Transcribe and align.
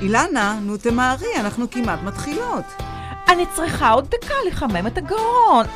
אילנה, 0.00 0.58
נו 0.62 0.76
תמהרי, 0.76 1.36
אנחנו 1.40 1.70
כמעט 1.70 2.02
מתחילות. 2.02 2.64
אני 3.28 3.46
צריכה 3.54 3.90
עוד 3.90 4.10
דקה 4.10 4.34
לחמם 4.46 4.86
את 4.86 4.98
הגרון. 4.98 5.66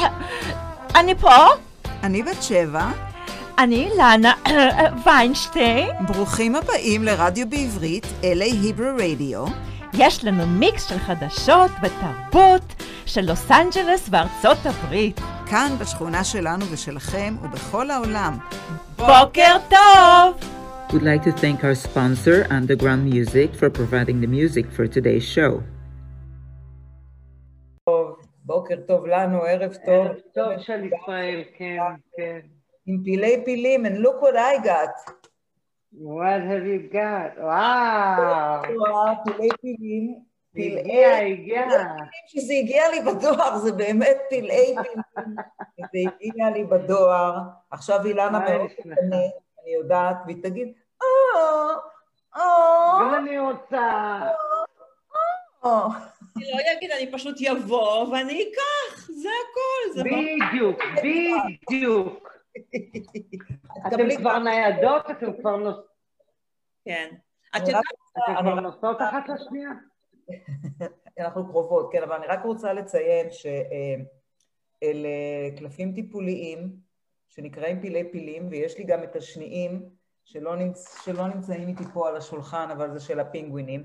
אני 0.98 1.14
פה? 1.14 1.46
אני 2.02 2.22
בת 2.22 2.42
שבע. 2.42 2.90
אני 3.58 3.90
אילנה 3.90 4.32
ויינשטיין. 5.04 5.88
ברוכים 6.06 6.56
הבאים 6.56 7.04
לרדיו 7.04 7.50
בעברית, 7.50 8.04
LA 8.22 8.44
היברו 8.44 8.88
רדיו. 8.98 9.44
יש 9.92 10.24
לנו 10.24 10.46
מיקס 10.46 10.88
של 10.88 10.98
חדשות 10.98 11.70
ותרבות 11.82 12.82
של 13.06 13.20
לוס 13.20 13.50
אנג'לס 13.50 14.08
וארצות 14.10 14.66
הברית. 14.66 15.20
כאן 15.46 15.76
בשכונה 15.78 16.24
שלנו 16.24 16.64
ושלכם 16.70 17.36
ובכל 17.42 17.90
העולם. 17.90 18.38
בוקר 18.96 19.56
טוב! 19.68 20.61
We'd 20.92 21.00
like 21.00 21.22
to 21.22 21.32
thank 21.32 21.64
our 21.64 21.74
sponsor, 21.74 22.46
Underground 22.50 23.02
Music, 23.06 23.54
for 23.54 23.70
providing 23.70 24.20
the 24.20 24.26
music 24.26 24.66
for 24.70 24.86
today's 24.86 25.24
show. 25.24 25.62
טוב, 27.84 28.16
בוקר 28.44 28.76
טוב 28.86 29.06
לנו, 29.06 29.42
ערב 29.42 29.74
טוב. 29.74 30.06
ערב 30.06 30.16
טוב 30.34 30.58
של 30.58 30.84
ישראל, 30.84 31.42
כן, 31.58 31.78
כן. 32.16 32.40
עם 32.86 33.02
פילי 33.04 33.42
פילים, 33.44 33.86
and 33.86 33.98
look 33.98 34.20
what 34.22 34.36
I 34.36 34.64
got. 34.64 35.14
What 35.94 36.42
have 36.50 36.66
you 36.66 36.92
got? 36.92 37.40
וואו! 37.40 38.62
וואו, 38.78 39.14
פילי 39.24 39.48
פילים. 39.60 40.14
הגיע, 40.56 41.16
הגיע. 41.16 41.66
שזה 42.26 42.52
הגיע 42.62 42.82
לי 42.90 43.00
בדואר, 43.00 43.58
זה 43.58 43.72
באמת 43.72 44.16
פלאי 44.30 44.74
פילים. 44.82 45.36
זה 45.78 45.98
הגיע 46.22 46.50
לי 46.50 46.64
בדואר. 46.64 47.38
עכשיו 47.70 48.06
אילנה 48.06 48.38
מאוד 48.38 48.70
תקנה, 48.78 49.16
אני 49.62 49.74
יודעת, 49.74 50.16
והיא 50.26 50.42
תגיד, 50.42 50.68
או, 50.68 50.72
או, 50.72 50.81
גם 53.00 53.14
אני 53.14 53.38
רוצה. 53.38 54.20
או. 55.62 55.86
אני 56.36 56.44
לא 56.50 56.56
אגיד, 56.78 56.90
אני 56.90 57.12
פשוט 57.12 57.36
יבוא 57.40 58.08
ואני 58.08 58.42
אקח, 58.42 59.10
זה 59.10 59.28
הכל. 59.28 60.02
בדיוק, 60.02 60.82
בדיוק. 61.02 62.32
אתם 63.86 64.16
כבר 64.16 64.38
ניידות? 64.38 65.10
אתם 65.10 65.32
כבר 65.40 65.56
נוסעות? 65.56 65.86
כן. 66.84 67.14
את 67.56 67.68
יודעת, 67.68 67.82
אתם 68.12 68.34
כבר 68.40 68.60
נוסעות 68.60 69.02
אחת 69.02 69.28
לשנייה? 69.28 69.70
אנחנו 71.20 71.48
קרובות, 71.50 71.92
כן, 71.92 72.02
אבל 72.02 72.16
אני 72.16 72.26
רק 72.26 72.44
רוצה 72.44 72.72
לציין 72.72 73.26
שאלה 73.30 75.08
קלפים 75.58 75.94
טיפוליים 75.94 76.76
שנקראים 77.28 77.80
פילי 77.80 78.12
פילים, 78.12 78.48
ויש 78.50 78.78
לי 78.78 78.84
גם 78.84 79.02
את 79.02 79.16
השניים 79.16 79.88
שלא, 80.32 80.56
נמצ... 80.56 81.04
שלא 81.04 81.28
נמצאים 81.28 81.68
איתי 81.68 81.84
פה 81.92 82.08
על 82.08 82.16
השולחן, 82.16 82.70
אבל 82.70 82.92
זה 82.92 83.00
של 83.00 83.20
הפינגווינים. 83.20 83.84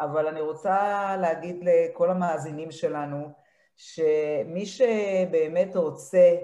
אבל 0.00 0.26
אני 0.26 0.40
רוצה 0.40 1.16
להגיד 1.20 1.64
לכל 1.64 2.10
המאזינים 2.10 2.70
שלנו, 2.70 3.28
שמי 3.76 4.66
שבאמת 4.66 5.76
רוצה 5.76 6.36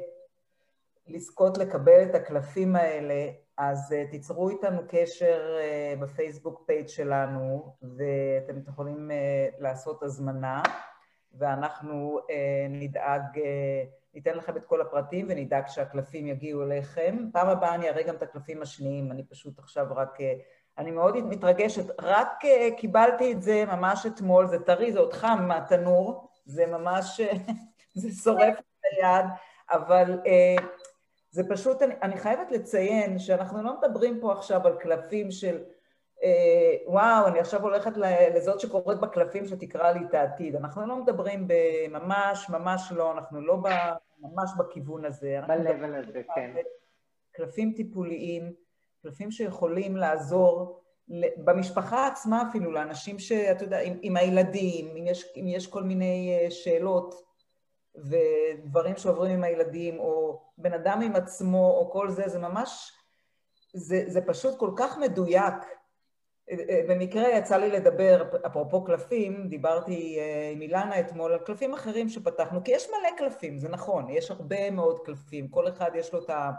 לזכות 1.07 1.59
לקבל 1.59 2.03
את 2.03 2.15
הקלפים 2.15 2.77
האלה, 2.77 3.31
אז 3.57 3.93
uh, 3.93 4.11
תיצרו 4.11 4.49
איתנו 4.49 4.81
קשר 4.89 5.57
uh, 5.59 6.01
בפייסבוק 6.03 6.63
פייג' 6.67 6.89
שלנו, 6.89 7.77
ואתם 7.83 8.61
יכולים 8.69 9.11
uh, 9.11 9.63
לעשות 9.63 10.03
הזמנה, 10.03 10.63
ואנחנו 11.39 12.19
uh, 12.19 12.33
נדאג, 12.71 13.23
uh, 13.35 13.41
ניתן 14.15 14.35
לכם 14.35 14.57
את 14.57 14.65
כל 14.65 14.81
הפרטים 14.81 15.27
ונדאג 15.29 15.67
שהקלפים 15.67 16.27
יגיעו 16.27 16.63
אליכם. 16.63 17.17
פעם 17.33 17.49
הבאה 17.49 17.75
אני 17.75 17.89
אראה 17.89 18.03
גם 18.03 18.15
את 18.15 18.23
הקלפים 18.23 18.63
השניים, 18.63 19.13
אני 19.13 19.25
פשוט 19.25 19.59
עכשיו 19.59 19.87
רק... 19.91 20.21
Uh, 20.21 20.23
אני 20.79 20.91
מאוד 20.91 21.17
מתרגשת, 21.27 22.01
רק 22.01 22.45
uh, 22.45 22.77
קיבלתי 22.77 23.33
את 23.33 23.43
זה 23.43 23.65
ממש 23.67 24.07
אתמול, 24.07 24.47
זה 24.47 24.59
טרי, 24.59 24.93
זה 24.93 24.99
עוד 24.99 25.13
חם 25.13 25.45
מהתנור, 25.49 26.29
זה 26.45 26.67
ממש, 26.67 27.21
זה 27.95 28.23
שורף 28.23 28.59
את 28.59 28.83
היד, 29.01 29.27
אבל... 29.71 30.21
Uh, 30.25 30.63
זה 31.33 31.43
פשוט, 31.49 31.83
אני, 31.83 31.95
אני 32.03 32.17
חייבת 32.17 32.51
לציין 32.51 33.19
שאנחנו 33.19 33.63
לא 33.63 33.77
מדברים 33.79 34.21
פה 34.21 34.33
עכשיו 34.33 34.67
על 34.67 34.77
קלפים 34.81 35.31
של 35.31 35.57
אה, 35.57 35.63
וואו, 36.87 37.27
אני 37.27 37.41
עכשיו 37.41 37.63
הולכת 37.63 37.93
לזאת 38.35 38.61
שקוראת 38.61 39.01
בקלפים 39.01 39.47
שתקרא 39.47 39.91
לי 39.91 40.01
את 40.09 40.15
העתיד. 40.15 40.57
אנחנו 40.57 40.87
לא 40.87 40.97
מדברים 40.97 41.49
בממש, 41.49 42.51
ממש 42.51 42.93
לא, 42.93 43.13
אנחנו 43.13 43.41
לא 43.41 43.57
ב, 43.57 43.69
ממש 44.21 44.51
בכיוון 44.59 45.05
הזה. 45.05 45.41
ב-level 45.49 45.97
הזה, 45.97 46.23
כן. 46.35 46.55
קלפים 47.33 47.73
טיפוליים, 47.77 48.53
קלפים 49.03 49.31
שיכולים 49.31 49.97
לעזור 49.97 50.83
במשפחה 51.37 52.07
עצמה 52.07 52.43
אפילו, 52.49 52.73
לאנשים 52.73 53.19
שאתה 53.19 53.65
יודע, 53.65 53.81
עם, 53.81 53.99
עם 54.03 54.17
הילדים, 54.17 54.97
אם 54.97 55.07
יש, 55.07 55.33
אם 55.37 55.45
יש 55.49 55.67
כל 55.67 55.83
מיני 55.83 56.39
אה, 56.41 56.51
שאלות 56.51 57.15
ודברים 57.95 58.97
שעוברים 58.97 59.33
עם 59.33 59.45
הילדים, 59.45 59.99
או 59.99 60.43
בן 60.59 60.73
אדם 60.73 61.01
עם 61.01 61.17
עצמו, 61.17 61.71
או 61.71 61.91
כל 61.91 62.11
זה, 62.11 62.29
זה 62.29 62.39
ממש, 62.39 62.93
זה, 63.75 64.05
זה 64.07 64.21
פשוט 64.27 64.59
כל 64.59 64.71
כך 64.77 64.99
מדויק. 64.99 65.55
במקרה 66.89 67.29
יצא 67.29 67.57
לי 67.57 67.71
לדבר, 67.71 68.25
אפרופו 68.47 68.85
קלפים, 68.85 69.49
דיברתי 69.49 70.19
אה, 70.19 70.51
עם 70.53 70.63
אילנה 70.63 71.01
אתמול 71.01 71.33
על 71.33 71.39
קלפים 71.39 71.75
אחרים 71.75 72.09
שפתחנו, 72.09 72.65
כי 72.65 72.73
יש 72.73 72.89
מלא 72.89 73.17
קלפים, 73.17 73.59
זה 73.59 73.69
נכון, 73.69 74.11
יש 74.11 74.31
הרבה 74.31 74.71
מאוד 74.71 74.99
קלפים, 75.05 75.49
כל 75.49 75.69
אחד 75.69 75.91
יש 75.95 76.13
לו 76.13 76.25
את, 76.25 76.31
ה, 76.31 76.51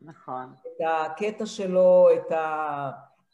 נכון. 0.00 0.52
את 0.60 0.86
הקטע 0.86 1.46
שלו, 1.46 2.08
את 2.14 2.32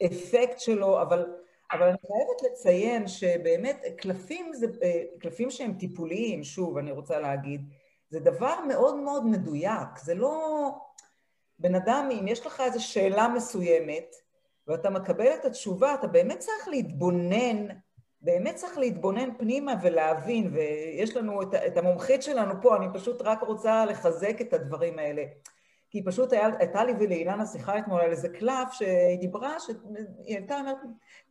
האפקט 0.01 0.59
שלו, 0.59 1.01
אבל, 1.01 1.33
אבל 1.71 1.87
אני 1.87 1.97
חייבת 2.07 2.51
לציין 2.51 3.07
שבאמת 3.07 3.83
קלפים 3.97 4.53
זה, 4.53 4.67
אה, 4.83 5.03
קלפים 5.19 5.51
שהם 5.51 5.73
טיפוליים, 5.73 6.43
שוב, 6.43 6.77
אני 6.77 6.91
רוצה 6.91 7.19
להגיד, 7.19 7.61
זה 8.09 8.19
דבר 8.19 8.55
מאוד 8.67 8.95
מאוד 8.95 9.25
מדויק, 9.25 9.97
זה 9.97 10.15
לא... 10.15 10.69
בן 11.59 11.75
אדם, 11.75 12.09
אם 12.19 12.27
יש 12.27 12.45
לך 12.45 12.61
איזו 12.61 12.85
שאלה 12.85 13.27
מסוימת, 13.27 14.15
ואתה 14.67 14.89
מקבל 14.89 15.33
את 15.39 15.45
התשובה, 15.45 15.93
אתה 15.93 16.07
באמת 16.07 16.39
צריך 16.39 16.67
להתבונן, 16.67 17.67
באמת 18.21 18.55
צריך 18.55 18.77
להתבונן 18.77 19.37
פנימה 19.37 19.73
ולהבין, 19.81 20.53
ויש 20.53 21.17
לנו 21.17 21.41
את, 21.41 21.53
את 21.53 21.77
המומחית 21.77 22.23
שלנו 22.23 22.53
פה, 22.61 22.77
אני 22.77 22.85
פשוט 22.93 23.21
רק 23.21 23.41
רוצה 23.41 23.85
לחזק 23.85 24.41
את 24.41 24.53
הדברים 24.53 24.99
האלה. 24.99 25.23
כי 25.91 26.03
פשוט 26.03 26.33
היה, 26.33 26.49
הייתה 26.59 26.83
לי 26.83 26.93
ולאילנה 26.99 27.45
שיחה 27.45 27.77
אתמול 27.77 28.01
על 28.01 28.11
איזה 28.11 28.29
קלף 28.29 28.71
שהיא 28.71 29.19
דיברה, 29.19 29.59
שהיא 29.59 29.75
הייתה 30.37 30.59
אומרת, 30.59 30.77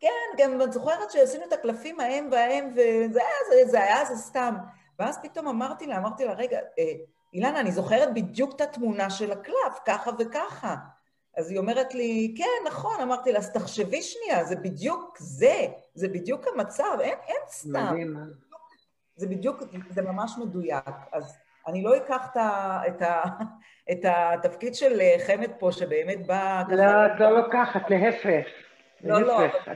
כן, 0.00 0.08
גם 0.38 0.62
את 0.62 0.72
זוכרת 0.72 1.10
שעשינו 1.10 1.44
את 1.44 1.52
הקלפים 1.52 2.00
ההם 2.00 2.28
וההם, 2.32 2.70
וזה 2.72 3.20
היה, 3.20 3.64
זה, 3.64 3.70
זה 3.70 3.82
היה 3.82 4.04
זה 4.04 4.16
סתם. 4.16 4.54
ואז 4.98 5.18
פתאום 5.22 5.48
אמרתי 5.48 5.86
לה, 5.86 5.96
אמרתי 5.96 6.24
לה, 6.24 6.32
רגע, 6.32 6.58
אה, 6.78 6.92
אילנה, 7.34 7.60
אני 7.60 7.72
זוכרת 7.72 8.14
בדיוק 8.14 8.54
את 8.56 8.60
התמונה 8.60 9.10
של 9.10 9.32
הקלף, 9.32 9.78
ככה 9.86 10.10
וככה. 10.18 10.76
אז 11.36 11.50
היא 11.50 11.58
אומרת 11.58 11.94
לי, 11.94 12.34
כן, 12.38 12.66
נכון, 12.66 13.00
אמרתי 13.00 13.32
לה, 13.32 13.38
אז 13.38 13.52
תחשבי 13.52 14.02
שנייה, 14.02 14.44
זה 14.44 14.56
בדיוק 14.56 15.16
זה, 15.18 15.66
זה 15.94 16.08
בדיוק 16.08 16.46
המצב, 16.54 16.98
אין, 17.00 17.18
אין 17.28 17.40
סתם. 17.48 17.70
מדהים. 17.70 18.16
אה? 18.16 18.22
זה 19.16 19.26
בדיוק, 19.26 19.62
זה 19.90 20.02
ממש 20.02 20.32
מדויק. 20.38 20.84
אז 21.12 21.36
אני 21.66 21.82
לא 21.82 21.96
אקח 21.96 22.28
את, 22.32 22.36
ה, 22.36 22.80
את, 22.88 23.02
ה, 23.02 23.22
את 23.92 24.04
התפקיד 24.04 24.74
של 24.74 25.00
חמד 25.26 25.50
פה, 25.58 25.72
שבאמת 25.72 26.26
בא... 26.26 26.62
לא, 26.68 27.06
את 27.06 27.20
לא 27.20 27.40
לוקחת, 27.40 27.82
להפך. 27.90 28.46
לא, 29.04 29.20
לא, 29.22 29.36
אבל. 29.36 29.44
אה, 29.46 29.74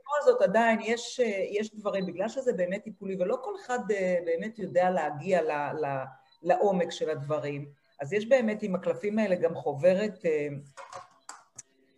בכל 0.00 0.16
זאת 0.24 0.42
עדיין 0.42 0.78
יש, 0.82 1.20
יש 1.50 1.74
דברים, 1.74 2.06
בגלל 2.06 2.28
שזה 2.28 2.52
באמת 2.52 2.84
טיפולי, 2.84 3.16
ולא 3.18 3.38
כל 3.42 3.52
אחד 3.64 3.78
אה, 3.90 4.18
באמת 4.24 4.58
יודע 4.58 4.90
להגיע 4.90 5.42
ל, 5.42 5.50
ל, 5.86 6.04
לעומק 6.42 6.90
של 6.90 7.10
הדברים, 7.10 7.68
אז 8.00 8.12
יש 8.12 8.28
באמת 8.28 8.62
עם 8.62 8.74
הקלפים 8.74 9.18
האלה 9.18 9.34
גם 9.34 9.54
חוברת, 9.54 10.18
אה, 10.24 10.48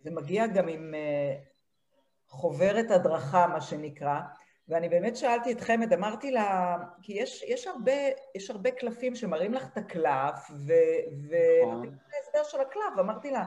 זה 0.03 0.11
מגיע 0.11 0.47
גם 0.47 0.67
עם 0.67 0.93
אה, 0.95 1.35
חוברת 2.27 2.91
הדרכה, 2.91 3.47
מה 3.47 3.61
שנקרא, 3.61 4.19
ואני 4.67 4.89
באמת 4.89 5.17
שאלתי 5.17 5.51
את 5.51 5.61
חמד, 5.61 5.93
אמרתי 5.93 6.31
לה, 6.31 6.77
כי 7.01 7.13
יש, 7.13 7.43
יש, 7.43 7.67
הרבה, 7.67 7.91
יש 8.35 8.49
הרבה 8.49 8.71
קלפים 8.71 9.15
שמראים 9.15 9.53
לך 9.53 9.67
את 9.73 9.77
הקלף, 9.77 10.51
ונותנים 10.51 11.93
את 11.93 12.13
ההסבר 12.15 12.43
של 12.43 12.61
הקלף, 12.61 12.97
ואמרתי 12.97 13.31
לה, 13.31 13.45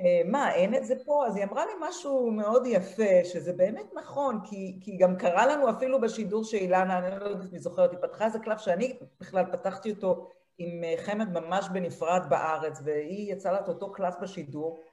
"אה, 0.00 0.20
מה, 0.24 0.54
אין 0.54 0.74
את 0.74 0.84
זה 0.84 0.94
פה? 1.04 1.26
אז 1.26 1.36
היא 1.36 1.44
אמרה 1.44 1.66
לי 1.66 1.72
משהו 1.80 2.30
מאוד 2.30 2.66
יפה, 2.66 3.24
שזה 3.24 3.52
באמת 3.52 3.86
נכון, 3.94 4.40
כי, 4.44 4.78
כי 4.80 4.96
גם 4.96 5.16
קרה 5.16 5.46
לנו 5.46 5.70
אפילו 5.70 6.00
בשידור 6.00 6.44
שאילנה, 6.44 6.98
אני 6.98 7.20
לא 7.20 7.24
יודעת 7.24 7.46
אם 7.48 7.52
היא 7.52 7.60
זוכרת, 7.60 7.90
היא 7.90 7.98
פתחה 8.02 8.24
איזה 8.24 8.38
קלף 8.38 8.60
שאני 8.60 8.98
בכלל 9.20 9.44
פתחתי 9.52 9.90
אותו 9.90 10.30
עם 10.58 10.84
אה, 10.84 10.94
חמד 10.96 11.40
ממש 11.40 11.68
בנפרד 11.72 12.22
בארץ, 12.28 12.80
והיא 12.84 13.32
יצאה 13.32 13.52
לה 13.52 13.60
את 13.60 13.68
אותו 13.68 13.92
קלף 13.92 14.14
בשידור, 14.22 14.84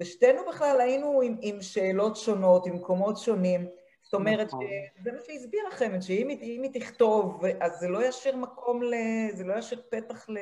ושתינו 0.00 0.42
בכלל 0.48 0.80
היינו 0.80 1.20
עם, 1.20 1.36
עם 1.42 1.62
שאלות 1.62 2.16
שונות, 2.16 2.66
עם 2.66 2.74
מקומות 2.74 3.18
שונים. 3.18 3.68
זאת 4.02 4.14
אומרת, 4.14 4.46
נכון. 4.46 4.64
זה 5.02 5.12
מה 5.12 5.18
שהסבירה 5.26 5.70
חמד, 5.70 6.00
שאם 6.00 6.28
היא, 6.28 6.70
תכתוב, 6.72 7.44
אז 7.60 7.80
זה 7.80 7.88
לא 7.88 8.04
ישאיר 8.04 8.36
מקום 8.36 8.82
ל... 8.82 8.94
זה 9.32 9.44
לא 9.44 9.54
ישאיר 9.54 9.82
פתח 9.90 10.28
ל... 10.28 10.38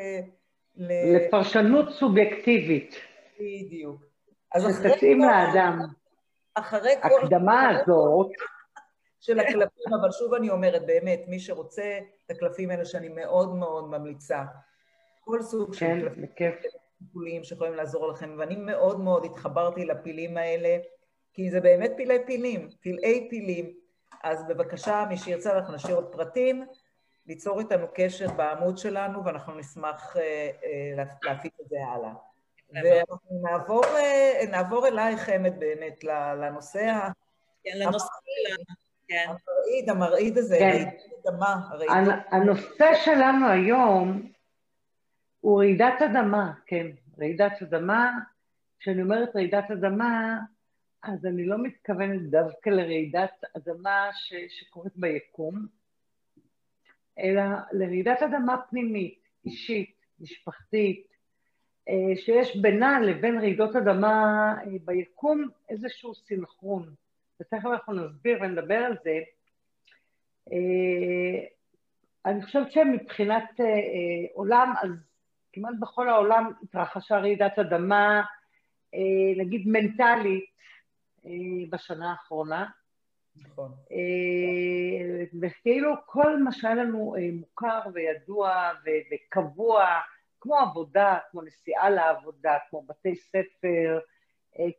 ל... 0.76 1.16
לפרשנות 1.16 1.90
סובייקטיבית, 1.90 2.94
בדיוק. 3.40 4.02
אז 4.54 4.70
אחרי 4.70 5.00
כל- 5.00 5.06
לאדם. 5.06 5.78
אחרי 6.54 6.94
כל... 7.02 7.08
ההקדמה 7.08 7.68
הזאת, 7.68 8.30
של 9.20 9.40
הקלפים, 9.40 9.94
אבל 10.00 10.10
שוב 10.10 10.34
אני 10.34 10.50
אומרת, 10.50 10.86
באמת, 10.86 11.20
מי 11.28 11.40
שרוצה 11.40 11.98
את 12.26 12.30
הקלפים 12.30 12.70
האלה 12.70 12.84
שאני 12.84 13.08
מאוד 13.08 13.54
מאוד 13.54 13.88
ממליצה, 13.90 14.42
כל 15.28 15.42
סוג 15.42 15.74
של 15.74 16.08
כן, 16.14 16.22
בכיף. 16.22 16.54
טיפוליים 16.98 17.44
שיכולים 17.44 17.74
לעזור 17.74 18.08
לכם, 18.08 18.34
ואני 18.38 18.56
מאוד 18.56 19.00
מאוד 19.00 19.24
התחברתי 19.24 19.84
לפילים 19.84 20.36
האלה, 20.36 20.76
כי 21.32 21.50
זה 21.50 21.60
באמת 21.60 21.90
פילי 21.96 22.18
פילים, 22.26 22.68
פלאי 22.82 23.26
פילים. 23.30 23.72
אז 24.22 24.44
בבקשה, 24.48 25.04
מי 25.08 25.16
שירצה, 25.16 25.52
אנחנו 25.58 25.74
נשאיר 25.74 25.96
עוד 25.96 26.12
פרטים, 26.12 26.66
ליצור 27.26 27.60
איתנו 27.60 27.86
קשר 27.94 28.26
בעמוד 28.36 28.78
שלנו, 28.78 29.24
ואנחנו 29.24 29.54
נשמח 29.54 30.16
אה, 30.16 30.22
אה, 30.64 30.96
לה- 30.96 31.04
להפיץ 31.22 31.52
את 31.60 31.68
זה 31.68 31.76
הלאה. 31.94 32.12
ואנחנו 32.84 33.40
נעבור, 33.42 33.84
אה, 33.84 34.40
נעבור 34.50 34.86
אלייך, 34.88 35.28
אמת, 35.28 35.58
באמת, 35.58 36.04
לנושא 36.40 36.80
ה- 36.80 37.10
כן, 37.64 37.70
לנושא 37.78 38.06
שלנו, 38.06 38.64
כן. 39.08 39.26
המרעיד, 39.28 39.90
המרעיד 39.90 40.38
הזה, 40.38 40.56
כן. 40.58 40.64
רעידת 40.64 40.92
אדמה, 41.28 41.56
הנושא 42.30 42.94
שלנו 43.04 43.48
היום 43.48 44.30
הוא 45.48 45.58
רעידת 45.58 46.02
אדמה, 46.02 46.52
כן, 46.66 46.86
רעידת 47.18 47.62
אדמה. 47.62 48.18
כשאני 48.78 49.02
אומרת 49.02 49.36
רעידת 49.36 49.70
אדמה, 49.70 50.38
אז 51.02 51.26
אני 51.26 51.46
לא 51.46 51.58
מתכוונת 51.62 52.30
דווקא 52.30 52.70
לרעידת 52.70 53.44
אדמה 53.56 54.08
ש, 54.12 54.34
שקורית 54.48 54.92
ביקום, 54.96 55.66
אלא 57.18 57.42
לרעידת 57.72 58.22
אדמה 58.22 58.56
פנימית, 58.70 59.18
אישית, 59.44 59.94
משפחתית, 60.20 61.06
אה, 61.88 62.16
שיש 62.16 62.56
בינה 62.56 63.00
לבין 63.00 63.38
רעידות 63.38 63.76
אדמה 63.76 64.54
אה, 64.60 64.70
ביקום 64.84 65.48
איזשהו 65.68 66.14
סנכרון. 66.14 66.94
ותכף 67.40 67.66
אנחנו 67.66 67.92
נסביר 67.92 68.38
ונדבר 68.42 68.78
על 68.78 68.96
זה. 69.04 69.18
אה, 70.52 71.46
אני 72.26 72.42
חושבת 72.42 72.72
שמבחינת 72.72 73.60
עולם, 74.34 74.72
אז 74.82 75.07
כמעט 75.58 75.74
בכל 75.80 76.08
העולם 76.08 76.52
התרחשה 76.62 77.18
רעידת 77.18 77.58
אדמה, 77.58 78.22
אה, 78.94 79.00
נגיד 79.36 79.62
מנטלית, 79.66 80.44
אה, 81.26 81.30
בשנה 81.70 82.10
האחרונה. 82.10 82.66
נכון. 83.36 83.72
אה, 83.90 85.24
וכאילו 85.42 85.94
כל 86.06 86.42
מה 86.42 86.52
שהיה 86.52 86.74
לנו 86.74 87.14
מוכר 87.32 87.80
וידוע 87.94 88.70
וקבוע, 89.12 89.86
כמו 90.40 90.56
עבודה, 90.56 91.18
כמו 91.30 91.42
נסיעה 91.42 91.90
לעבודה, 91.90 92.58
כמו 92.70 92.82
בתי 92.88 93.16
ספר, 93.16 93.98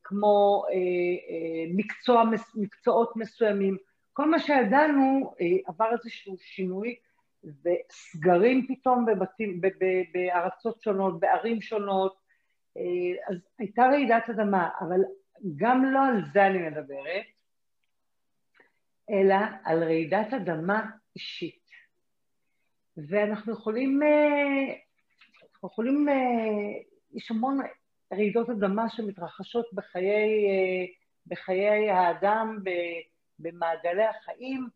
כמו 0.04 0.64
מקצוע, 1.76 2.24
מקצועות 2.56 3.16
מסוימים, 3.16 3.78
כל 4.14 4.30
מה 4.30 4.40
שידענו 4.40 5.34
עבר 5.68 5.92
איזשהו 5.92 6.36
שינוי 6.40 6.96
וסגרים 7.44 8.68
פתאום 8.68 9.06
בבתים, 9.06 9.62
בארצות 10.14 10.82
שונות, 10.82 11.20
בערים 11.20 11.62
שונות, 11.62 12.20
אה, 12.78 12.84
אז 13.30 13.38
הייתה 13.60 13.82
רעידת 13.82 14.30
אדמה, 14.30 14.70
אבל 14.80 15.02
גם 15.56 15.86
לא 15.86 16.06
על 16.06 16.22
זה 16.34 16.48
אני 16.48 16.58
מדברת, 16.58 17.26
אלא 19.10 19.36
על 19.66 19.84
רעידת 19.84 20.34
אדמה 20.34 20.86
אישית. 21.16 21.70
ואנחנו 22.98 23.54
יכולים, 23.54 24.04
אה, 24.04 24.74
אנחנו 25.54 25.70
יכולים, 25.70 26.10
אה, 26.10 26.16
יש 27.14 27.32
המון 27.32 27.60
רעידות 28.14 28.50
אדמה 28.50 28.90
שמתרחשות 28.90 29.66
בחיי, 29.74 30.48
בחיי 31.28 31.90
האדם, 31.90 32.58
במעגלי 33.40 34.06
החיים, 34.06 34.68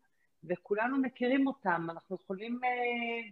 וכולנו 0.49 0.97
מכירים 0.97 1.47
אותם. 1.47 1.87
אנחנו 1.89 2.15
יכולים, 2.15 2.59
אה, 2.63 3.29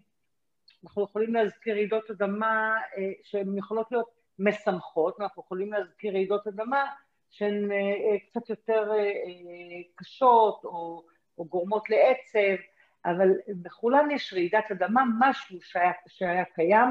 אנחנו 0.83 1.03
יכולים 1.03 1.33
להזכיר 1.33 1.73
רעידות 1.73 2.11
אדמה 2.11 2.77
אה, 2.97 3.11
שהן 3.23 3.57
יכולות 3.57 3.91
להיות 3.91 4.09
משמחות, 4.39 5.19
ואנחנו 5.19 5.43
יכולים 5.43 5.73
להזכיר 5.73 6.13
רעידות 6.13 6.47
אדמה 6.47 6.85
שהן 7.29 7.71
אה, 7.71 8.19
קצת 8.29 8.49
יותר 8.49 8.91
קשות 9.95 10.61
או, 10.63 11.03
או 11.37 11.45
גורמות 11.45 11.89
לעצב, 11.89 12.61
אבל 13.05 13.29
בכולן 13.61 14.11
יש 14.11 14.33
רעידת 14.33 14.71
אדמה, 14.71 15.03
משהו 15.19 15.61
שהיה, 15.61 15.91
שהיה 16.07 16.45
קיים, 16.45 16.87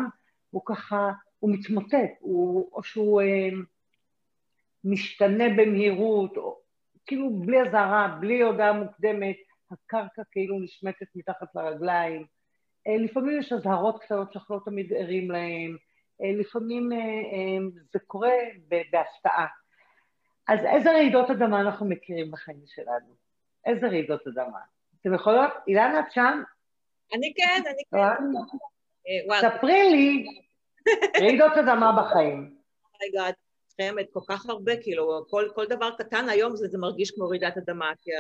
הוא 0.51 0.63
ככה, 0.65 1.11
הוא 1.39 1.51
מתמוטט, 1.53 2.11
הוא, 2.19 2.71
או 2.73 2.83
שהוא 2.83 3.23
משתנה 4.85 5.45
במהירות, 5.49 6.37
או, 6.37 6.61
כאילו 7.07 7.31
בלי 7.31 7.61
אזהרה, 7.63 8.17
בלי 8.21 8.43
הודעה 8.43 8.73
מוקדמת, 8.73 9.37
הקרקע 9.73 10.23
כאילו 10.31 10.59
נשמטת 10.61 11.07
מתחת 11.15 11.55
לרגליים. 11.55 12.27
אה, 12.87 12.97
לפעמים 12.97 13.41
יש 13.41 13.53
אזהרות 13.53 14.03
קטנות 14.03 14.33
שאנחנו 14.33 14.55
לא 14.55 14.61
תמיד 14.65 14.93
ערים 14.93 15.31
להן, 15.31 15.77
אה, 16.23 16.41
לפעמים 16.41 16.93
אה, 16.93 16.99
זה 17.93 17.99
קורה 18.07 18.33
בהפתעה. 18.69 19.47
אז 20.49 20.59
איזה 20.65 20.91
רעידות 20.91 21.31
אדמה 21.31 21.61
אנחנו 21.61 21.87
מכירים 21.87 22.31
בחיים 22.31 22.63
שלנו? 22.67 23.15
איזה 23.67 23.87
רעידות 23.87 24.27
אדמה? 24.27 24.59
אתם 25.01 25.15
יכולות, 25.15 25.51
אילנה, 25.69 26.01
את 26.01 26.13
שם? 26.13 26.43
אני 27.15 27.35
כן, 27.37 27.63
אני 27.67 27.83
כן. 27.91 29.41
ספרי 29.41 29.91
לי 29.91 30.27
רעידות 31.21 31.53
אדמה 31.53 31.93
בחיים. 32.03 32.57
רגע, 33.03 33.23
חיימת 33.77 34.07
כל 34.13 34.21
כך 34.29 34.47
הרבה, 34.49 34.73
כאילו, 34.83 35.25
כל, 35.31 35.49
כל 35.55 35.67
דבר 35.67 35.91
קטן 35.99 36.29
היום 36.29 36.57
זה, 36.57 36.69
זה 36.69 36.79
מרגיש 36.79 37.11
כמו 37.11 37.29
רעידת 37.29 37.57
אדמה, 37.57 37.91
כי 38.03 38.11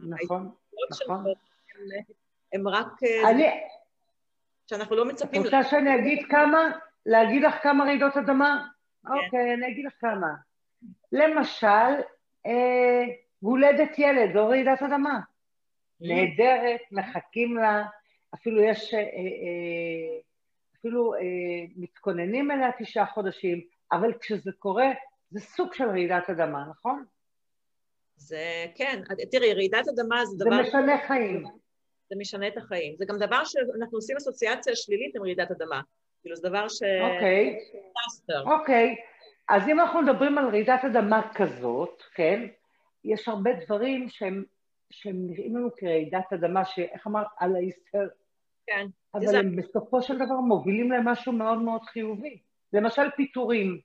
נכון, 0.00 0.50
נכון. 0.90 1.26
הם, 1.26 1.34
הם 2.52 2.68
רק, 2.68 2.86
אה, 3.02 3.30
אני, 3.30 3.46
שאנחנו 4.66 4.96
לא 4.96 5.02
את 5.02 5.08
מצפים, 5.08 5.42
רוצה 5.42 5.62
שאני 5.64 5.94
אגיד 5.94 6.26
כמה? 6.30 6.70
להגיד 7.06 7.42
לך 7.42 7.54
כמה 7.62 7.84
רעידות 7.84 8.16
אדמה? 8.16 8.66
אוקיי, 9.06 9.54
אני 9.54 9.72
אגיד 9.72 9.84
לך 9.84 9.92
כמה. 10.00 10.28
למשל, 11.12 12.02
אה, 12.46 13.04
הולדת 13.40 13.98
ילד, 13.98 14.32
זו 14.32 14.48
רעידת 14.48 14.82
אדמה. 14.82 15.20
נהדרת, 16.00 16.80
מחכים 16.92 17.56
לה, 17.56 17.84
אפילו 18.34 18.62
יש, 18.62 18.94
אה, 18.94 19.00
אפילו 20.78 21.14
מתכוננים 21.76 22.50
אליה 22.50 22.70
תשעה 22.78 23.06
חודשים, 23.06 23.60
אבל 23.92 24.12
כשזה 24.20 24.52
קורה, 24.58 24.90
זה 25.30 25.40
סוג 25.40 25.74
של 25.74 25.88
רעידת 25.88 26.30
אדמה, 26.30 26.64
נכון? 26.70 27.04
זה, 28.20 28.44
כן, 28.74 29.02
תראי, 29.30 29.54
רעידת 29.54 29.88
אדמה 29.88 30.24
זה 30.26 30.36
זה 30.36 30.44
דבר, 30.44 30.60
משנה 30.62 30.98
חיים. 31.06 31.44
זה 32.10 32.16
משנה 32.18 32.48
את 32.48 32.56
החיים. 32.56 32.94
זה 32.96 33.04
גם 33.08 33.16
דבר 33.18 33.44
שאנחנו 33.44 33.98
עושים 33.98 34.16
אסוציאציה 34.16 34.76
שלילית 34.76 35.16
עם 35.16 35.22
רעידת 35.22 35.50
אדמה. 35.50 35.80
כאילו, 36.22 36.36
זה 36.36 36.48
דבר 36.48 36.68
ש... 36.68 36.82
אוקיי, 36.82 37.58
פלסטר. 37.94 38.42
אוקיי. 38.50 38.96
אז 39.48 39.68
אם 39.68 39.80
אנחנו 39.80 40.02
מדברים 40.02 40.38
על 40.38 40.48
רעידת 40.48 40.80
אדמה 40.84 41.30
כזאת, 41.34 42.02
כן, 42.14 42.46
יש 43.04 43.28
הרבה 43.28 43.50
דברים 43.64 44.08
שהם, 44.08 44.44
שהם 44.90 45.16
נראים 45.26 45.56
לנו 45.56 45.68
כרעידת 45.76 46.32
אדמה, 46.34 46.64
שאיך 46.64 47.06
אמרת? 47.06 47.26
על 47.38 47.56
ההיסטר, 47.56 48.08
כן. 48.66 48.86
אבל 49.14 49.26
זה- 49.26 49.38
הם 49.38 49.56
בסופו 49.56 50.02
של 50.02 50.16
דבר 50.16 50.34
מובילים 50.34 50.92
למשהו 50.92 51.32
מאוד 51.32 51.58
מאוד 51.58 51.82
חיובי. 51.82 52.38
למשל 52.72 53.10
פיטורים. 53.16 53.80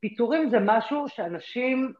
פיטורים 0.00 0.48
זה 0.50 0.56
משהו 0.60 1.08
שאנשים, 1.08 1.92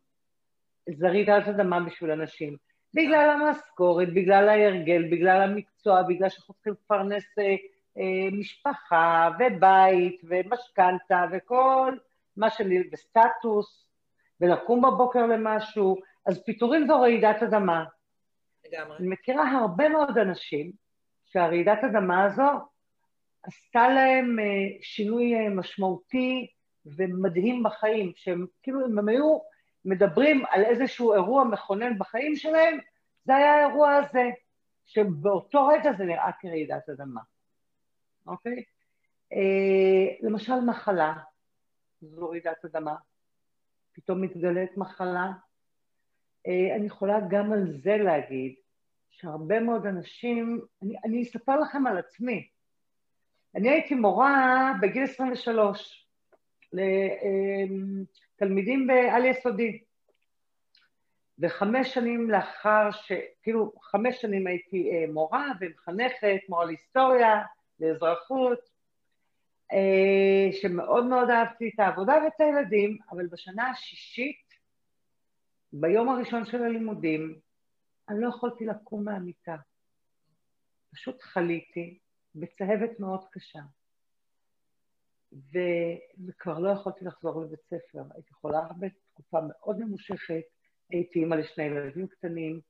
זה 0.91 1.09
רעידת 1.09 1.49
אדמה 1.49 1.81
בשביל 1.81 2.11
אנשים. 2.11 2.57
בגלל 2.95 3.31
המשכורת, 3.31 4.09
בגלל 4.15 4.49
ההרגל, 4.49 5.09
בגלל 5.11 5.43
המקצוע, 5.43 6.03
בגלל 6.03 6.29
שאנחנו 6.29 6.55
צריכים 6.55 6.73
לפרנס 6.73 7.39
אה, 7.39 7.57
אה, 7.99 8.31
משפחה 8.33 9.31
ובית 9.39 10.21
ומשכנתה 10.25 11.25
וכל 11.33 11.97
מה 12.37 12.51
שאני, 12.51 12.79
וסטטוס, 12.93 13.89
ולקום 14.41 14.83
בבוקר 14.83 15.27
למשהו, 15.27 15.97
אז 16.27 16.45
פיטורים 16.45 16.87
זו 16.87 17.01
רעידת 17.01 17.43
אדמה. 17.43 17.85
לגמרי. 18.67 18.97
אני 18.97 19.09
מכירה 19.09 19.51
הרבה 19.51 19.89
מאוד 19.89 20.19
אנשים 20.19 20.73
שהרעידת 21.27 21.79
אדמה 21.85 22.25
הזו 22.25 22.51
עשתה 23.43 23.89
להם 23.89 24.39
אה, 24.39 24.45
שינוי 24.81 25.35
אה, 25.35 25.49
משמעותי 25.49 26.47
ומדהים 26.87 27.63
בחיים, 27.63 28.13
שהם 28.17 28.47
כאילו 28.63 28.85
הם 28.85 29.09
היו 29.09 29.39
מדברים 29.85 30.45
על 30.51 30.65
איזשהו 30.65 31.15
אירוע 31.15 31.45
מכונן 31.45 31.99
בחיים 31.99 32.37
שלהם, 32.37 32.79
זה 33.25 33.37
היה 33.37 33.55
האירוע 33.55 33.95
הזה, 33.95 34.31
שבאותו 34.87 35.67
רגע 35.67 35.93
זה 35.99 36.05
נראה 36.05 36.31
כרעידת 36.41 36.89
אדמה, 36.89 37.21
אוקיי? 38.27 38.65
אה, 39.33 40.29
למשל 40.29 40.61
מחלה, 40.61 41.15
זו 42.01 42.29
רעידת 42.29 42.65
אדמה, 42.65 42.95
פתאום 43.93 44.21
מתגלית 44.21 44.77
מחלה, 44.77 45.33
אה, 46.47 46.77
אני 46.77 46.87
יכולה 46.87 47.19
גם 47.29 47.53
על 47.53 47.81
זה 47.83 47.97
להגיד 47.97 48.55
שהרבה 49.11 49.61
מאוד 49.61 49.87
אנשים, 49.87 50.61
אני, 50.83 50.95
אני 51.05 51.23
אספר 51.23 51.61
לכם 51.61 51.87
על 51.87 51.99
עצמי. 51.99 52.49
אני 53.55 53.71
הייתי 53.71 53.95
מורה 53.95 54.73
בגיל 54.83 55.03
23 55.03 56.02
לתלמידים 56.73 58.87
בעל 58.87 59.25
יסודי. 59.25 59.83
וחמש 61.39 61.95
שנים 61.95 62.31
לאחר 62.31 62.91
ש... 62.91 63.13
כאילו, 63.43 63.73
חמש 63.83 64.21
שנים 64.21 64.47
הייתי 64.47 64.91
אה, 64.93 65.13
מורה 65.13 65.49
ומחנכת, 65.61 66.41
מורה 66.49 66.65
להיסטוריה, 66.65 67.43
לאזרחות, 67.81 68.59
אה, 69.73 70.53
שמאוד 70.53 71.07
מאוד 71.07 71.31
אהבתי 71.31 71.71
את 71.75 71.81
העבודה 71.81 72.15
ואת 72.25 72.41
הילדים, 72.41 72.99
אבל 73.11 73.27
בשנה 73.27 73.71
השישית, 73.71 74.53
ביום 75.73 76.09
הראשון 76.09 76.45
של 76.45 76.63
הלימודים, 76.63 77.39
אני 78.09 78.21
לא 78.21 78.29
יכולתי 78.29 78.67
לקום 78.67 79.05
מהמיטה. 79.05 79.57
פשוט 80.93 81.23
חליתי 81.23 81.99
בצהבת 82.35 83.01
מאוד 83.01 83.25
קשה. 83.31 83.61
וכבר 85.33 86.59
לא 86.59 86.71
יכולתי 86.71 87.05
לחזור 87.05 87.43
לבית 87.43 87.61
ספר. 87.65 88.03
הייתי 88.15 88.35
חולה 88.35 88.59
הרבה 88.59 88.87
תקופה 89.15 89.39
מאוד 89.49 89.79
ממושכת, 89.81 90.43
הייתי 90.91 91.19
אימא 91.19 91.35
לשני 91.35 91.65
ילדים 91.65 92.07
קטנים, 92.07 92.61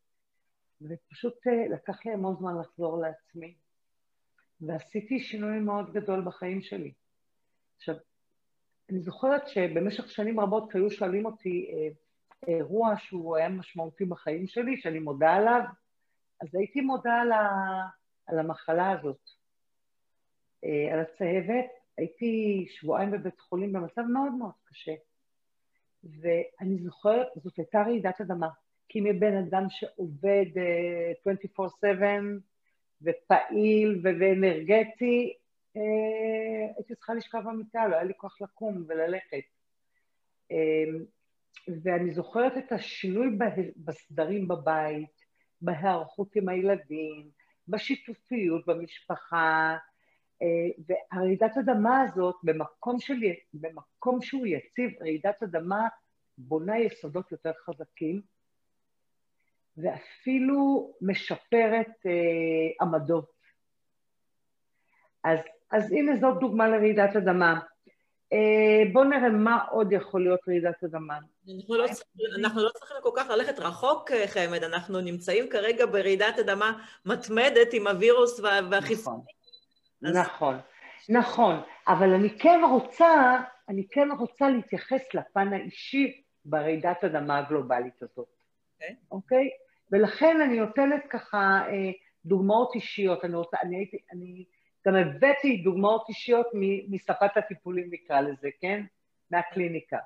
ופשוט 0.80 1.46
אה, 1.46 1.68
לקח 1.74 2.06
לי 2.06 2.12
המון 2.12 2.36
זמן 2.36 2.58
לחזור 2.60 2.98
לעצמי. 3.00 3.54
ועשיתי 4.60 5.20
שינוי 5.20 5.58
מאוד 5.58 5.92
גדול 5.92 6.24
בחיים 6.24 6.62
שלי. 6.62 6.92
עכשיו, 7.76 7.94
אני 8.90 9.00
זוכרת 9.00 9.48
שבמשך 9.48 10.10
שנים 10.10 10.40
רבות 10.40 10.74
היו 10.74 10.90
שואלים 10.90 11.26
אותי 11.26 11.70
אה, 11.72 11.88
אירוע 12.54 12.94
שהוא 12.98 13.36
היה 13.36 13.48
משמעותי 13.48 14.04
בחיים 14.04 14.46
שלי, 14.46 14.76
שאני 14.76 14.98
מודה 14.98 15.34
עליו, 15.34 15.60
אז 16.42 16.54
הייתי 16.54 16.80
מודה 16.80 17.22
על 18.26 18.38
המחלה 18.38 18.90
הזאת, 18.90 19.20
אה, 20.64 20.92
על 20.92 21.00
הצהבת. 21.00 21.81
הייתי 21.98 22.66
שבועיים 22.68 23.10
בבית 23.10 23.40
חולים 23.40 23.72
במצב 23.72 24.02
מאוד 24.02 24.32
מאוד 24.32 24.52
קשה. 24.64 24.92
ואני 26.04 26.78
זוכרת, 26.78 27.26
זאת 27.36 27.56
הייתה 27.56 27.82
רעידת 27.82 28.20
אדמה. 28.20 28.48
כי 28.88 29.00
מבן 29.00 29.36
אדם 29.36 29.64
שעובד 29.68 30.46
uh, 30.54 31.60
24/7 31.60 31.84
ופעיל 33.02 34.00
ואנרגטי, 34.02 35.34
uh, 35.76 35.80
הייתי 36.76 36.94
צריכה 36.94 37.14
לשכב 37.14 37.42
במיטה, 37.44 37.88
לא 37.88 37.94
היה 37.94 38.04
לי 38.04 38.12
כוח 38.16 38.40
לקום 38.40 38.84
וללכת. 38.88 39.44
Uh, 40.52 40.54
ואני 41.82 42.10
זוכרת 42.10 42.52
את 42.58 42.72
השינוי 42.72 43.38
בסדרים 43.76 44.48
בבית, 44.48 45.22
בהיערכות 45.62 46.36
עם 46.36 46.48
הילדים, 46.48 47.30
בשיתופיות 47.68 48.66
במשפחה, 48.66 49.76
והרעידת 50.86 51.56
אדמה 51.56 52.00
הזאת, 52.00 52.34
במקום, 52.42 53.00
שלי, 53.00 53.36
במקום 53.54 54.22
שהוא 54.22 54.46
יציב, 54.46 54.90
רעידת 55.00 55.42
אדמה 55.42 55.88
בונה 56.38 56.78
יסודות 56.78 57.32
יותר 57.32 57.52
חזקים, 57.64 58.20
ואפילו 59.76 60.92
משפרת 61.00 62.06
אה, 62.06 62.12
עמדות. 62.80 63.32
אז, 65.24 65.38
אז 65.70 65.92
הנה 65.92 66.16
זאת 66.16 66.40
דוגמה 66.40 66.68
לרעידת 66.68 67.16
אדמה. 67.16 67.60
אה, 68.32 68.92
בואו 68.92 69.04
נראה 69.04 69.28
מה 69.28 69.64
עוד 69.70 69.92
יכול 69.92 70.22
להיות 70.22 70.40
רעידת 70.48 70.84
אדמה. 70.84 71.18
אנחנו 71.56 71.74
לא, 71.74 71.86
אנחנו 72.38 72.62
לא 72.62 72.70
צריכים 72.70 72.96
כל 73.02 73.10
כך 73.16 73.30
ללכת 73.30 73.58
רחוק, 73.58 74.10
אה, 74.10 74.28
חמד, 74.28 74.62
אנחנו 74.62 75.00
נמצאים 75.00 75.48
כרגע 75.48 75.86
ברעידת 75.86 76.38
אדמה 76.38 76.82
מתמדת 77.06 77.72
עם 77.72 77.86
הווירוס 77.86 78.40
והחיסונים. 78.40 79.20
נכון. 79.20 79.41
נכון, 80.02 80.58
נכון, 81.08 81.54
אבל 81.88 82.14
אני 82.14 82.38
כן 82.38 82.60
רוצה, 82.70 83.40
אני 83.68 83.88
כן 83.90 84.08
רוצה 84.18 84.48
להתייחס 84.50 85.14
לפן 85.14 85.52
האישי 85.52 86.22
ברעידת 86.44 87.04
אדמה 87.04 87.38
הגלובלית 87.38 88.02
הזאת, 88.02 88.18
אוקיי? 88.18 88.88
Okay. 88.88 88.94
אוקיי? 89.10 89.48
Okay? 89.48 89.62
ולכן 89.92 90.40
אני 90.40 90.60
נותנת 90.60 91.06
ככה 91.10 91.62
אה, 91.68 91.90
דוגמאות 92.24 92.74
אישיות, 92.74 93.24
אני 93.24 93.34
רוצה, 93.34 93.56
אני 93.62 93.76
הייתי, 93.76 93.96
אני 94.12 94.44
גם 94.86 94.94
הבאתי 94.94 95.56
דוגמאות 95.56 96.08
אישיות 96.08 96.46
משפת 96.88 97.36
הטיפולים 97.36 97.88
נקרא 97.90 98.20
לזה, 98.20 98.48
כן? 98.60 98.84
מהקליניקה. 99.30 99.96
Okay. 99.96 100.00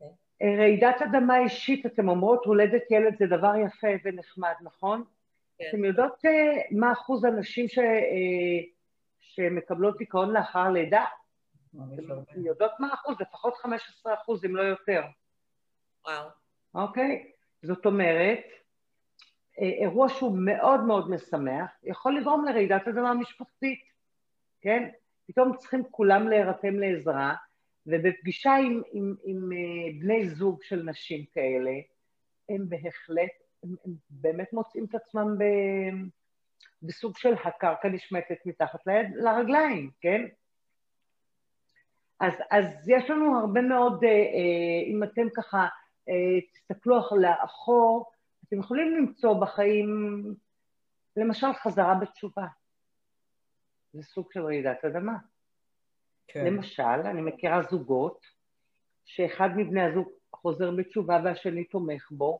אוקיי. 0.00 0.16
אה, 0.42 0.56
רעידת 0.58 1.02
אדמה 1.02 1.38
אישית, 1.38 1.86
אתן 1.86 2.08
אומרות, 2.08 2.44
הולדת 2.44 2.90
ילד 2.90 3.16
זה 3.18 3.26
דבר 3.26 3.52
יפה 3.66 3.88
ונחמד, 4.04 4.54
נכון? 4.60 5.04
כן. 5.58 5.64
אתן 5.68 5.84
יודעות 5.84 6.24
אה, 6.24 6.62
מה 6.70 6.92
אחוז 6.92 7.24
הנשים 7.24 7.68
ש, 7.68 7.78
שמקבלות 9.36 9.98
דיכאון 9.98 10.32
לאחר 10.32 10.70
לידה? 10.70 11.04
אתן 11.74 12.40
יודעות 12.44 12.72
מה 12.78 12.94
אחוז? 12.94 13.16
לפחות 13.20 13.56
15 13.56 14.14
אחוז, 14.14 14.44
אם 14.44 14.56
לא 14.56 14.62
יותר. 14.62 15.02
וואו. 16.06 16.28
אוקיי? 16.74 17.32
זאת 17.62 17.86
אומרת, 17.86 18.44
אה, 19.60 19.68
אירוע 19.68 20.08
שהוא 20.08 20.38
מאוד 20.38 20.80
מאוד 20.80 21.10
משמח, 21.10 21.70
יכול 21.82 22.18
לגרום 22.18 22.44
לרעידת 22.44 22.88
אדמה 22.88 23.14
משפחתית, 23.14 23.80
כן? 24.60 24.88
פתאום 25.26 25.56
צריכים 25.56 25.82
כולם 25.90 26.28
להירתם 26.28 26.78
לעזרה, 26.78 27.34
ובפגישה 27.86 28.54
עם, 28.54 28.82
עם, 28.92 29.14
עם 29.24 29.52
אה, 29.52 30.00
בני 30.00 30.28
זוג 30.28 30.62
של 30.62 30.82
נשים 30.82 31.24
כאלה, 31.34 31.72
הם 32.48 32.68
בהחלט, 32.68 33.30
הם, 33.62 33.74
הם 33.84 33.92
באמת 34.10 34.52
מוצאים 34.52 34.84
את 34.84 34.94
עצמם 34.94 35.38
ב, 35.38 35.44
בסוג 36.82 37.16
של 37.16 37.34
הקרקע 37.44 37.88
נשמטת 37.88 38.36
מתחת 38.46 38.86
ליד, 38.86 39.06
לרגליים, 39.14 39.90
כן? 40.00 40.22
אז, 42.20 42.32
אז 42.50 42.88
יש 42.88 43.10
לנו 43.10 43.38
הרבה 43.38 43.60
מאוד, 43.60 44.04
אה, 44.04 44.90
אם 44.92 45.02
אתם 45.02 45.26
ככה 45.36 45.66
תסתכלו 46.52 46.96
לאחור, 47.20 48.10
אתם 48.48 48.58
יכולים 48.58 48.96
למצוא 48.96 49.40
בחיים, 49.40 50.22
למשל, 51.16 51.52
חזרה 51.52 51.94
בתשובה. 51.94 52.46
זה 53.92 54.02
סוג 54.02 54.32
של 54.32 54.44
רעידת 54.44 54.84
אדמה. 54.84 55.16
כן. 56.28 56.46
למשל, 56.46 56.82
אני 56.82 57.22
מכירה 57.22 57.62
זוגות 57.62 58.26
שאחד 59.04 59.48
מבני 59.56 59.82
הזוג 59.82 60.08
חוזר 60.32 60.70
בתשובה 60.70 61.20
והשני 61.24 61.64
תומך 61.64 62.10
בו, 62.10 62.38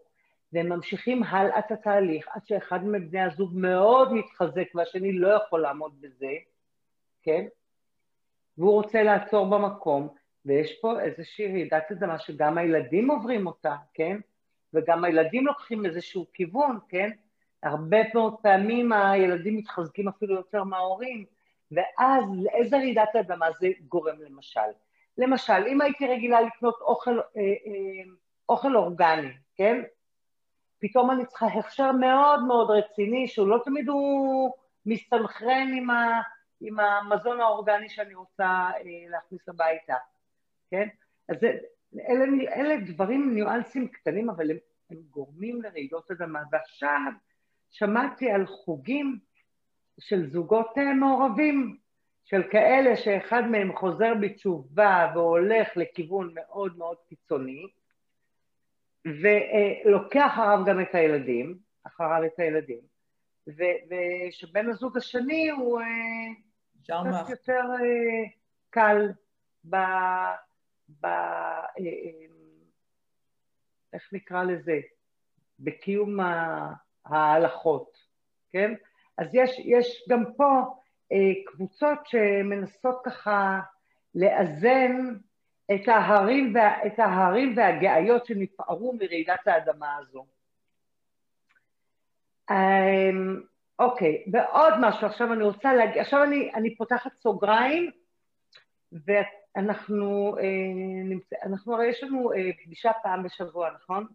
והם 0.57 0.69
ממשיכים 0.69 1.23
הלאה 1.23 1.59
את 1.59 1.71
התהליך 1.71 2.29
עד 2.31 2.47
שאחד 2.47 2.85
מבני 2.85 3.21
הזוג 3.21 3.51
מאוד 3.55 4.13
מתחזק 4.13 4.69
והשני 4.75 5.13
לא 5.13 5.29
יכול 5.29 5.61
לעמוד 5.61 6.01
בזה, 6.01 6.33
כן? 7.23 7.45
והוא 8.59 8.73
רוצה 8.73 9.03
לעצור 9.03 9.47
במקום, 9.47 10.09
ויש 10.45 10.79
פה 10.81 11.01
איזושהי 11.01 11.53
רעידת 11.53 11.93
אדמה 11.93 12.19
שגם 12.19 12.59
הילדים 12.59 13.11
עוברים 13.11 13.47
אותה, 13.47 13.75
כן? 13.95 14.19
וגם 14.75 15.05
הילדים 15.05 15.47
לוקחים 15.47 15.87
איזשהו 15.87 16.27
כיוון, 16.33 16.79
כן? 16.89 17.11
הרבה 17.63 17.99
מאוד 18.15 18.35
פעמים 18.43 18.93
הילדים 18.93 19.57
מתחזקים 19.57 20.09
אפילו 20.09 20.35
יותר 20.35 20.65
מההורים, 20.65 21.25
ואז 21.71 22.25
לאיזה 22.43 22.77
רעידת 22.77 23.17
אדמה 23.21 23.47
זה 23.61 23.69
גורם 23.89 24.17
למשל? 24.21 24.61
למשל, 25.19 25.67
אם 25.69 25.81
הייתי 25.81 26.07
רגילה 26.07 26.41
לקנות 26.41 26.81
אוכל, 26.81 27.19
אה, 27.19 27.43
אה, 27.43 28.13
אוכל 28.49 28.77
אורגני, 28.77 29.33
כן? 29.57 29.83
פתאום 30.79 31.11
אני 31.11 31.27
צריכה 31.27 31.47
הכשר 31.47 31.93
מאוד 31.93 32.45
מאוד 32.45 32.71
רציני, 32.71 33.29
שהוא 33.29 33.49
לא 33.49 33.61
תמיד 33.65 33.89
הוא 33.89 34.53
מסתנכרן 34.87 35.73
עם, 35.77 35.91
ה, 35.91 36.21
עם 36.61 36.81
המזון 36.81 37.41
האורגני 37.41 37.89
שאני 37.89 38.15
רוצה 38.15 38.45
אה, 38.45 39.11
להכניס 39.11 39.49
הביתה, 39.49 39.95
כן? 40.71 40.89
אז 41.29 41.37
זה, 41.41 41.53
אלה, 42.09 42.27
אלה 42.57 42.77
דברים, 42.87 43.35
ניואנסים 43.35 43.89
קטנים, 43.89 44.31
אבל 44.31 44.51
הם, 44.51 44.57
הם 44.91 44.97
גורמים 45.11 45.63
לרעידות 45.63 46.11
אדמה. 46.11 46.43
ועכשיו 46.53 47.13
שמעתי 47.71 48.31
על 48.31 48.47
חוגים 48.47 49.19
של 50.01 50.31
זוגות 50.31 50.79
אה, 50.79 50.95
מעורבים, 50.95 51.77
של 52.25 52.43
כאלה 52.51 52.97
שאחד 52.97 53.43
מהם 53.51 53.77
חוזר 53.77 54.13
בתשובה 54.21 55.13
והולך 55.15 55.69
לכיוון 55.77 56.31
מאוד 56.35 56.79
מאוד 56.79 56.97
קיצוני, 57.09 57.67
ולוקח 59.07 60.27
אחריו 60.35 60.65
גם 60.67 60.81
את 60.81 60.95
הילדים, 60.95 61.59
אחריו 61.87 62.25
את 62.27 62.39
הילדים, 62.39 62.81
ושבן 63.47 64.69
הזוג 64.69 64.97
השני 64.97 65.51
הוא 65.51 65.81
אה, 65.81 65.87
קצת 66.85 67.31
יותר 67.31 67.63
אה, 67.81 68.31
קל 68.71 69.13
ב... 69.71 69.77
ב... 71.01 71.07
אה, 71.07 72.27
איך 73.93 74.09
נקרא 74.13 74.43
לזה? 74.43 74.81
בקיום 75.61 76.19
ההלכות, 77.05 77.99
כן? 78.51 78.75
אז 79.19 79.27
יש, 79.33 79.51
יש 79.59 80.05
גם 80.11 80.25
פה 80.37 80.63
אה, 81.13 81.33
קבוצות 81.47 81.99
שמנסות 82.07 83.01
ככה 83.05 83.61
לאזן 84.15 85.17
את 85.75 85.89
ההרים, 85.89 86.55
וה, 86.55 86.87
את 86.87 86.99
ההרים 86.99 87.55
והגאיות 87.57 88.27
שנפערו 88.27 88.93
מרעידת 88.93 89.47
האדמה 89.47 89.97
הזו. 89.97 90.27
אמ, 92.51 93.43
אוקיי, 93.79 94.25
ועוד 94.33 94.75
משהו, 94.81 95.07
עכשיו 95.07 95.33
אני 95.33 95.43
רוצה 95.43 95.75
להגיד, 95.75 95.99
עכשיו 95.99 96.25
אני, 96.25 96.51
אני 96.55 96.77
פותחת 96.77 97.11
סוגריים, 97.21 97.91
ואת 98.93 99.27
אנחנו, 99.57 100.37
אה, 100.39 100.45
נמצא, 101.05 101.37
אנחנו 101.43 101.75
הרי 101.75 101.87
יש 101.87 102.03
לנו 102.03 102.33
אה, 102.33 102.51
פגישה 102.65 102.91
פעם 103.03 103.23
בשבוע, 103.23 103.71
נכון? 103.71 104.07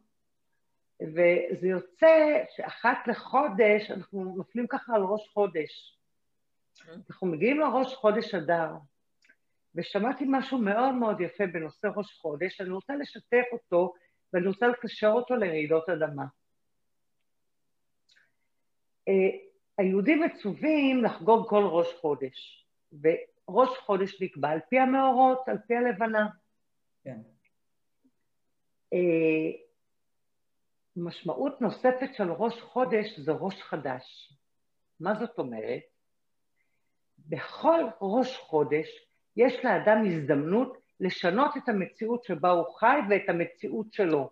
וזה 1.02 1.68
יוצא 1.68 2.44
שאחת 2.56 2.98
לחודש 3.08 3.92
אנחנו 3.92 4.34
נופלים 4.38 4.68
ככה 4.68 4.96
על 4.96 5.02
ראש 5.02 5.30
חודש. 5.34 5.98
אנחנו 7.10 7.28
מגיעים 7.28 7.60
לראש 7.60 7.96
חודש 7.96 8.36
אדר, 8.36 8.70
ושמעתי 9.76 10.26
משהו 10.28 10.58
מאוד 10.58 10.94
מאוד 10.94 11.22
יפה 11.22 11.48
בנושא 11.48 11.88
ראש 11.96 12.20
חודש, 12.22 12.62
אני 12.62 12.70
רוצה 12.70 12.96
לשתף 12.96 13.46
אותו 13.52 13.94
ואני 14.34 14.48
רוצה 14.48 14.68
לקשר 14.68 15.08
אותו 15.08 15.36
לרעידות 15.36 15.90
אדמה. 15.90 16.26
אה, 19.08 19.14
היהודים 19.78 20.22
מצווים 20.22 21.04
לחגוג 21.04 21.50
כל 21.50 21.64
ראש 21.64 21.88
חודש, 22.02 22.66
וראש 23.02 23.78
חודש 23.78 24.22
נקבע 24.22 24.50
על 24.50 24.60
פי 24.70 24.80
המאורות, 24.80 25.48
על 25.48 25.58
פי 25.68 25.76
הלבנה. 25.76 26.28
כן. 27.04 27.20
אה, 28.94 29.52
משמעות 30.96 31.62
נוספת 31.62 32.10
של 32.14 32.32
ראש 32.32 32.62
חודש 32.62 33.20
זה 33.20 33.32
ראש 33.32 33.62
חדש. 33.62 34.34
מה 35.00 35.14
זאת 35.20 35.40
אומרת? 35.40 35.82
בכל 37.18 37.84
ראש 38.02 38.38
חודש 38.38 39.11
יש 39.38 39.66
לאדם 39.66 40.06
הזדמנות 40.06 40.78
לשנות 41.00 41.58
את 41.58 41.70
המציאות 41.70 42.24
שבה 42.24 42.50
הוא 42.50 42.66
חי 42.66 42.98
ואת 43.10 43.30
המציאות 43.30 43.94
שלו. 43.94 44.30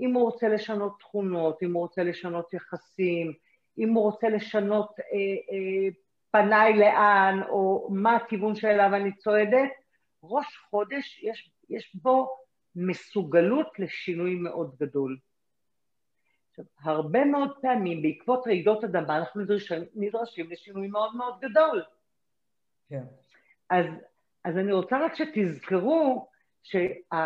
אם 0.00 0.14
הוא 0.14 0.22
רוצה 0.22 0.48
לשנות 0.48 0.98
תכונות, 1.00 1.62
אם 1.62 1.72
הוא 1.72 1.82
רוצה 1.82 2.02
לשנות 2.02 2.54
יחסים, 2.54 3.32
אם 3.78 3.88
הוא 3.88 4.02
רוצה 4.02 4.28
לשנות 4.28 5.00
אה, 5.00 5.04
אה, 5.52 5.88
פניי 6.30 6.72
לאן, 6.78 7.40
או 7.48 7.88
מה 7.90 8.16
הכיוון 8.16 8.54
שאליו 8.54 8.94
אני 8.94 9.12
צועדת, 9.12 9.70
ראש 10.22 10.56
חודש 10.70 11.20
יש, 11.22 11.50
יש 11.70 11.96
בו 11.96 12.36
מסוגלות 12.76 13.78
לשינוי 13.78 14.34
מאוד 14.34 14.76
גדול. 14.80 15.18
עכשיו, 16.50 16.64
הרבה 16.80 17.24
מאוד 17.24 17.50
פעמים 17.62 18.02
בעקבות 18.02 18.46
רעידות 18.46 18.84
אדמה 18.84 19.18
אנחנו 19.18 19.40
נדרשים, 19.40 19.82
נדרשים 19.94 20.50
לשינוי 20.50 20.88
מאוד 20.88 21.16
מאוד 21.16 21.40
גדול. 21.40 21.82
כן. 22.88 23.04
אז, 23.70 23.86
אז 24.46 24.58
אני 24.58 24.72
רוצה 24.72 25.04
רק 25.04 25.12
שתזכרו 25.14 26.28
שראש 26.62 27.16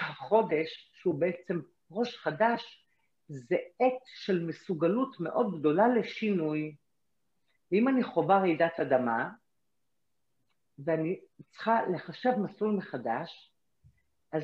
החודש, 0.00 0.90
שהוא 0.94 1.20
בעצם 1.20 1.60
ראש 1.90 2.16
חדש, 2.16 2.86
זה 3.28 3.56
עת 3.80 4.02
של 4.04 4.44
מסוגלות 4.46 5.20
מאוד 5.20 5.58
גדולה 5.58 5.88
לשינוי. 5.88 6.74
ואם 7.72 7.88
אני 7.88 8.04
חווה 8.04 8.38
רעידת 8.38 8.80
אדמה, 8.80 9.30
ואני 10.78 11.20
צריכה 11.50 11.80
לחשב 11.94 12.32
מסלול 12.38 12.76
מחדש, 12.76 13.52
אז 14.32 14.42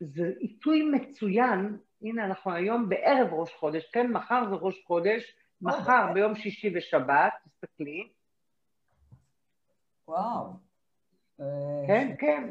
זה 0.00 0.32
עיתוי 0.38 0.82
מצוין, 0.82 1.78
הנה 2.02 2.24
אנחנו 2.24 2.52
היום 2.52 2.88
בערב 2.88 3.32
ראש 3.32 3.54
חודש, 3.54 3.90
כן, 3.92 4.12
מחר 4.12 4.48
זה 4.48 4.54
ראש 4.54 4.82
חודש, 4.86 5.36
מחר 5.60 6.12
ביום 6.14 6.34
שישי 6.34 6.72
ושבת, 6.78 7.32
תסתכלי. 7.44 8.08
וואו. 10.08 10.46
כן, 11.86 12.14
כן. 12.18 12.50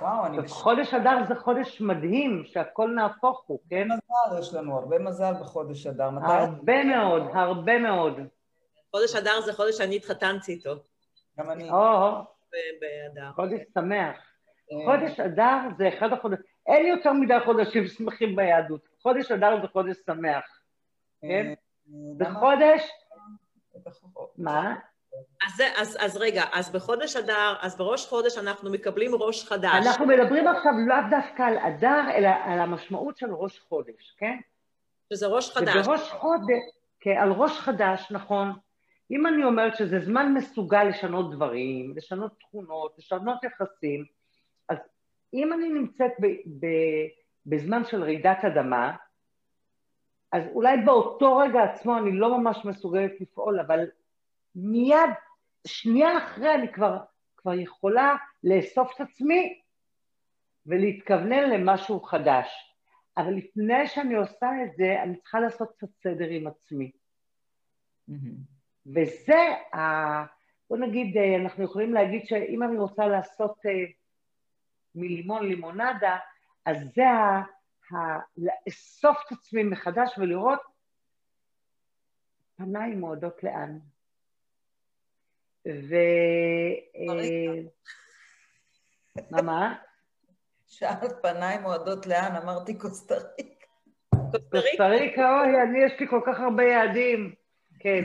וואו, 0.00 0.26
אני... 0.26 0.48
חודש 0.48 0.94
אדר 0.94 1.24
זה 1.28 1.34
חודש 1.34 1.80
מדהים, 1.80 2.42
שהכל 2.44 2.90
נהפוך 2.94 3.44
הוא, 3.46 3.58
כן? 3.70 3.88
מזל 3.88 4.38
יש 4.40 4.54
לנו, 4.54 4.78
הרבה 4.78 4.98
מזל 4.98 5.32
בחודש 5.40 5.86
אדר. 5.86 6.10
הרבה 6.22 6.84
מאוד, 6.84 7.22
הרבה 7.34 7.78
מאוד. 7.78 8.20
חודש 8.90 9.16
אדר 9.16 9.40
זה 9.40 9.52
חודש 9.52 9.78
שאני 9.78 9.96
התחתנתי 9.96 10.52
איתו. 10.52 10.74
גם 11.38 11.50
אני. 11.50 11.70
או, 11.70 11.76
באדר. 12.52 13.32
חודש 13.34 13.60
שמח. 13.74 14.16
אה, 14.72 14.84
חודש 14.84 15.20
אדר 15.20 15.58
זה 15.78 15.88
אחד 15.88 16.12
החודשים, 16.12 16.44
אין 16.66 16.86
יותר 16.86 17.12
מדי 17.12 17.36
חודשים 17.44 17.86
שמחים 17.86 18.36
ביהדות. 18.36 18.88
חודש 19.02 19.30
אדר 19.32 19.60
זה 19.62 19.68
חודש 19.68 19.96
שמח. 20.06 20.60
כן? 21.20 21.46
אה, 21.46 21.54
זה 22.18 22.24
למה? 22.24 22.40
חודש, 22.40 22.90
מה? 24.38 24.74
אז, 25.46 25.62
אז, 25.76 25.96
אז 26.00 26.16
רגע, 26.16 26.44
אז 26.52 26.72
בחודש 26.72 27.16
אדר, 27.16 27.54
אז 27.60 27.76
בראש 27.76 28.06
חודש 28.06 28.38
אנחנו 28.38 28.70
מקבלים 28.70 29.14
ראש 29.14 29.44
חדש. 29.44 29.86
אנחנו 29.86 30.06
מדברים 30.06 30.48
עכשיו 30.48 30.72
לאו 30.86 30.96
דווקא 31.10 31.42
על 31.42 31.58
אדר, 31.58 32.10
אלא 32.14 32.28
על 32.44 32.58
המשמעות 32.58 33.16
של 33.16 33.34
ראש 33.34 33.60
חודש, 33.60 34.14
כן? 34.18 34.36
שזה 35.12 35.26
ראש 35.26 35.50
חדש. 35.50 35.86
ובראש 35.86 36.10
חודש, 36.10 36.62
כן, 37.00 37.16
על 37.20 37.30
ראש 37.32 37.58
חדש, 37.58 38.10
נכון. 38.10 38.52
אם 39.10 39.26
אני 39.26 39.44
אומרת 39.44 39.76
שזה 39.76 40.00
זמן 40.00 40.34
מסוגל 40.34 40.84
לשנות 40.84 41.34
דברים, 41.34 41.92
לשנות 41.96 42.32
תכונות, 42.40 42.94
לשנות 42.98 43.44
יחסים, 43.44 44.04
אז 44.68 44.78
אם 45.34 45.52
אני 45.52 45.68
נמצאת 45.68 46.12
ב, 46.20 46.26
ב, 46.26 46.66
בזמן 47.46 47.84
של 47.84 48.02
רעידת 48.02 48.44
אדמה, 48.44 48.92
אז 50.32 50.42
אולי 50.52 50.76
באותו 50.76 51.36
רגע 51.36 51.62
עצמו 51.62 51.98
אני 51.98 52.12
לא 52.12 52.38
ממש 52.38 52.64
מסוגלת 52.64 53.20
לפעול, 53.20 53.60
אבל 53.60 53.86
מיד, 54.56 55.10
שנייה 55.66 56.18
אחרי 56.18 56.54
אני 56.54 56.72
כבר, 56.72 56.98
כבר 57.36 57.54
יכולה 57.54 58.16
לאסוף 58.44 58.94
את 58.94 59.00
עצמי 59.00 59.60
ולהתכוונן 60.66 61.50
למשהו 61.50 62.00
חדש. 62.00 62.72
אבל 63.16 63.34
לפני 63.34 63.86
שאני 63.86 64.14
עושה 64.14 64.48
את 64.64 64.76
זה, 64.76 65.02
אני 65.02 65.16
צריכה 65.16 65.40
לעשות 65.40 65.72
קצת 65.76 65.94
סדר 66.02 66.28
עם 66.30 66.46
עצמי. 66.46 66.90
מהמם. 68.08 68.36
וזה, 68.86 69.40
ה... 69.74 69.80
בוא 70.70 70.78
נגיד, 70.78 71.16
אנחנו 71.16 71.64
יכולים 71.64 71.94
להגיד 71.94 72.26
שאם 72.26 72.62
אני 72.62 72.78
רוצה 72.78 73.06
לעשות 73.06 73.66
אה, 73.66 73.70
מלימון 74.94 75.48
לימונדה, 75.48 76.18
אז 76.64 76.92
זה 76.94 77.08
ה... 77.08 77.42
ה... 77.94 78.18
לאסוף 78.36 79.16
את 79.26 79.32
עצמי 79.32 79.62
מחדש 79.62 80.18
ולראות 80.18 80.60
פניי 82.56 82.94
מועדות 82.94 83.42
לאן. 83.42 83.78
ו... 85.66 85.94
אה, 86.96 87.62
מה, 89.30 89.42
מה? 89.42 89.74
שאלת 90.66 91.22
פניי 91.22 91.58
מועדות 91.58 92.06
לאן? 92.06 92.36
אמרתי 92.42 92.78
קוסטה 92.78 93.14
ריקה. 93.14 93.66
קוסטה 94.10 94.38
ריקה, 94.38 94.60
קוסטה 94.60 94.88
ריקה, 94.88 95.40
אוי, 95.40 95.62
אני, 95.62 95.78
יש 95.84 96.00
לי 96.00 96.08
כל 96.08 96.20
כך 96.26 96.40
הרבה 96.40 96.64
יעדים. 96.64 97.34
כן. 97.80 98.04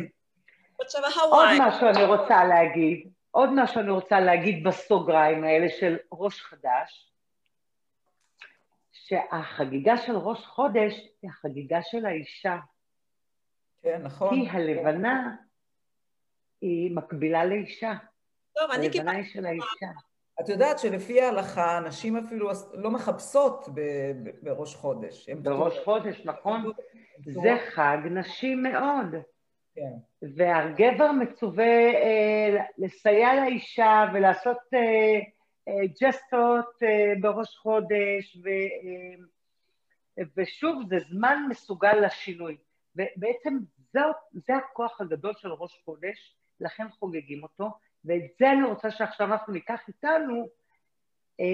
עוד. 1.29 1.49
משהו 1.59 1.87
אני 1.87 2.05
רוצה 2.05 2.43
להגיד, 2.43 3.07
עוד 3.31 3.49
משהו 3.55 3.81
אני 3.81 3.89
רוצה 3.89 4.19
להגיד 4.19 4.63
בסוגריים 4.67 5.43
האלה 5.43 5.67
של 5.79 5.97
ראש 6.11 6.41
חדש, 6.41 7.11
שהחגיגה 8.91 9.97
של 9.97 10.15
ראש 10.15 10.45
חודש 10.45 10.93
היא 11.21 11.29
החגיגה 11.29 11.81
של 11.81 12.05
האישה, 12.05 12.57
כן, 13.81 14.01
נכון. 14.03 14.29
כי 14.29 14.49
הלבנה 14.49 15.35
היא 16.61 16.95
מקבילה 16.95 17.45
לאישה, 17.45 17.93
טוב, 18.55 18.71
אני 18.71 18.85
הלבנה 18.85 18.91
קיבלתי... 18.91 19.17
היא 19.17 19.25
של 19.25 19.45
האישה. 19.45 19.87
את 20.41 20.49
יודעת 20.49 20.79
שלפי 20.79 21.21
ההלכה, 21.21 21.79
נשים 21.87 22.17
אפילו 22.17 22.49
לא 22.73 22.91
מחפשות 22.91 23.69
ב- 23.73 24.11
ב- 24.23 24.29
בראש 24.41 24.75
חודש. 24.75 25.29
בראש. 25.29 25.79
חודש, 25.85 26.25
נכון? 26.25 26.71
זה 27.19 27.57
חג 27.69 27.97
נשי 28.11 28.55
מאוד. 28.55 29.15
כן. 29.75 29.93
והגבר 30.35 31.11
מצווה 31.11 31.93
אה, 31.93 32.65
לסייע 32.77 33.35
לאישה 33.35 34.05
ולעשות 34.13 34.57
אה, 34.73 34.79
אה, 35.67 35.87
ג'סטות 36.01 36.83
אה, 36.83 37.13
בראש 37.21 37.57
חודש, 37.57 38.37
ו, 38.43 38.47
אה, 38.49 40.23
ושוב, 40.37 40.83
זה 40.89 40.97
זמן 41.09 41.45
מסוגל 41.49 41.93
לשינוי. 42.05 42.57
ובעצם 42.95 43.57
זה, 43.93 43.99
זה 44.33 44.55
הכוח 44.55 45.01
הגדול 45.01 45.33
של 45.37 45.51
ראש 45.51 45.81
חודש, 45.85 46.35
לכן 46.61 46.89
חוגגים 46.89 47.43
אותו, 47.43 47.71
ואת 48.05 48.21
זה 48.39 48.51
אני 48.51 48.63
רוצה 48.63 48.91
שעכשיו 48.91 49.27
אנחנו 49.27 49.53
ניקח 49.53 49.79
איתנו 49.87 50.47
אה, 51.39 51.45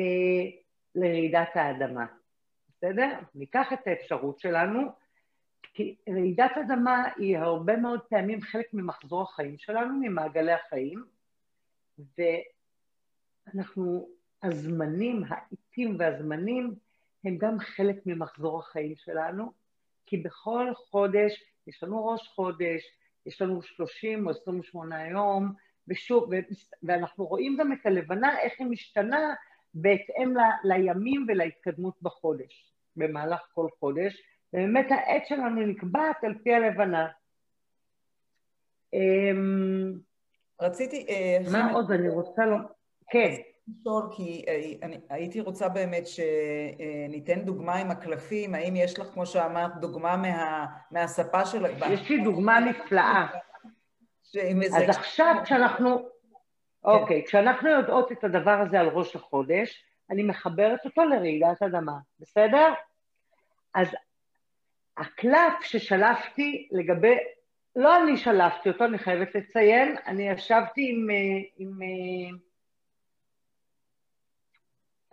לרעידת 0.95 1.49
האדמה. 1.55 2.05
בסדר? 2.69 3.19
ניקח 3.35 3.73
את 3.73 3.87
האפשרות 3.87 4.39
שלנו, 4.39 4.81
כי 5.73 5.95
רעידת 6.09 6.51
אדמה 6.65 7.03
היא 7.17 7.37
הרבה 7.37 7.77
מאוד 7.77 7.99
פעמים 8.09 8.41
חלק 8.41 8.73
ממחזור 8.73 9.21
החיים 9.21 9.57
שלנו, 9.57 9.93
ממעגלי 10.01 10.51
החיים, 10.51 11.03
ואנחנו, 12.17 14.07
הזמנים, 14.43 15.23
העיתים 15.29 15.95
והזמנים, 15.99 16.75
הם 17.23 17.37
גם 17.37 17.59
חלק 17.59 17.95
ממחזור 18.05 18.59
החיים 18.59 18.95
שלנו, 18.95 19.51
כי 20.05 20.17
בכל 20.17 20.73
חודש, 20.75 21.43
יש 21.67 21.83
לנו 21.83 22.07
ראש 22.07 22.27
חודש, 22.27 22.81
יש 23.27 23.41
לנו 23.41 23.61
30 23.61 24.27
או 24.27 24.31
28 24.31 25.07
יום, 25.07 25.53
ושוב, 25.87 26.29
ואנחנו 26.83 27.25
רואים 27.25 27.57
גם 27.59 27.73
את 27.73 27.85
הלבנה, 27.85 28.39
איך 28.39 28.53
היא 28.59 28.67
משתנה 28.67 29.33
בהתאם 29.73 30.37
ל, 30.37 30.39
לימים 30.63 31.25
ולהתקדמות 31.27 32.01
בחודש, 32.01 32.71
במהלך 32.95 33.39
כל 33.53 33.67
חודש, 33.79 34.21
ובאמת 34.53 34.91
העת 34.91 35.27
שלנו 35.27 35.61
נקבעת 35.65 36.23
על 36.23 36.33
פי 36.43 36.53
הלבנה. 36.53 37.07
אמ, 38.93 39.93
רציתי... 40.61 41.05
אה, 41.09 41.37
מה 41.51 41.71
עוד 41.71 41.91
אני 41.91 42.09
רוצה 42.09 42.45
לומר? 42.45 42.65
כן, 43.09 43.35
לשאול, 43.67 44.10
כי 44.15 44.45
אה, 44.47 44.71
אני 44.84 44.97
הייתי 45.10 45.41
רוצה 45.41 45.69
באמת 45.69 46.03
שניתן 46.08 47.41
דוגמה 47.41 47.75
עם 47.75 47.91
הקלפים, 47.91 48.56
האם 48.56 48.75
יש 48.75 48.99
לך, 48.99 49.08
כמו 49.13 49.25
שאמרת, 49.25 49.71
דוגמה 49.80 50.17
מה, 50.17 50.65
מהספה 50.91 51.45
של... 51.45 51.65
יש 51.91 52.10
לי 52.10 52.23
דוגמה 52.23 52.60
נפלאה. 52.60 53.27
אז 54.75 54.89
עכשיו 54.89 55.36
כשאנחנו, 55.43 56.10
אוקיי, 56.84 57.23
כשאנחנו 57.25 57.69
יודעות 57.69 58.12
את 58.12 58.23
הדבר 58.23 58.62
הזה 58.67 58.80
על 58.80 58.88
ראש 58.88 59.15
החודש, 59.15 59.84
אני 60.10 60.23
מחברת 60.23 60.86
אותו 60.86 61.06
לרעידת 61.06 61.62
אדמה, 61.62 61.97
בסדר? 62.19 62.73
אז 63.75 63.88
הקלף 64.97 65.53
ששלפתי 65.62 66.67
לגבי, 66.71 67.15
לא 67.75 68.03
אני 68.03 68.17
שלפתי 68.17 68.69
אותו, 68.69 68.86
אני 68.86 68.97
חייבת 68.97 69.36
לציין, 69.36 69.95
אני 70.08 70.30
ישבתי 70.30 70.89
עם, 70.91 71.10
אה, 71.10 71.15
עם 71.58 71.80
אה, 71.82 72.38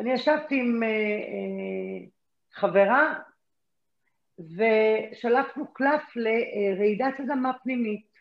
אני 0.00 0.12
ישבתי 0.12 0.60
עם 0.60 0.82
אה, 0.82 2.06
חברה 2.52 3.14
ושלפנו 4.38 5.72
קלף 5.72 6.02
לרעידת 6.16 7.20
אדמה 7.20 7.52
פנימית. 7.62 8.14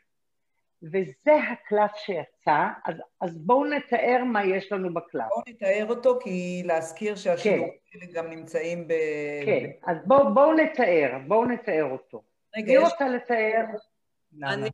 וזה 0.84 1.34
הקלף 1.52 1.92
שיצא, 1.96 2.68
אז, 2.86 2.96
אז 3.22 3.38
בואו 3.38 3.66
נתאר 3.66 4.24
מה 4.24 4.46
יש 4.46 4.72
לנו 4.72 4.94
בקלף. 4.94 5.26
בואו 5.30 5.42
נתאר 5.48 5.86
אותו, 5.90 6.20
כי 6.24 6.64
להזכיר 6.66 7.16
שהשידורים 7.16 7.72
כן. 7.92 8.00
גם 8.14 8.30
נמצאים 8.30 8.88
ב... 8.88 8.94
כן, 9.46 9.70
אז 9.84 9.98
בואו 10.06 10.34
בוא 10.34 10.54
נתאר, 10.54 11.18
בואו 11.28 11.46
נתאר 11.46 11.84
אותו. 11.84 12.24
רגע, 12.58 12.68
מי 12.68 12.74
יש... 12.74 12.92
רוצה 12.92 13.08
לתאר? 13.10 13.66
אני, 14.44 14.70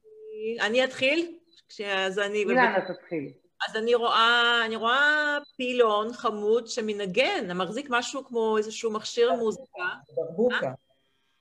אני 0.62 0.84
אתחיל? 0.84 1.38
אז 1.86 2.20
אני... 2.20 2.38
אילנה 2.38 2.80
תתחיל. 2.94 3.32
אז 3.68 3.76
אני 3.76 3.96
רואה, 3.96 4.62
אני 4.66 4.76
רואה 4.76 5.38
פילון 5.58 6.14
חמוד 6.14 6.68
שמנגן, 6.68 7.58
מחזיק 7.58 7.88
משהו 7.90 8.26
כמו 8.26 8.58
איזשהו 8.58 8.92
מכשיר 8.92 9.34
מוזיקה. 9.34 9.84
דרבוקה. 10.16 10.74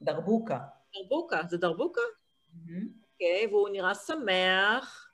דרבוקה. 0.03 0.59
דרבוקה, 0.95 1.41
זה 1.49 1.59
דרבוקה? 1.59 2.01
אוקיי, 3.13 3.47
והוא 3.47 3.69
נראה 3.69 3.95
שמח. 3.95 5.11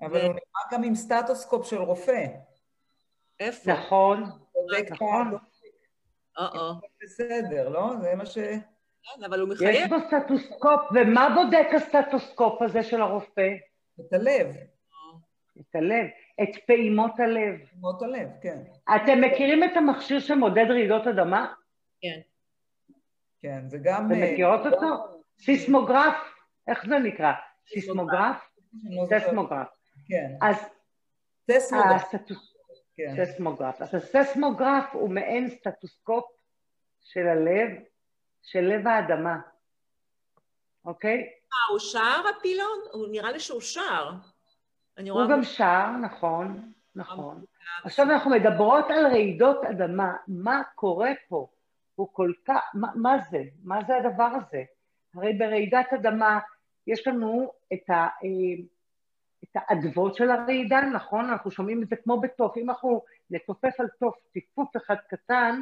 אבל 0.00 0.20
הוא 0.20 0.28
נראה 0.28 0.62
גם 0.72 0.84
עם 0.84 0.94
סטטוסקופ 0.94 1.66
של 1.66 1.78
רופא. 1.78 2.26
איפה? 3.40 3.72
נכון, 3.72 4.24
נכון. 4.90 5.38
או-או. 6.38 6.74
בסדר, 7.02 7.68
לא? 7.68 7.92
זה 8.00 8.14
מה 8.14 8.26
ש... 8.26 8.38
כן, 9.04 9.24
אבל 9.24 9.40
הוא 9.40 9.48
מחייב. 9.48 9.70
יש 9.74 9.88
בו 9.88 9.96
סטטוסקופ, 10.06 10.80
ומה 10.94 11.28
בודק 11.34 11.66
הסטטוסקופ 11.76 12.62
הזה 12.62 12.82
של 12.82 13.00
הרופא? 13.00 13.48
את 14.00 14.12
הלב. 14.12 14.56
את 15.60 15.74
הלב, 15.74 16.06
את 16.42 16.64
פעימות 16.66 17.20
הלב. 17.20 17.66
פעימות 17.70 18.02
הלב, 18.02 18.28
כן. 18.42 18.58
אתם 18.96 19.20
מכירים 19.20 19.64
את 19.64 19.76
המכשיר 19.76 20.20
שמודד 20.20 20.66
רעידות 20.68 21.06
אדמה? 21.06 21.54
כן. 22.00 22.20
כן, 23.42 23.68
זה 23.68 23.78
גם... 23.82 24.06
אתם 24.06 24.22
מכירות 24.22 24.66
אותו? 24.66 24.86
סיסמוגרף? 25.38 26.14
איך 26.68 26.86
זה 26.86 26.98
נקרא? 26.98 27.32
סיסמוגרף? 27.68 28.48
ססמוגרף. 29.10 29.68
כן. 30.08 30.32
אז... 30.42 30.56
ססמוגרף. 31.50 32.14
כן. 32.96 33.24
ססמוגרף. 33.24 33.82
אז 33.82 33.94
הססמוגרף 33.94 34.84
הוא 34.92 35.10
מעין 35.10 35.50
סטטוסקופ 35.50 36.24
של 37.00 37.26
הלב, 37.28 37.68
של 38.42 38.60
לב 38.60 38.86
האדמה, 38.86 39.36
אוקיי? 40.84 41.18
אה, 41.18 41.72
הוא 41.72 41.78
שר 41.78 42.22
הפילון? 42.36 42.78
הוא 42.92 43.08
נראה 43.10 43.32
לי 43.32 43.40
שהוא 43.40 43.60
שר. 44.96 45.12
הוא 45.12 45.30
גם 45.30 45.42
שר, 45.42 45.90
נכון, 46.02 46.72
נכון. 46.94 47.44
עכשיו 47.84 48.10
אנחנו 48.10 48.30
מדברות 48.30 48.84
על 48.90 49.06
רעידות 49.06 49.64
אדמה, 49.64 50.12
מה 50.28 50.62
קורה 50.74 51.10
פה? 51.28 51.46
הוא 51.94 52.08
כל 52.12 52.32
כך, 52.44 52.60
מה, 52.74 52.88
מה 52.94 53.16
זה? 53.30 53.42
מה 53.64 53.78
זה 53.86 53.96
הדבר 53.96 54.24
הזה? 54.24 54.64
הרי 55.14 55.32
ברעידת 55.32 55.92
אדמה 55.92 56.38
יש 56.86 57.06
לנו 57.06 57.52
את, 57.72 57.90
ה, 57.90 57.94
אה, 57.94 58.08
את 59.44 59.48
האדוות 59.54 60.14
של 60.14 60.30
הרעידה, 60.30 60.80
נכון? 60.80 61.30
אנחנו 61.30 61.50
שומעים 61.50 61.82
את 61.82 61.88
זה 61.88 61.96
כמו 61.96 62.20
בתוף. 62.20 62.56
אם 62.56 62.70
אנחנו 62.70 63.02
נתופף 63.30 63.80
על 63.80 63.88
תוף 63.98 64.14
טיפוף 64.32 64.76
אחד 64.76 64.96
קטן, 65.08 65.60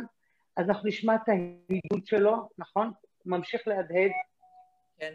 אז 0.56 0.68
אנחנו 0.68 0.88
נשמע 0.88 1.14
את 1.14 1.28
ההידוד 1.28 2.06
שלו, 2.06 2.48
נכון? 2.58 2.86
הוא 3.22 3.30
ממשיך 3.30 3.68
להדהד. 3.68 4.10
כן. 4.98 5.14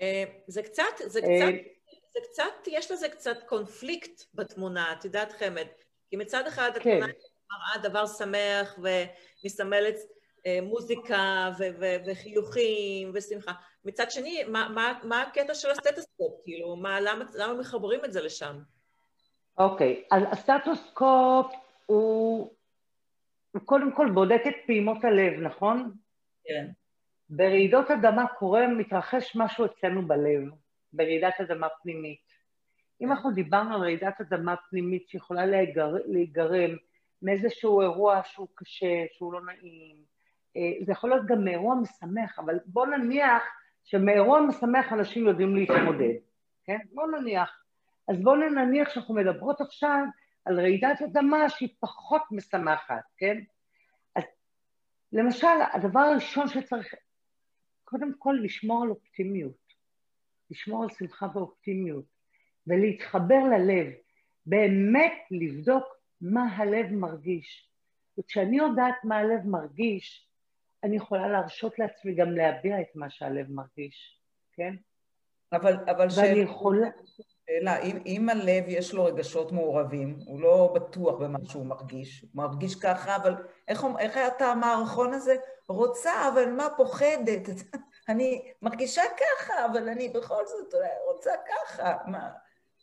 אה, 0.00 0.24
זה 0.46 0.62
קצת, 0.62 0.82
זה 1.06 1.20
אה, 1.20 1.24
קצת, 1.24 1.79
זה 2.12 2.20
קצת, 2.30 2.66
יש 2.66 2.90
לזה 2.90 3.08
קצת 3.08 3.36
קונפליקט 3.46 4.22
בתמונה, 4.34 4.92
את 4.92 5.04
יודעת 5.04 5.32
חמד. 5.32 5.66
כי 6.10 6.16
מצד 6.16 6.46
אחד 6.46 6.70
כן. 6.74 6.90
התמונה 6.90 7.12
מראה 7.52 7.88
דבר 7.88 8.06
שמח 8.06 8.78
ומסמלת 8.78 9.96
אה, 10.46 10.58
מוזיקה 10.62 11.50
ו- 11.58 11.80
ו- 11.80 11.96
וחיוכים 12.06 13.10
ושמחה. 13.14 13.52
מצד 13.84 14.10
שני, 14.10 14.44
מה, 14.44 14.68
מה, 14.74 14.98
מה 15.04 15.22
הקטע 15.22 15.54
של 15.54 15.70
הסטטוסקופ? 15.70 16.40
כאילו, 16.44 16.76
מה, 16.76 17.00
למה, 17.00 17.24
למה 17.34 17.54
מחברים 17.54 18.04
את 18.04 18.12
זה 18.12 18.20
לשם? 18.20 18.58
אוקיי, 19.58 20.02
okay. 20.02 20.16
אז 20.16 20.22
הסטטוסקופ 20.30 21.52
הוא, 21.86 22.54
הוא 23.50 23.62
קודם 23.64 23.92
כל 23.96 24.10
בודק 24.14 24.40
את 24.46 24.54
פעימות 24.66 25.04
הלב, 25.04 25.32
נכון? 25.40 25.92
כן. 26.44 26.66
ברעידות 27.30 27.90
אדמה 27.90 28.26
קורה, 28.38 28.66
מתרחש 28.66 29.36
משהו 29.36 29.64
אצלנו 29.64 30.08
בלב, 30.08 30.42
ברעידת 30.92 31.40
אדמה 31.40 31.68
פנימית. 31.82 32.40
אם 33.00 33.12
אנחנו 33.12 33.30
דיברנו 33.30 33.74
על 33.74 33.80
רעידת 33.80 34.20
אדמה 34.20 34.54
פנימית 34.70 35.08
שיכולה 35.08 35.46
להיגר, 35.46 35.94
להיגרם 36.06 36.70
מאיזשהו 37.22 37.80
אירוע 37.80 38.20
שהוא 38.24 38.48
קשה, 38.54 39.04
שהוא 39.12 39.32
לא 39.32 39.40
נעים, 39.44 39.96
אה, 40.56 40.84
זה 40.86 40.92
יכול 40.92 41.10
להיות 41.10 41.26
גם 41.26 41.44
מאירוע 41.44 41.74
משמח, 41.74 42.38
אבל 42.38 42.58
בואו 42.66 42.86
נניח 42.86 43.42
שמאירוע 43.84 44.40
משמח 44.40 44.92
אנשים 44.92 45.26
יודעים 45.26 45.56
להתמודד, 45.56 46.14
כן? 46.64 46.78
בואו 46.92 47.06
נניח. 47.10 47.64
אז 48.08 48.16
בואו 48.22 48.36
נניח 48.36 48.88
שאנחנו 48.88 49.14
מדברות 49.14 49.60
עכשיו 49.60 50.04
על 50.44 50.60
רעידת 50.60 51.02
אדמה 51.02 51.48
שהיא 51.48 51.68
פחות 51.80 52.22
משמחת, 52.30 53.02
כן? 53.16 53.38
אז 54.16 54.24
למשל, 55.12 55.46
הדבר 55.72 56.00
הראשון 56.00 56.48
שצריך, 56.48 56.94
קודם 57.84 58.12
כל 58.18 58.36
לשמור 58.42 58.82
על 58.82 58.90
אופטימיות, 58.90 59.59
לשמור 60.50 60.82
על 60.82 60.88
שמחה 60.98 61.26
ואופטימיות, 61.34 62.04
ולהתחבר 62.66 63.44
ללב, 63.50 63.86
באמת 64.46 65.12
לבדוק 65.30 65.84
מה 66.20 66.56
הלב 66.56 66.92
מרגיש. 66.92 67.70
וכשאני 68.18 68.56
יודעת 68.56 68.94
מה 69.04 69.16
הלב 69.16 69.46
מרגיש, 69.46 70.30
אני 70.84 70.96
יכולה 70.96 71.28
להרשות 71.28 71.78
לעצמי 71.78 72.14
גם 72.14 72.30
להביע 72.30 72.80
את 72.80 72.86
מה 72.94 73.10
שהלב 73.10 73.50
מרגיש, 73.50 74.20
כן? 74.52 74.74
אבל, 75.52 75.76
אבל 75.90 76.10
שאלה, 76.10 76.38
יכולה... 76.38 76.88
שאלה, 77.46 77.82
אם, 77.82 77.98
אם 78.06 78.28
הלב 78.28 78.64
יש 78.68 78.94
לו 78.94 79.04
רגשות 79.04 79.52
מעורבים, 79.52 80.18
הוא 80.26 80.40
לא 80.40 80.72
בטוח 80.74 81.20
במה 81.20 81.38
שהוא 81.44 81.66
מרגיש, 81.66 82.20
הוא 82.20 82.30
מרגיש 82.34 82.74
ככה, 82.74 83.16
אבל 83.16 83.34
איך, 83.68 83.84
איך 83.98 84.16
היה 84.16 84.28
את 84.28 84.42
המערכון 84.42 85.14
הזה? 85.14 85.36
רוצה, 85.68 86.28
אבל 86.32 86.52
מה 86.52 86.68
פוחדת? 86.76 87.48
אני 88.10 88.52
מרגישה 88.62 89.02
ככה, 89.02 89.66
אבל 89.66 89.88
אני 89.88 90.08
בכל 90.08 90.46
זאת 90.46 90.74
רוצה 91.06 91.30
ככה. 91.48 91.96
מה... 92.06 92.30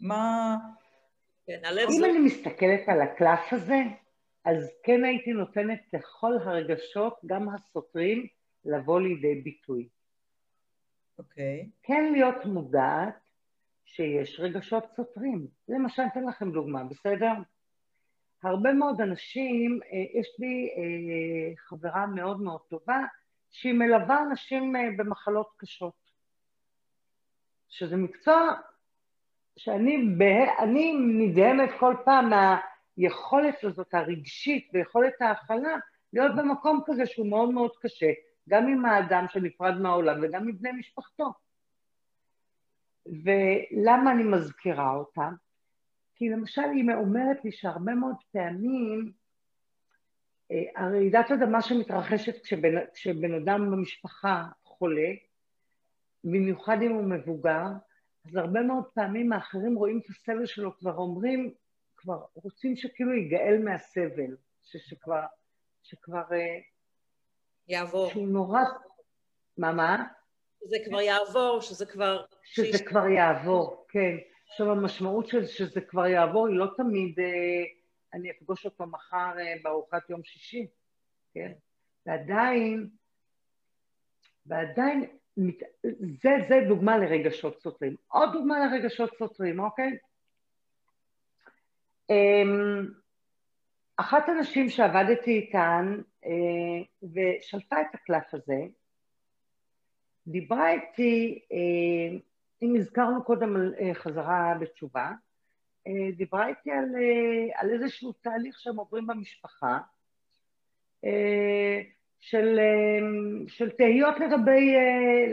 מה... 0.01 0.55
כן, 1.45 1.59
הלב 1.63 1.87
אם 1.89 1.99
זו... 1.99 2.05
אני 2.05 2.19
מסתכלת 2.19 2.81
על 2.87 3.01
הקלף 3.01 3.53
הזה, 3.53 3.79
אז 4.45 4.71
כן 4.83 5.03
הייתי 5.03 5.31
נותנת 5.31 5.79
לכל 5.93 6.33
הרגשות, 6.43 7.19
גם 7.25 7.49
הסותרים, 7.49 8.27
לבוא 8.65 9.01
לידי 9.01 9.35
ביטוי. 9.35 9.87
אוקיי. 11.19 11.63
Okay. 11.65 11.69
כן 11.83 12.11
להיות 12.11 12.45
מודעת 12.45 13.29
שיש 13.85 14.39
רגשות 14.39 14.83
סותרים. 14.95 15.47
למשל, 15.69 16.01
אתן 16.11 16.23
לכם 16.23 16.51
דוגמה, 16.51 16.83
בסדר? 16.83 17.31
הרבה 18.43 18.73
מאוד 18.73 19.01
אנשים, 19.01 19.79
אה, 19.83 20.19
יש 20.19 20.35
לי 20.39 20.69
אה, 20.77 21.55
חברה 21.57 22.07
מאוד 22.07 22.41
מאוד 22.41 22.61
טובה, 22.69 22.99
שהיא 23.57 23.73
מלווה 23.73 24.23
אנשים 24.29 24.75
אה, 24.75 24.81
במחלות 24.97 25.47
קשות. 25.57 25.93
שזה 27.69 27.97
מקצוע 27.97 28.53
שאני 29.57 30.15
אני 30.59 30.93
נדהמת 30.97 31.69
כל 31.79 31.95
פעם 32.05 32.29
מהיכולת 32.29 33.63
הזאת 33.63 33.93
הרגשית 33.93 34.69
ויכולת 34.73 35.21
ההכלה 35.21 35.75
להיות 36.13 36.35
במקום 36.35 36.81
כזה 36.85 37.05
שהוא 37.05 37.29
מאוד 37.29 37.49
מאוד 37.49 37.71
קשה, 37.81 38.11
גם 38.49 38.67
עם 38.67 38.85
האדם 38.85 39.25
שנפרד 39.29 39.81
מהעולם 39.81 40.19
וגם 40.23 40.47
עם 40.47 40.57
בני 40.57 40.71
משפחתו. 40.71 41.33
ולמה 43.05 44.11
אני 44.11 44.23
מזכירה 44.23 44.93
אותה? 44.93 45.29
כי 46.15 46.29
למשל 46.29 46.61
היא 46.73 46.93
אומרת 46.95 47.45
לי 47.45 47.51
שהרבה 47.51 47.95
מאוד 47.95 48.15
פעמים 48.31 49.11
הרעידת 50.75 51.31
אדמה 51.31 51.61
שמתרחשת 51.61 52.43
כשבן, 52.43 52.85
כשבן 52.93 53.33
אדם 53.33 53.71
במשפחה 53.71 54.43
חולה, 54.63 55.09
במיוחד 56.23 56.77
אם 56.81 56.91
הוא 56.91 57.03
מבוגר, 57.03 57.65
אז 58.25 58.35
הרבה 58.35 58.61
מאוד 58.61 58.83
פעמים 58.93 59.33
האחרים 59.33 59.75
רואים 59.75 59.99
את 59.99 60.09
הסבל 60.09 60.45
שלו, 60.45 60.77
כבר 60.77 60.95
אומרים, 60.95 61.53
כבר 61.97 62.25
רוצים 62.33 62.75
שכאילו 62.75 63.13
ייגאל 63.13 63.61
מהסבל, 63.63 64.35
שכבר, 64.63 65.21
שכבר... 65.83 66.23
אה, 66.31 66.59
יעבור. 67.67 68.09
שהוא 68.09 68.27
נורא... 68.27 68.61
מה, 69.57 69.73
מה? 69.73 70.05
שזה 70.63 70.77
כבר 70.85 71.01
יעבור, 71.01 71.61
שזה 71.61 71.85
כבר... 71.85 72.25
שזה 72.43 72.65
שיש... 72.65 72.81
כבר 72.81 73.07
יעבור, 73.07 73.85
כן. 73.89 74.17
עכשיו, 74.49 74.71
המשמעות 74.71 75.27
של 75.27 75.45
שזה 75.45 75.81
כבר 75.81 76.07
יעבור 76.07 76.47
היא 76.47 76.57
לא 76.57 76.67
תמיד, 76.77 77.19
אה, 77.19 77.63
אני 78.13 78.31
אפגוש 78.31 78.65
אותו 78.65 78.85
מחר 78.85 79.33
אה, 79.39 79.53
בארוחת 79.63 80.09
יום 80.09 80.23
שישי, 80.23 80.67
כן? 81.33 81.51
ועדיין, 82.05 82.89
ועדיין, 84.45 85.05
זה, 86.21 86.29
זה 86.49 86.55
דוגמה 86.67 86.97
לרגשות 86.97 87.61
סותרים. 87.61 87.95
עוד 88.07 88.29
דוגמה 88.33 88.55
לרגשות 88.59 89.09
סותרים, 89.17 89.59
אוקיי? 89.59 89.97
אמ, 92.09 92.87
אחת 93.97 94.29
הנשים 94.29 94.69
שעבדתי 94.69 95.31
איתן 95.31 96.01
אה, 96.25 97.09
ושלפה 97.13 97.81
את 97.81 97.95
הקלף 97.95 98.33
הזה, 98.33 98.59
דיברה 100.27 100.71
איתי, 100.71 101.41
אה, 101.51 102.17
אם 102.61 102.75
הזכרנו 102.75 103.23
קודם 103.23 103.55
על 103.55 103.73
חזרה 103.93 104.53
בתשובה, 104.59 105.11
דיברה 106.17 106.47
איתי 106.47 106.71
על, 106.71 106.95
על 107.55 107.69
איזשהו 107.69 108.11
תהליך 108.11 108.59
שהם 108.59 108.75
עוברים 108.75 109.07
במשפחה, 109.07 109.79
של, 112.19 112.59
של 113.47 113.69
תהיות 113.69 114.15
לגבי, 114.19 114.75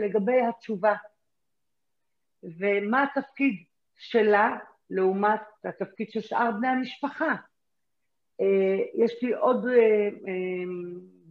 לגבי 0.01 0.41
התשובה, 0.41 0.93
ומה 2.43 3.03
התפקיד 3.03 3.63
שלה 3.97 4.57
לעומת 4.89 5.41
התפקיד 5.63 6.11
של 6.11 6.21
שאר 6.21 6.51
בני 6.51 6.67
המשפחה. 6.67 7.35
יש 8.93 9.23
לי 9.23 9.33
עוד 9.33 9.65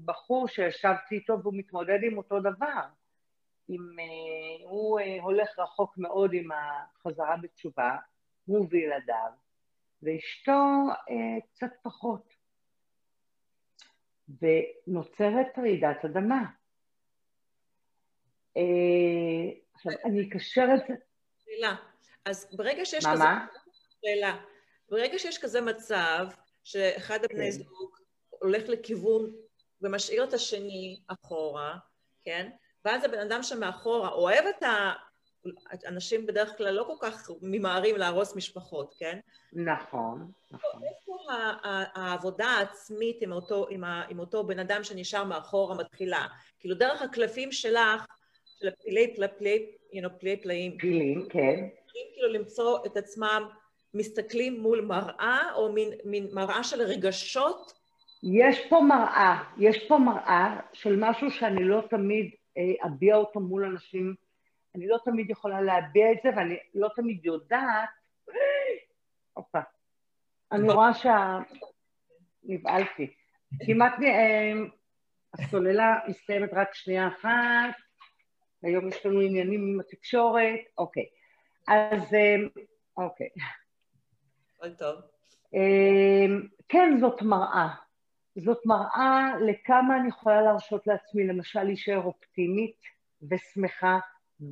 בחור 0.04 0.48
שישבתי 0.48 1.14
איתו 1.14 1.42
והוא 1.42 1.54
מתמודד 1.56 1.98
עם 2.02 2.18
אותו 2.18 2.40
דבר. 2.40 2.82
uh, 3.70 3.74
הוא 4.62 5.00
הולך 5.20 5.58
רחוק 5.58 5.98
מאוד 5.98 6.30
עם 6.32 6.48
החזרה 6.52 7.36
בתשובה, 7.42 7.96
הוא 8.44 8.66
וילדיו, 8.70 9.30
ואשתו 10.02 10.52
uh, 11.08 11.46
קצת 11.52 11.70
פחות. 11.82 12.34
ונוצרת 14.28 15.58
רעידת 15.58 16.04
אדמה. 16.04 16.44
Uh, 18.58 18.60
עכשיו, 19.74 19.92
אני 20.04 20.28
אקשר 20.28 20.66
את 20.74 20.80
זה... 20.88 20.94
שאלה. 21.44 21.74
אז 22.24 22.56
ברגע 22.56 22.84
שיש 22.84 23.04
מה, 23.04 23.12
כזה... 23.12 23.24
מה? 23.24 23.46
שאלה. 24.00 24.36
ברגע 24.88 25.18
שיש 25.18 25.38
כזה 25.38 25.60
מצב, 25.60 26.26
שאחד 26.64 27.24
הבני 27.24 27.44
כן. 27.44 27.50
זוג 27.50 27.96
הולך 28.28 28.68
לכיוון 28.68 29.32
ומשאיר 29.82 30.24
את 30.24 30.32
השני 30.32 31.00
אחורה, 31.06 31.76
כן? 32.24 32.50
ואז 32.84 33.04
הבן 33.04 33.18
אדם 33.18 33.42
שמאחורה 33.42 34.08
אוהב 34.08 34.44
את 34.46 34.62
ה... 34.62 34.92
אנשים 35.86 36.26
בדרך 36.26 36.56
כלל 36.56 36.70
לא 36.74 36.84
כל 36.84 37.06
כך 37.06 37.30
ממהרים 37.42 37.96
להרוס 37.96 38.36
משפחות, 38.36 38.94
כן? 38.98 39.18
נכון, 39.52 40.30
נכון. 40.50 40.80
איפה 40.84 41.16
העבודה 41.94 42.46
העצמית 42.46 43.22
עם 43.22 43.32
אותו, 43.32 43.66
עם, 43.70 43.84
ה, 43.84 44.02
עם 44.08 44.18
אותו 44.18 44.44
בן 44.44 44.58
אדם 44.58 44.84
שנשאר 44.84 45.24
מאחורה 45.24 45.76
מתחילה? 45.76 46.26
כאילו 46.60 46.74
דרך 46.74 47.02
הקלפים 47.02 47.52
שלך, 47.52 48.06
של 48.60 48.68
הפלאי 48.68 49.14
פלאי, 49.38 49.66
you 49.92 50.04
know, 50.04 50.08
פלאי 50.08 50.36
פלאים. 50.36 50.78
פלאים, 50.78 51.26
כן. 51.30 51.68
כאילו 51.92 52.32
למצוא 52.32 52.78
את 52.86 52.96
עצמם 52.96 53.48
מסתכלים 53.94 54.60
מול 54.60 54.80
מראה, 54.80 55.40
או 55.54 55.72
מין, 55.72 55.88
מין 56.04 56.28
מראה 56.32 56.64
של 56.64 56.82
רגשות 56.82 57.72
יש 58.24 58.66
פה 58.68 58.80
מראה, 58.80 59.42
יש 59.58 59.88
פה 59.88 59.98
מראה 59.98 60.60
של 60.72 60.96
משהו 60.96 61.30
שאני 61.30 61.64
לא 61.64 61.82
תמיד 61.90 62.30
אה, 62.58 62.86
אביע 62.86 63.16
אותו 63.16 63.40
מול 63.40 63.64
אנשים, 63.64 64.14
אני 64.74 64.86
לא 64.86 64.98
תמיד 65.04 65.30
יכולה 65.30 65.62
להביע 65.62 66.12
את 66.12 66.18
זה 66.22 66.28
ואני 66.36 66.56
לא 66.74 66.88
תמיד 66.96 67.26
יודעת, 67.26 67.88
הופה, 69.32 69.60
אני 70.52 70.72
רואה 70.72 70.94
שה... 70.94 71.38
נבהלתי. 72.44 73.14
כמעט 73.66 73.92
אה, 74.02 74.52
הסוללה 75.34 75.98
מסתיימת 76.08 76.50
רק 76.52 76.74
שנייה 76.74 77.08
אחת, 77.08 77.74
היום 78.62 78.88
יש 78.88 79.06
לנו 79.06 79.20
עניינים 79.20 79.60
עם 79.60 79.80
התקשורת, 79.80 80.60
אוקיי. 80.78 81.06
אז 81.68 82.14
אה, 82.14 82.36
אוקיי. 82.96 83.28
טוב. 84.78 85.00
כן, 86.68 86.96
זאת 87.00 87.22
מראה. 87.22 87.68
זאת 88.36 88.66
מראה 88.66 89.32
לכמה 89.40 89.96
אני 89.96 90.08
יכולה 90.08 90.42
להרשות 90.42 90.86
לעצמי, 90.86 91.26
למשל 91.26 91.62
להישאר 91.62 92.02
אופטימית 92.02 92.76
ושמחה 93.30 93.98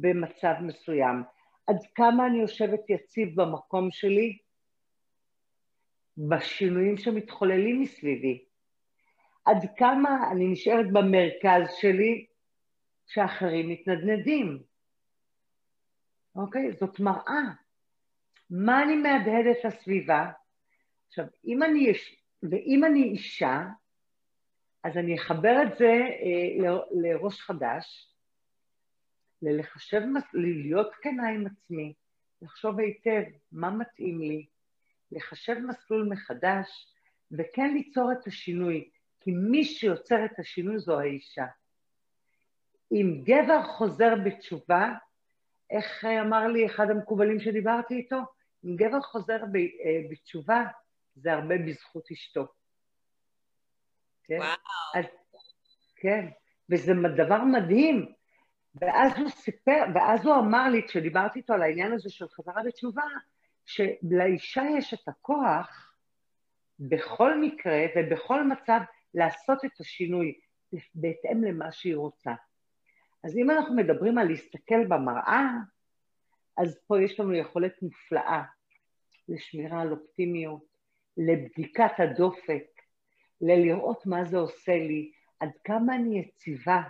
במצב 0.00 0.54
מסוים. 0.60 1.22
עד 1.66 1.76
כמה 1.94 2.26
אני 2.26 2.40
יושבת 2.40 2.90
יציב 2.90 3.40
במקום 3.40 3.90
שלי, 3.90 4.38
בשינויים 6.18 6.96
שמתחוללים 6.96 7.80
מסביבי. 7.80 8.44
עד 9.44 9.58
כמה 9.76 10.30
אני 10.32 10.48
נשארת 10.48 10.92
במרכז 10.92 11.74
שלי 11.80 12.26
כשאחרים 13.06 13.68
מתנדנדים. 13.68 14.62
אוקיי? 16.36 16.72
זאת 16.72 17.00
מראה. 17.00 17.42
מה 18.50 18.82
אני 18.82 18.96
מהדהדת 18.96 19.64
לסביבה? 19.64 20.30
עכשיו, 21.08 21.24
אם 21.46 21.62
אני 21.62 21.92
ואם 22.50 22.84
אני 22.84 23.02
אישה, 23.02 23.66
אז 24.84 24.96
אני 24.96 25.14
אחבר 25.14 25.62
את 25.62 25.78
זה 25.78 25.92
אה, 25.92 26.78
לראש 26.90 27.40
חדש, 27.40 28.11
ללחשב, 29.42 30.02
להיות 30.34 30.94
כנה 31.02 31.28
עם 31.28 31.46
עצמי, 31.46 31.92
לחשוב 32.42 32.78
היטב 32.78 33.22
מה 33.52 33.70
מתאים 33.70 34.20
לי, 34.20 34.46
לחשב 35.12 35.54
מסלול 35.68 36.08
מחדש, 36.08 36.92
וכן 37.30 37.74
ליצור 37.74 38.12
את 38.12 38.26
השינוי, 38.26 38.90
כי 39.20 39.30
מי 39.30 39.64
שיוצר 39.64 40.24
את 40.24 40.38
השינוי 40.38 40.78
זו 40.78 41.00
האישה. 41.00 41.46
אם 42.92 43.22
גבר 43.24 43.62
חוזר 43.62 44.14
בתשובה, 44.24 44.92
איך 45.70 46.04
אמר 46.04 46.46
לי 46.46 46.66
אחד 46.66 46.90
המקובלים 46.90 47.40
שדיברתי 47.40 47.94
איתו? 47.94 48.16
אם 48.64 48.76
גבר 48.76 49.00
חוזר 49.00 49.42
אה, 49.42 50.00
בתשובה, 50.10 50.64
זה 51.14 51.32
הרבה 51.32 51.54
בזכות 51.58 52.10
אשתו. 52.12 52.46
כן? 54.24 54.38
וואו. 54.38 54.56
אז, 54.94 55.04
כן, 55.96 56.28
וזה 56.70 56.92
דבר 57.16 57.44
מדהים. 57.44 58.12
ואז 58.74 59.12
הוא 59.18 59.28
סיפר, 59.28 59.84
ואז 59.94 60.26
הוא 60.26 60.34
אמר 60.34 60.68
לי, 60.68 60.82
כשדיברתי 60.88 61.38
איתו 61.38 61.52
על 61.52 61.62
העניין 61.62 61.92
הזה 61.92 62.10
של 62.10 62.28
חזרה 62.28 62.62
בתשובה, 62.66 63.02
שלאישה 63.66 64.62
יש 64.78 64.94
את 64.94 65.08
הכוח 65.08 65.92
בכל 66.78 67.40
מקרה 67.40 67.84
ובכל 67.96 68.44
מצב 68.44 68.80
לעשות 69.14 69.64
את 69.64 69.80
השינוי 69.80 70.40
בהתאם 70.94 71.44
למה 71.44 71.72
שהיא 71.72 71.96
רוצה. 71.96 72.32
אז 73.24 73.36
אם 73.36 73.50
אנחנו 73.50 73.76
מדברים 73.76 74.18
על 74.18 74.28
להסתכל 74.28 74.86
במראה, 74.88 75.50
אז 76.56 76.80
פה 76.86 77.02
יש 77.02 77.20
לנו 77.20 77.34
יכולת 77.34 77.82
מופלאה 77.82 78.42
לשמירה 79.28 79.80
על 79.80 79.92
אופטימיות, 79.92 80.64
לבדיקת 81.16 81.92
הדופק, 81.98 82.64
ללראות 83.40 84.06
מה 84.06 84.24
זה 84.24 84.38
עושה 84.38 84.72
לי, 84.72 85.12
עד 85.40 85.50
כמה 85.64 85.96
אני 85.96 86.18
יציבה, 86.20 86.82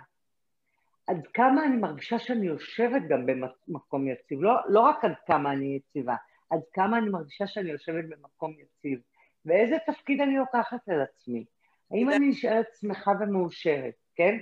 עד 1.07 1.27
כמה 1.33 1.65
אני 1.65 1.75
מרגישה 1.75 2.19
שאני 2.19 2.47
יושבת 2.47 3.01
גם 3.09 3.25
במקום 3.25 4.07
יציב, 4.07 4.41
לא, 4.41 4.53
לא 4.69 4.79
רק 4.79 5.05
עד 5.05 5.13
כמה 5.27 5.51
אני 5.51 5.79
יציבה, 5.79 6.15
עד 6.49 6.59
כמה 6.73 6.97
אני 6.97 7.09
מרגישה 7.09 7.47
שאני 7.47 7.71
יושבת 7.71 8.05
במקום 8.09 8.55
יציב, 8.59 8.99
ואיזה 9.45 9.75
תפקיד 9.85 10.21
אני 10.21 10.37
לוקחת 10.37 10.89
על 10.89 11.01
עצמי, 11.01 11.45
האם 11.91 12.09
אני 12.09 12.29
נשארת 12.29 12.65
שמחה 12.81 13.11
ומאושרת, 13.19 13.93
כן? 14.15 14.37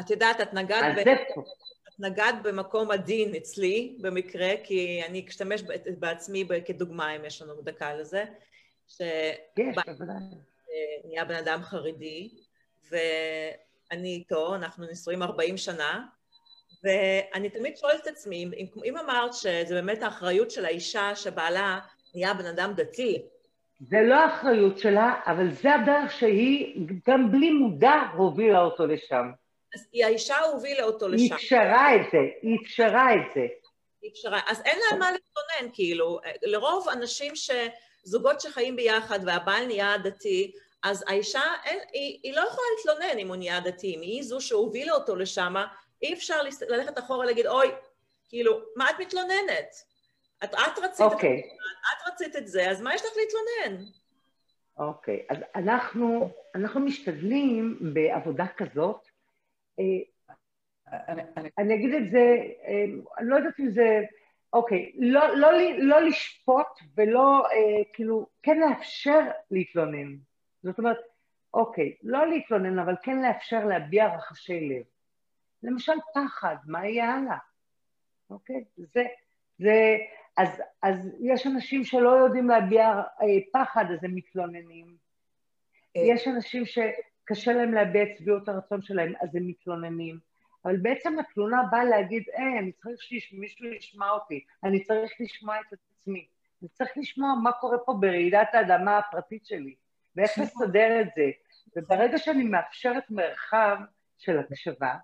את 0.00 0.10
יודעת, 0.10 0.40
את 0.40 0.54
נגעת, 0.54 0.96
ב... 0.96 1.08
את 1.88 2.00
נגעת 2.00 2.34
במקום 2.42 2.90
עדין 2.90 3.34
אצלי, 3.34 3.96
במקרה, 4.00 4.48
כי 4.64 5.02
אני 5.08 5.24
אשתמש 5.28 5.62
בעצמי 5.98 6.48
כדוגמה, 6.66 7.16
אם 7.16 7.24
יש 7.24 7.42
לנו 7.42 7.62
דקה 7.62 7.94
לזה. 7.94 8.24
שנהיה 8.88 9.34
בן 11.28 11.34
אדם 11.34 11.62
חרדי, 11.62 12.30
ואני 13.90 14.08
איתו, 14.08 14.54
אנחנו 14.54 14.86
נשואים 14.90 15.22
40 15.22 15.56
שנה, 15.56 16.04
ואני 16.84 17.50
תמיד 17.50 17.76
שואלת 17.76 18.02
את 18.02 18.06
עצמי, 18.06 18.44
אם, 18.44 18.66
אם 18.84 18.96
אמרת 18.96 19.34
שזה 19.34 19.74
באמת 19.74 20.02
האחריות 20.02 20.50
של 20.50 20.64
האישה 20.64 21.16
שבעלה 21.16 21.78
נהיה 22.14 22.34
בן 22.34 22.46
אדם 22.46 22.72
דתי, 22.76 23.22
זה 23.80 23.96
לא 24.08 24.14
האחריות 24.14 24.78
שלה, 24.78 25.14
אבל 25.26 25.50
זה 25.50 25.74
הדרך 25.74 26.12
שהיא, 26.12 26.86
גם 27.08 27.32
בלי 27.32 27.50
מודע, 27.50 27.94
הובילה 28.16 28.60
אותו 28.60 28.86
לשם. 28.86 29.30
אז 29.74 29.88
היא 29.92 30.04
האישה 30.04 30.38
הובילה 30.38 30.82
אותו 30.82 31.08
לשם. 31.08 31.22
היא 31.22 31.34
אפשרה 31.34 31.94
את 31.94 32.00
זה, 32.12 32.18
היא 32.42 32.58
אפשרה 32.62 33.14
את 33.14 33.34
זה. 33.34 33.46
היא 34.02 34.10
אפשרה, 34.10 34.40
אז 34.46 34.62
אין 34.64 34.78
לה 34.78 34.98
מה 34.98 35.10
להתלונן, 35.12 35.74
כאילו. 35.74 36.20
לרוב 36.42 36.88
אנשים 36.88 37.36
ש... 37.36 37.50
זוגות 38.08 38.40
שחיים 38.40 38.76
ביחד 38.76 39.18
והבעל 39.26 39.66
נהיה 39.66 39.98
דתי, 39.98 40.52
אז 40.82 41.04
האישה, 41.08 41.42
אין, 41.64 41.78
היא, 41.92 42.20
היא 42.22 42.34
לא 42.34 42.40
יכולה 42.40 42.66
להתלונן 42.76 43.18
אם 43.18 43.28
הוא 43.28 43.36
נהיה 43.36 43.60
דתי, 43.60 43.94
אם 43.96 44.00
היא 44.00 44.22
זו 44.22 44.40
שהובילה 44.40 44.92
אותו 44.92 45.16
לשם, 45.16 45.54
אי 46.02 46.14
אפשר 46.14 46.34
ללכת 46.68 46.98
אחורה 46.98 47.18
ולהגיד, 47.18 47.46
אוי, 47.46 47.68
כאילו, 48.28 48.60
מה 48.76 48.90
את 48.90 48.94
מתלוננת? 49.00 49.74
את, 50.44 50.54
את, 50.54 50.78
רצית 50.78 51.00
okay. 51.00 51.08
את, 51.08 51.12
אוקיי. 51.12 51.42
את 51.92 52.12
רצית 52.12 52.36
את 52.36 52.48
זה, 52.48 52.70
אז 52.70 52.80
מה 52.80 52.94
יש 52.94 53.02
לך 53.02 53.12
להתלונן? 53.16 53.84
אוקיי, 54.78 55.26
okay. 55.30 55.34
אז 55.34 55.38
אנחנו, 55.54 56.30
אנחנו 56.54 56.80
משתדלים 56.80 57.78
בעבודה 57.94 58.46
כזאת, 58.56 59.00
אה, 59.80 59.84
אני, 61.08 61.22
אני... 61.36 61.48
אני 61.58 61.74
אגיד 61.74 61.94
את 61.94 62.10
זה, 62.10 62.36
אה, 62.66 62.84
אני 63.18 63.28
לא 63.28 63.36
יודעת 63.36 63.60
אם 63.60 63.70
זה, 63.70 64.00
אוקיי, 64.52 64.92
לא, 64.98 65.36
לא, 65.36 65.48
לא 65.78 66.00
לשפוט 66.00 66.66
ולא, 66.96 67.46
אה, 67.46 67.84
כאילו, 67.92 68.26
כן 68.42 68.58
לאפשר 68.60 69.20
להתלונן. 69.50 70.27
זאת 70.62 70.78
אומרת, 70.78 70.98
אוקיי, 71.54 71.96
לא 72.02 72.26
להתלונן, 72.26 72.78
אבל 72.78 72.94
כן 73.02 73.22
לאפשר 73.22 73.64
להביע 73.64 74.16
רחשי 74.16 74.68
לב. 74.68 74.84
למשל 75.62 75.92
פחד, 76.14 76.56
מה 76.66 76.86
יהיה 76.86 77.14
הלאה? 77.14 77.38
אוקיי? 78.30 78.64
זה, 78.76 79.04
זה, 79.58 79.96
אז, 80.36 80.62
אז 80.82 81.08
יש 81.20 81.46
אנשים 81.46 81.84
שלא 81.84 82.10
יודעים 82.10 82.48
להביע 82.48 82.88
אה, 83.22 83.26
פחד, 83.52 83.84
אז 83.92 84.04
הם 84.04 84.14
מתלוננים. 84.14 84.96
אה. 85.96 86.02
יש 86.04 86.28
אנשים 86.28 86.62
שקשה 86.66 87.52
להם 87.52 87.72
להביע 87.74 88.02
את 88.02 88.18
שביעות 88.18 88.48
הרצון 88.48 88.82
שלהם, 88.82 89.12
אז 89.20 89.36
הם 89.36 89.46
מתלוננים. 89.46 90.18
אבל 90.64 90.76
בעצם 90.76 91.18
התלונה 91.18 91.62
באה 91.70 91.84
להגיד, 91.84 92.22
אה, 92.38 92.58
אני 92.58 92.72
צריך 92.72 93.02
שמישהו 93.02 93.66
ישמע 93.66 94.10
אותי, 94.10 94.44
אני 94.64 94.84
צריך 94.84 95.12
לשמוע 95.20 95.60
את 95.60 95.72
עצמי, 95.72 96.26
אני 96.62 96.68
צריך 96.68 96.90
לשמוע 96.96 97.34
מה 97.42 97.52
קורה 97.52 97.78
פה 97.78 97.94
ברעידת 98.00 98.54
האדמה 98.54 98.98
הפרטית 98.98 99.46
שלי, 99.46 99.74
ואיך 100.18 100.38
לסדר 100.38 101.00
את 101.00 101.06
זה. 101.16 101.30
וברגע 101.76 102.18
שאני 102.18 102.44
מאפשרת 102.44 103.10
מרחב 103.10 103.76
של 104.18 104.38
הקשבה, 104.38 104.94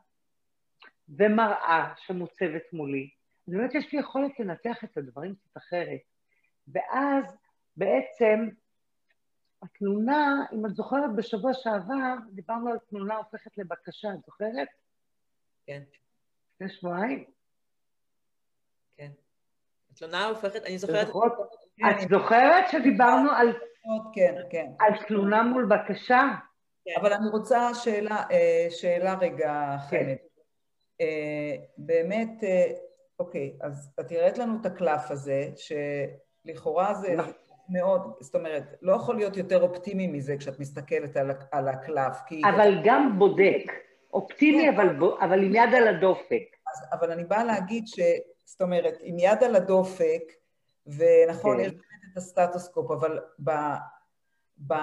ומראה 1.09 1.95
שמוצבת 1.97 2.73
מולי, 2.73 3.11
אז 3.49 3.55
באמת 3.55 3.75
יש 3.75 3.93
לי 3.93 3.99
יכולת 3.99 4.41
לנתח 4.41 4.85
את 4.85 4.97
הדברים 4.97 5.35
קצת 5.35 5.57
אחרת. 5.57 6.01
ואז 6.69 7.37
בעצם 7.77 8.49
התלונה, 9.63 10.45
אם 10.53 10.67
את 10.67 10.75
זוכרת 10.75 11.17
בשבוע 11.17 11.55
שעבר, 11.55 12.15
דיברנו 12.31 12.71
על 12.71 12.79
תלונה 12.79 13.17
הופכת 13.17 13.59
לבקשה, 13.59 14.09
את 14.15 14.25
זוכרת? 14.27 14.69
כן. 15.67 15.83
לפני 16.55 16.69
שבועיים? 16.69 17.25
כן. 18.97 19.11
התלונה 19.93 20.25
הופכת, 20.25 20.65
אני 20.65 20.79
זוכרת... 20.79 21.09
את 21.91 22.09
זוכרת 22.09 22.65
שדיברנו 22.71 23.31
על... 23.31 23.53
כן, 24.13 24.35
כן. 24.51 24.67
על 24.79 24.93
תלונה 25.09 25.43
מול 25.43 25.65
בקשה? 25.65 26.23
כן. 26.85 27.01
אבל 27.01 27.13
אני 27.13 27.29
רוצה 27.29 27.75
שאלה, 27.75 28.23
אה, 28.31 28.67
שאלה 28.71 29.15
רגע, 29.21 29.77
כן. 29.91 30.05
חמד. 30.05 30.17
אה, 31.01 31.57
באמת, 31.79 32.45
אה, 32.45 32.73
אוקיי, 33.19 33.57
אז 33.61 33.93
את 34.01 34.13
הראית 34.13 34.39
לנו 34.39 34.55
את 34.61 34.67
הקלף 34.67 35.11
הזה, 35.11 35.51
שלכאורה 35.57 36.95
זה 36.95 37.15
נכון. 37.17 37.33
מאוד, 37.69 38.13
זאת 38.21 38.35
אומרת, 38.35 38.63
לא 38.83 38.93
יכול 38.93 39.17
להיות 39.17 39.37
יותר 39.37 39.63
אופטימי 39.63 40.07
מזה 40.07 40.37
כשאת 40.37 40.61
מסתכלת 40.61 41.17
על, 41.17 41.31
על 41.53 41.69
הקלף, 41.69 42.17
כי... 42.27 42.43
אבל 42.55 42.81
גם 42.85 43.19
בודק. 43.19 43.73
אופטימי, 44.13 44.63
כן. 44.63 44.75
אבל, 44.75 44.97
אבל 45.21 45.45
עם 45.45 45.55
יד 45.55 45.75
על 45.75 45.89
הדופק. 45.89 46.43
אז, 46.73 46.85
אבל 46.93 47.11
אני 47.11 47.25
באה 47.25 47.45
להגיד 47.45 47.87
ש... 47.87 48.01
זאת 48.45 48.63
אומרת, 48.63 48.95
עם 49.03 49.19
יד 49.19 49.45
על 49.45 49.57
הדופק, 49.57 50.23
ונכון, 50.87 51.57
כן. 51.57 51.65
יש 51.65 51.73
את 52.13 52.17
הסטטוסקופ, 52.17 52.91
אבל 52.91 53.21
ב... 53.45 53.51
ב... 54.67 54.75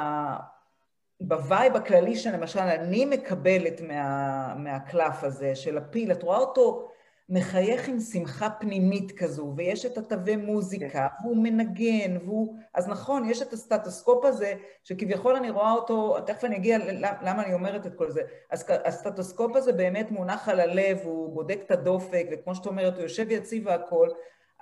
ב 1.21 1.32
vibe 1.32 1.75
הכללי 1.75 2.15
שלמשל 2.15 2.59
אני 2.59 3.05
מקבלת 3.05 3.81
מה, 3.81 4.55
מהקלף 4.55 5.23
הזה 5.23 5.55
של 5.55 5.77
הפיל, 5.77 6.11
את 6.11 6.23
רואה 6.23 6.37
אותו 6.37 6.87
מחייך 7.29 7.87
עם 7.87 7.99
שמחה 7.99 8.49
פנימית 8.49 9.11
כזו, 9.11 9.53
ויש 9.55 9.85
את 9.85 9.97
התווי 9.97 10.35
מוזיקה, 10.35 10.89
כן. 10.89 11.23
והוא 11.23 11.37
מנגן, 11.37 12.17
והוא... 12.25 12.55
אז 12.73 12.87
נכון, 12.87 13.29
יש 13.29 13.41
את 13.41 13.53
הסטטוסקופ 13.53 14.25
הזה, 14.25 14.53
שכביכול 14.83 15.35
אני 15.35 15.49
רואה 15.49 15.71
אותו, 15.71 16.19
תכף 16.19 16.43
אני 16.45 16.55
אגיע 16.55 16.77
למה 17.21 17.43
אני 17.43 17.53
אומרת 17.53 17.85
את 17.85 17.95
כל 17.95 18.11
זה. 18.11 18.21
אז 18.51 18.65
הסטטוסקופ 18.85 19.55
הזה 19.55 19.73
באמת 19.73 20.11
מונח 20.11 20.49
על 20.49 20.59
הלב, 20.59 20.99
הוא 21.03 21.33
בודק 21.33 21.59
את 21.65 21.71
הדופק, 21.71 22.25
וכמו 22.31 22.55
שאת 22.55 22.65
אומרת, 22.65 22.93
הוא 22.93 23.03
יושב 23.03 23.31
יציב 23.31 23.67
והכול. 23.67 24.09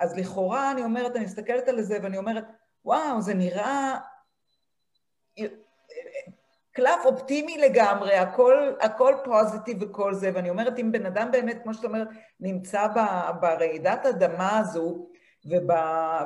אז 0.00 0.16
לכאורה 0.16 0.70
אני 0.70 0.82
אומרת, 0.82 1.16
אני 1.16 1.24
מסתכלת 1.24 1.68
על 1.68 1.82
זה 1.82 1.98
ואני 2.02 2.18
אומרת, 2.18 2.44
וואו, 2.84 3.22
זה 3.22 3.34
נראה 3.34 3.98
קלף 6.72 7.04
אופטימי 7.04 7.58
לגמרי, 7.58 8.14
הכל, 8.14 8.72
הכל 8.80 9.14
פוזיטיב 9.24 9.82
וכל 9.82 10.14
זה, 10.14 10.30
ואני 10.34 10.50
אומרת, 10.50 10.78
אם 10.78 10.92
בן 10.92 11.06
אדם 11.06 11.30
באמת, 11.30 11.62
כמו 11.62 11.74
שאת 11.74 11.84
אומרת, 11.84 12.08
נמצא 12.40 12.86
ברעידת 13.40 14.06
אדמה 14.06 14.58
הזו, 14.58 15.06
וב, 15.46 15.70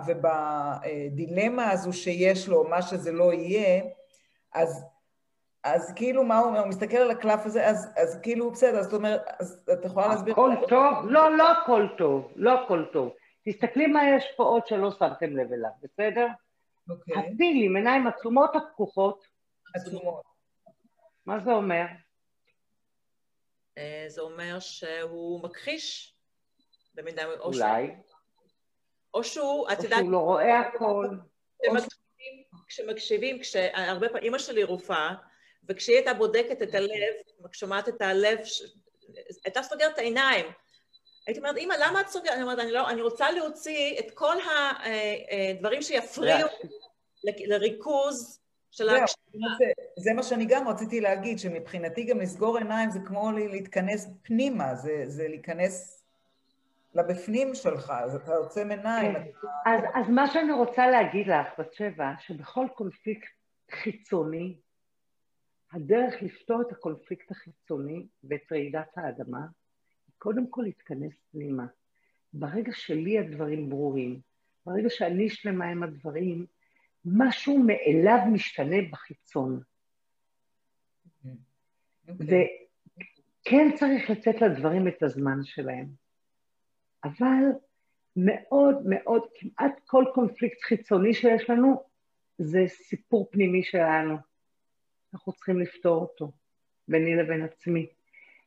ובדילמה 0.06 1.70
הזו 1.70 1.92
שיש 1.92 2.48
לו, 2.48 2.64
מה 2.64 2.82
שזה 2.82 3.12
לא 3.12 3.32
יהיה, 3.32 3.82
אז, 4.54 4.84
אז 5.64 5.92
כאילו, 5.96 6.24
מה 6.24 6.38
הוא 6.38 6.46
אומר? 6.46 6.60
הוא 6.60 6.68
מסתכל 6.68 6.96
על 6.96 7.10
הקלף 7.10 7.46
הזה, 7.46 7.66
אז, 7.66 7.88
אז 7.96 8.18
כאילו, 8.22 8.50
בסדר, 8.50 8.82
זאת 8.82 8.92
אומרת, 8.92 9.22
אז 9.38 9.60
את 9.72 9.84
יכולה 9.84 10.08
להסביר... 10.08 10.32
הכל 10.32 10.54
טוב? 10.68 10.94
לא, 11.04 11.36
לא 11.36 11.52
הכל 11.52 11.86
טוב, 11.98 12.32
לא 12.36 12.64
הכל 12.64 12.84
טוב. 12.92 13.12
תסתכלי 13.44 13.86
מה 13.86 14.00
יש 14.16 14.24
פה 14.36 14.42
עוד 14.42 14.66
שלא 14.66 14.90
שמתם 14.90 15.36
לב 15.36 15.52
אליו, 15.52 15.70
בסדר? 15.82 16.26
אוקיי. 16.90 17.14
הפיל 17.14 17.64
עם 17.64 17.76
עיניים 17.76 18.06
עצומות 18.06 18.50
הפקוחות, 18.56 19.24
עצומות. 19.74 20.22
מה 21.26 21.38
זה 21.44 21.50
אומר? 21.50 21.84
אה, 23.78 24.04
זה 24.08 24.20
אומר 24.20 24.60
שהוא 24.60 25.42
מכחיש 25.42 26.14
במידה... 26.94 27.24
אולי. 27.40 27.94
או 29.14 29.24
שהוא, 29.24 29.68
את 29.72 29.84
יודעת... 29.84 29.98
או 29.98 30.04
שהוא 30.04 30.12
לא 30.12 30.18
רואה 30.18 30.60
הכל. 30.60 31.08
כשמקשיבים, 32.66 33.40
כשהרבה 33.40 34.08
פעמים, 34.08 34.24
אימא 34.24 34.38
שלי 34.38 34.64
רופאה, 34.64 35.14
וכשהיא 35.68 35.96
הייתה 35.96 36.14
בודקת 36.14 36.62
את 36.62 36.74
הלב, 36.74 37.14
שומעת 37.52 37.88
את 37.88 38.02
הלב, 38.02 38.38
הייתה 39.44 39.62
סוגרת 39.62 39.92
את 39.92 39.98
העיניים. 39.98 40.46
הייתי 41.26 41.40
אומרת, 41.40 41.56
אימא, 41.56 41.74
למה 41.80 42.00
את 42.00 42.08
סוגרת? 42.08 42.32
אני 42.34 42.42
אומרת, 42.42 42.58
אני, 42.58 42.70
לא, 42.70 42.90
אני 42.90 43.02
רוצה 43.02 43.30
להוציא 43.30 43.98
את 43.98 44.10
כל 44.10 44.36
הדברים 44.36 45.72
אה, 45.72 45.76
אה, 45.76 45.82
שיפריעו 45.82 46.48
לריכוז 47.24 48.40
של 48.70 48.88
ההקשבה. 48.88 49.20
זה, 49.58 49.64
זה 49.98 50.12
מה 50.12 50.22
שאני 50.22 50.44
גם 50.44 50.68
רציתי 50.68 51.00
להגיד, 51.00 51.38
שמבחינתי 51.38 52.04
גם 52.04 52.20
לסגור 52.20 52.58
עיניים 52.58 52.90
זה 52.90 52.98
כמו 53.06 53.32
להתכנס 53.32 54.08
פנימה, 54.22 54.74
זה, 54.74 55.02
זה 55.06 55.28
להיכנס 55.28 56.04
לבפנים 56.94 57.54
שלך, 57.54 57.92
אז 58.04 58.14
אתה 58.14 58.36
עוצם 58.36 58.70
עיניים. 58.70 59.14
כן. 59.14 59.20
אתה... 59.20 59.48
אז, 59.66 59.80
אז 59.94 60.10
מה 60.10 60.26
שאני 60.26 60.52
רוצה 60.52 60.86
להגיד 60.86 61.26
לך, 61.26 61.46
בת 61.58 61.72
שבע, 61.72 62.10
שבכל 62.18 62.66
קונפליקט 62.74 63.28
חיצוני, 63.70 64.56
הדרך 65.72 66.14
לפתור 66.22 66.60
את 66.60 66.72
הקונפליקט 66.72 67.30
החיצוני 67.30 68.06
ואת 68.24 68.52
רעידת 68.52 68.88
האדמה, 68.96 69.40
קודם 70.24 70.50
כל 70.50 70.62
להתכנס 70.62 71.12
פנימה. 71.32 71.66
ברגע 72.32 72.72
שלי 72.72 73.18
הדברים 73.18 73.70
ברורים, 73.70 74.20
ברגע 74.66 74.90
שאני 74.90 75.28
שלמה 75.28 75.70
עם 75.70 75.82
הדברים, 75.82 76.46
משהו 77.04 77.58
מאליו 77.58 78.18
משתנה 78.32 78.76
בחיצון. 78.92 79.60
אוקיי. 82.08 82.48
וכן 83.42 83.70
צריך 83.74 84.10
לתת 84.10 84.42
לדברים 84.42 84.88
את 84.88 85.02
הזמן 85.02 85.38
שלהם. 85.44 85.86
אבל 87.04 87.44
מאוד 88.16 88.76
מאוד, 88.84 89.22
כמעט 89.34 89.80
כל 89.86 90.04
קונפליקט 90.14 90.62
חיצוני 90.62 91.14
שיש 91.14 91.50
לנו, 91.50 91.82
זה 92.38 92.64
סיפור 92.68 93.28
פנימי 93.30 93.64
שלנו. 93.64 94.16
אנחנו 95.14 95.32
צריכים 95.32 95.60
לפתור 95.60 96.00
אותו, 96.02 96.32
ביני 96.88 97.16
לבין 97.16 97.42
עצמי. 97.42 97.86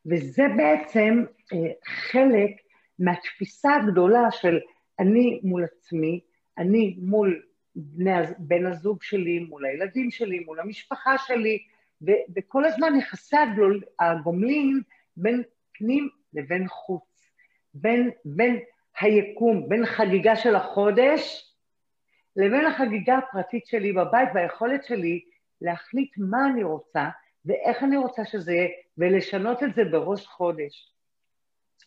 וזה 0.07 0.43
בעצם 0.57 1.23
אה, 1.53 1.71
חלק 1.85 2.51
מהתפיסה 2.99 3.75
הגדולה 3.75 4.31
של 4.31 4.59
אני 4.99 5.39
מול 5.43 5.63
עצמי, 5.63 6.19
אני 6.57 6.97
מול 7.01 7.41
בני, 7.75 8.11
בן 8.37 8.65
הזוג 8.65 9.03
שלי, 9.03 9.39
מול 9.39 9.65
הילדים 9.65 10.11
שלי, 10.11 10.39
מול 10.39 10.59
המשפחה 10.59 11.17
שלי, 11.17 11.59
ו, 12.01 12.11
וכל 12.35 12.65
הזמן 12.65 12.95
יחסי 12.95 13.37
הגלול, 13.37 13.81
הגומלין 13.99 14.81
בין 15.17 15.43
פנים 15.73 16.09
לבין 16.33 16.67
חוץ, 16.67 17.31
בין, 17.73 18.09
בין 18.25 18.59
היקום, 18.99 19.69
בין 19.69 19.85
חגיגה 19.85 20.35
של 20.35 20.55
החודש 20.55 21.53
לבין 22.35 22.65
החגיגה 22.65 23.17
הפרטית 23.17 23.65
שלי 23.65 23.93
בבית 23.93 24.29
והיכולת 24.33 24.83
שלי 24.83 25.21
להחליט 25.61 26.13
מה 26.17 26.37
אני 26.53 26.63
רוצה 26.63 27.09
ואיך 27.45 27.83
אני 27.83 27.97
רוצה 27.97 28.25
שזה 28.25 28.53
יהיה, 28.53 28.67
ולשנות 28.97 29.63
את 29.63 29.75
זה 29.75 29.83
בראש 29.91 30.27
חודש. 30.27 30.93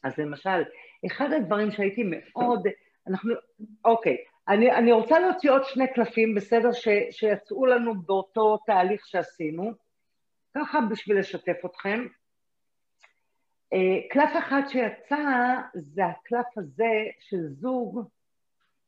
אז 0.03 0.19
למשל, 0.19 0.63
אחד 1.07 1.33
הדברים 1.33 1.71
שהייתי 1.71 2.03
מאוד, 2.07 2.67
אנחנו, 3.09 3.35
אוקיי, 3.85 4.17
אני, 4.49 4.73
אני 4.73 4.93
רוצה 4.93 5.19
להוציא 5.19 5.51
עוד 5.51 5.65
שני 5.65 5.93
קלפים, 5.95 6.35
בסדר, 6.35 6.73
ש, 6.73 6.89
שיצאו 7.11 7.67
לנו 7.67 8.03
באותו 8.03 8.59
תהליך 8.67 9.07
שעשינו, 9.07 9.73
ככה 10.55 10.79
בשביל 10.91 11.19
לשתף 11.19 11.65
אתכם. 11.65 12.07
אה, 13.73 14.09
קלף 14.11 14.31
אחד 14.39 14.63
שיצא 14.69 15.17
זה 15.75 16.07
הקלף 16.07 16.59
הזה 16.59 16.93
של 17.21 17.47
זוג 17.49 18.09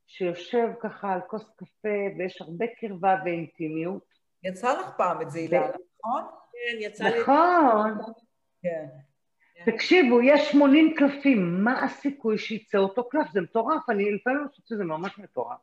שיושב 0.06 0.68
ככה 0.80 1.12
על 1.12 1.20
כוס 1.20 1.50
קפה 1.56 2.18
ויש 2.18 2.40
הרבה 2.40 2.66
קרבה 2.80 3.16
ואינטימיות. 3.24 4.04
יצא 4.42 4.80
לך 4.80 4.90
פעם 4.96 5.22
את 5.22 5.30
זה, 5.30 5.38
אילנה, 5.38 5.66
נכון? 5.66 6.41
כן, 6.62 6.76
יצא 6.80 7.04
לי... 7.04 7.20
נכון. 7.20 8.14
כן. 8.62 8.86
תקשיבו, 9.64 10.22
יש 10.22 10.50
80 10.50 10.94
קלפים, 10.96 11.64
מה 11.64 11.84
הסיכוי 11.84 12.38
שיצא 12.38 12.78
אותו 12.78 13.08
קלף? 13.08 13.30
זה 13.32 13.40
מטורף, 13.40 13.90
אני 13.90 14.12
לפעמים 14.12 14.48
חושבת 14.48 14.66
שזה 14.66 14.84
ממש 14.84 15.18
מטורף 15.18 15.58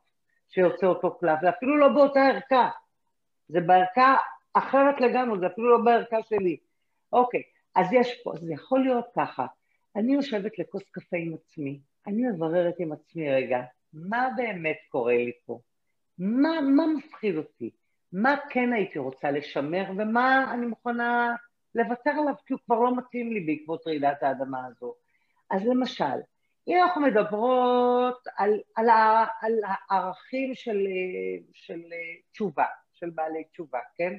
שיוצא 0.48 0.86
אותו 0.86 1.18
קלף, 1.18 1.38
זה 1.42 1.48
אפילו 1.48 1.76
לא 1.76 1.88
באותה 1.88 2.20
ערכה, 2.20 2.70
זה 3.48 3.60
בערכה 3.60 4.16
אחרת 4.52 5.00
לגמרי, 5.00 5.38
זה 5.38 5.46
אפילו 5.46 5.78
לא 5.78 5.84
בערכה 5.84 6.16
שלי. 6.28 6.56
אוקיי, 7.12 7.42
אז 7.74 7.86
יש 7.92 8.22
פה, 8.24 8.32
זה 8.40 8.52
יכול 8.52 8.80
להיות 8.80 9.06
ככה, 9.16 9.46
אני 9.96 10.14
יושבת 10.14 10.58
לכוס 10.58 10.82
קפה 10.90 11.16
עם 11.16 11.34
עצמי, 11.34 11.80
אני 12.06 12.22
מבררת 12.22 12.74
עם 12.78 12.92
עצמי 12.92 13.30
רגע, 13.30 13.60
מה 13.92 14.28
באמת 14.36 14.78
קורה 14.88 15.16
לי 15.16 15.32
פה? 15.46 15.60
מה, 16.18 16.60
מה 16.60 16.86
מפחיד 16.96 17.36
אותי? 17.36 17.70
מה 18.12 18.36
כן 18.50 18.72
הייתי 18.72 18.98
רוצה 18.98 19.30
לשמר 19.30 19.84
ומה 19.96 20.54
אני 20.54 20.66
מוכנה 20.66 21.34
לוותר 21.74 22.10
עליו 22.10 22.34
כי 22.46 22.52
הוא 22.52 22.60
כבר 22.66 22.80
לא 22.80 22.96
מתאים 22.96 23.32
לי 23.32 23.40
בעקבות 23.40 23.86
רעידת 23.86 24.22
האדמה 24.22 24.66
הזו. 24.66 24.94
אז 25.50 25.66
למשל, 25.66 26.20
אם 26.68 26.76
אנחנו 26.82 27.00
מדברות 27.00 28.26
על, 28.36 28.60
על, 28.76 28.88
על 29.40 29.52
הערכים 29.90 30.54
של, 30.54 30.86
של 31.52 31.80
תשובה, 32.32 32.66
של 32.92 33.10
בעלי 33.10 33.44
תשובה, 33.44 33.78
כן? 33.96 34.12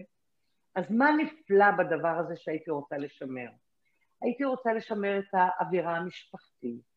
אז 0.76 0.92
מה 0.92 1.12
נפלא 1.12 1.72
בדבר 1.72 2.18
הזה 2.20 2.36
שהייתי 2.36 2.72
רוצה 2.72 2.98
לשמר? 2.98 3.50
הייתי 4.22 4.46
רוצה 4.46 4.74
לשמר 4.74 5.20
את 5.20 5.34
האווירה 5.34 5.98
המשפחתית, 5.98 6.91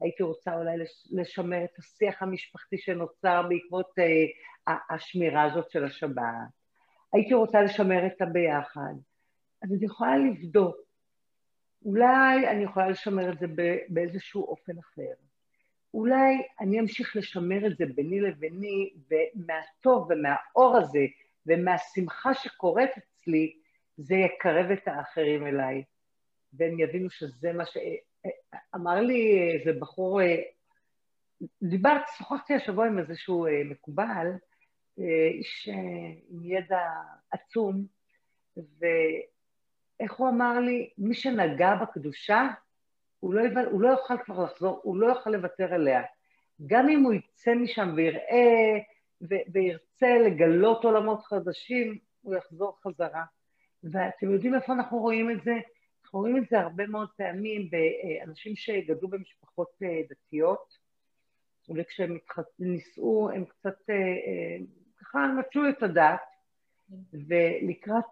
הייתי 0.00 0.22
רוצה 0.22 0.56
אולי 0.56 0.76
לשמר 1.10 1.64
את 1.64 1.78
השיח 1.78 2.22
המשפחתי 2.22 2.78
שנוצר 2.78 3.42
בעקבות 3.48 3.90
uh, 3.98 4.72
השמירה 4.90 5.42
הזאת 5.42 5.70
של 5.70 5.84
השבת, 5.84 6.22
הייתי 7.12 7.34
רוצה 7.34 7.62
לשמר 7.62 8.06
את 8.06 8.22
הביחד, 8.22 8.94
אז 9.62 9.72
אני 9.72 9.84
יכולה 9.84 10.16
לבדוק. 10.18 10.76
אולי 11.84 12.48
אני 12.48 12.64
יכולה 12.64 12.88
לשמר 12.88 13.32
את 13.32 13.38
זה 13.38 13.46
באיזשהו 13.88 14.44
אופן 14.44 14.78
אחר. 14.78 15.12
אולי 15.94 16.42
אני 16.60 16.80
אמשיך 16.80 17.16
לשמר 17.16 17.66
את 17.66 17.76
זה 17.76 17.84
ביני 17.94 18.20
לביני, 18.20 18.90
ומהטוב 19.10 20.10
ומהאור 20.10 20.76
הזה 20.76 21.06
ומהשמחה 21.46 22.34
שקורית 22.34 22.90
אצלי, 22.98 23.56
זה 23.96 24.14
יקרב 24.14 24.70
את 24.70 24.88
האחרים 24.88 25.46
אליי, 25.46 25.82
והם 26.52 26.80
יבינו 26.80 27.10
שזה 27.10 27.52
מה 27.52 27.66
ש... 27.66 27.76
אמר 28.74 29.00
לי 29.00 29.50
איזה 29.52 29.72
בחור, 29.80 30.20
דיברת, 31.62 32.02
שוחחתי 32.18 32.54
השבוע 32.54 32.86
עם 32.86 32.98
איזשהו 32.98 33.46
מקובל, 33.64 34.26
איש 34.98 35.68
עם 36.28 36.44
ידע 36.44 36.80
עצום, 37.30 37.84
ואיך 38.56 40.12
הוא 40.12 40.28
אמר 40.28 40.60
לי, 40.60 40.90
מי 40.98 41.14
שנגע 41.14 41.74
בקדושה, 41.74 42.48
הוא 43.20 43.34
לא, 43.34 43.40
יוכל, 43.40 43.64
הוא 43.70 43.80
לא 43.80 43.88
יוכל 43.88 44.14
כבר 44.24 44.44
לחזור, 44.44 44.80
הוא 44.82 44.96
לא 44.96 45.06
יוכל 45.06 45.30
לוותר 45.30 45.74
עליה. 45.74 46.02
גם 46.66 46.88
אם 46.88 47.02
הוא 47.02 47.12
יצא 47.12 47.54
משם 47.54 47.92
ויראה 47.96 48.78
וירצה 49.20 50.18
לגלות 50.26 50.84
עולמות 50.84 51.22
חדשים, 51.22 51.98
הוא 52.22 52.34
יחזור 52.34 52.78
חזרה. 52.82 53.24
ואתם 53.84 54.32
יודעים 54.32 54.54
איפה 54.54 54.72
אנחנו 54.72 54.98
רואים 54.98 55.30
את 55.30 55.44
זה? 55.44 55.52
אנחנו 56.08 56.20
רואים 56.20 56.36
את 56.36 56.48
זה 56.50 56.60
הרבה 56.60 56.86
מאוד 56.86 57.08
פעמים 57.16 57.70
באנשים 57.70 58.56
שגדלו 58.56 59.08
במשפחות 59.08 59.68
אה, 59.82 60.00
דתיות, 60.10 60.78
וכשהם 61.76 62.18
נישאו 62.58 63.30
הם 63.30 63.44
קצת 63.44 63.90
אה, 63.90 63.94
אה, 63.94 64.56
ככה 64.96 65.18
נטשו 65.38 65.68
את 65.68 65.82
הדת, 65.82 66.20
ולקראת 67.12 68.04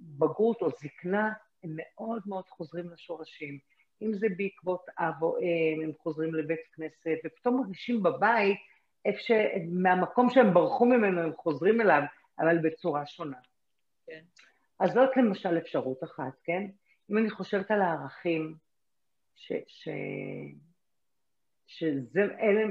בגרות 0.00 0.62
או 0.62 0.70
זקנה 0.70 1.32
הם 1.64 1.70
מאוד 1.76 2.22
מאוד 2.26 2.44
חוזרים 2.48 2.90
לשורשים. 2.90 3.58
אם 4.02 4.14
זה 4.14 4.26
בעקבות 4.36 4.86
אב 4.98 5.22
או 5.22 5.38
אם, 5.38 5.82
הם 5.82 5.92
חוזרים 5.98 6.34
לבית 6.34 6.66
כנסת, 6.72 7.18
ופתאום 7.24 7.60
מרגישים 7.60 8.02
בבית 8.02 8.58
איפה 9.04 9.18
ש... 9.20 9.30
מהמקום 9.68 10.30
שהם 10.30 10.54
ברחו 10.54 10.86
ממנו 10.86 11.20
הם 11.20 11.32
חוזרים 11.36 11.80
אליו, 11.80 12.02
אבל 12.38 12.58
בצורה 12.58 13.06
שונה. 13.06 13.38
כן. 14.06 14.22
אז 14.82 14.92
זאת 14.92 15.16
למשל 15.16 15.58
אפשרות 15.58 16.04
אחת, 16.04 16.32
כן? 16.44 16.66
אם 17.10 17.18
אני 17.18 17.30
חושבת 17.30 17.70
על 17.70 17.82
הערכים, 17.82 18.54
ש... 19.34 19.52
ש... 19.66 19.88
שזה, 21.66 22.20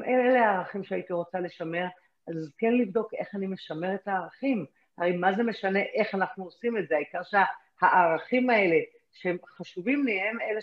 אלה, 0.08 0.50
הערכים 0.50 0.84
שהייתי 0.84 1.14
רוצה 1.14 1.40
לשמר, 1.40 1.86
אז 2.28 2.36
כן 2.58 2.74
לבדוק 2.74 3.14
איך 3.14 3.36
אני 3.36 3.48
משמר 3.48 3.96
את 3.96 4.08
הערכים. 4.08 4.66
הרי 4.98 5.18
מה 5.18 5.34
זה 5.34 5.44
משנה 5.44 5.80
איך 5.80 6.16
אנחנו 6.16 6.44
עושים 6.44 6.78
את 6.78 6.88
זה, 6.88 6.96
העיקר 6.96 7.22
שהערכים 7.24 8.50
האלה 8.50 8.76
שהם 9.12 9.38
חשובים 9.58 10.06
לי 10.06 10.22
הם 10.22 10.38
אלה 10.42 10.60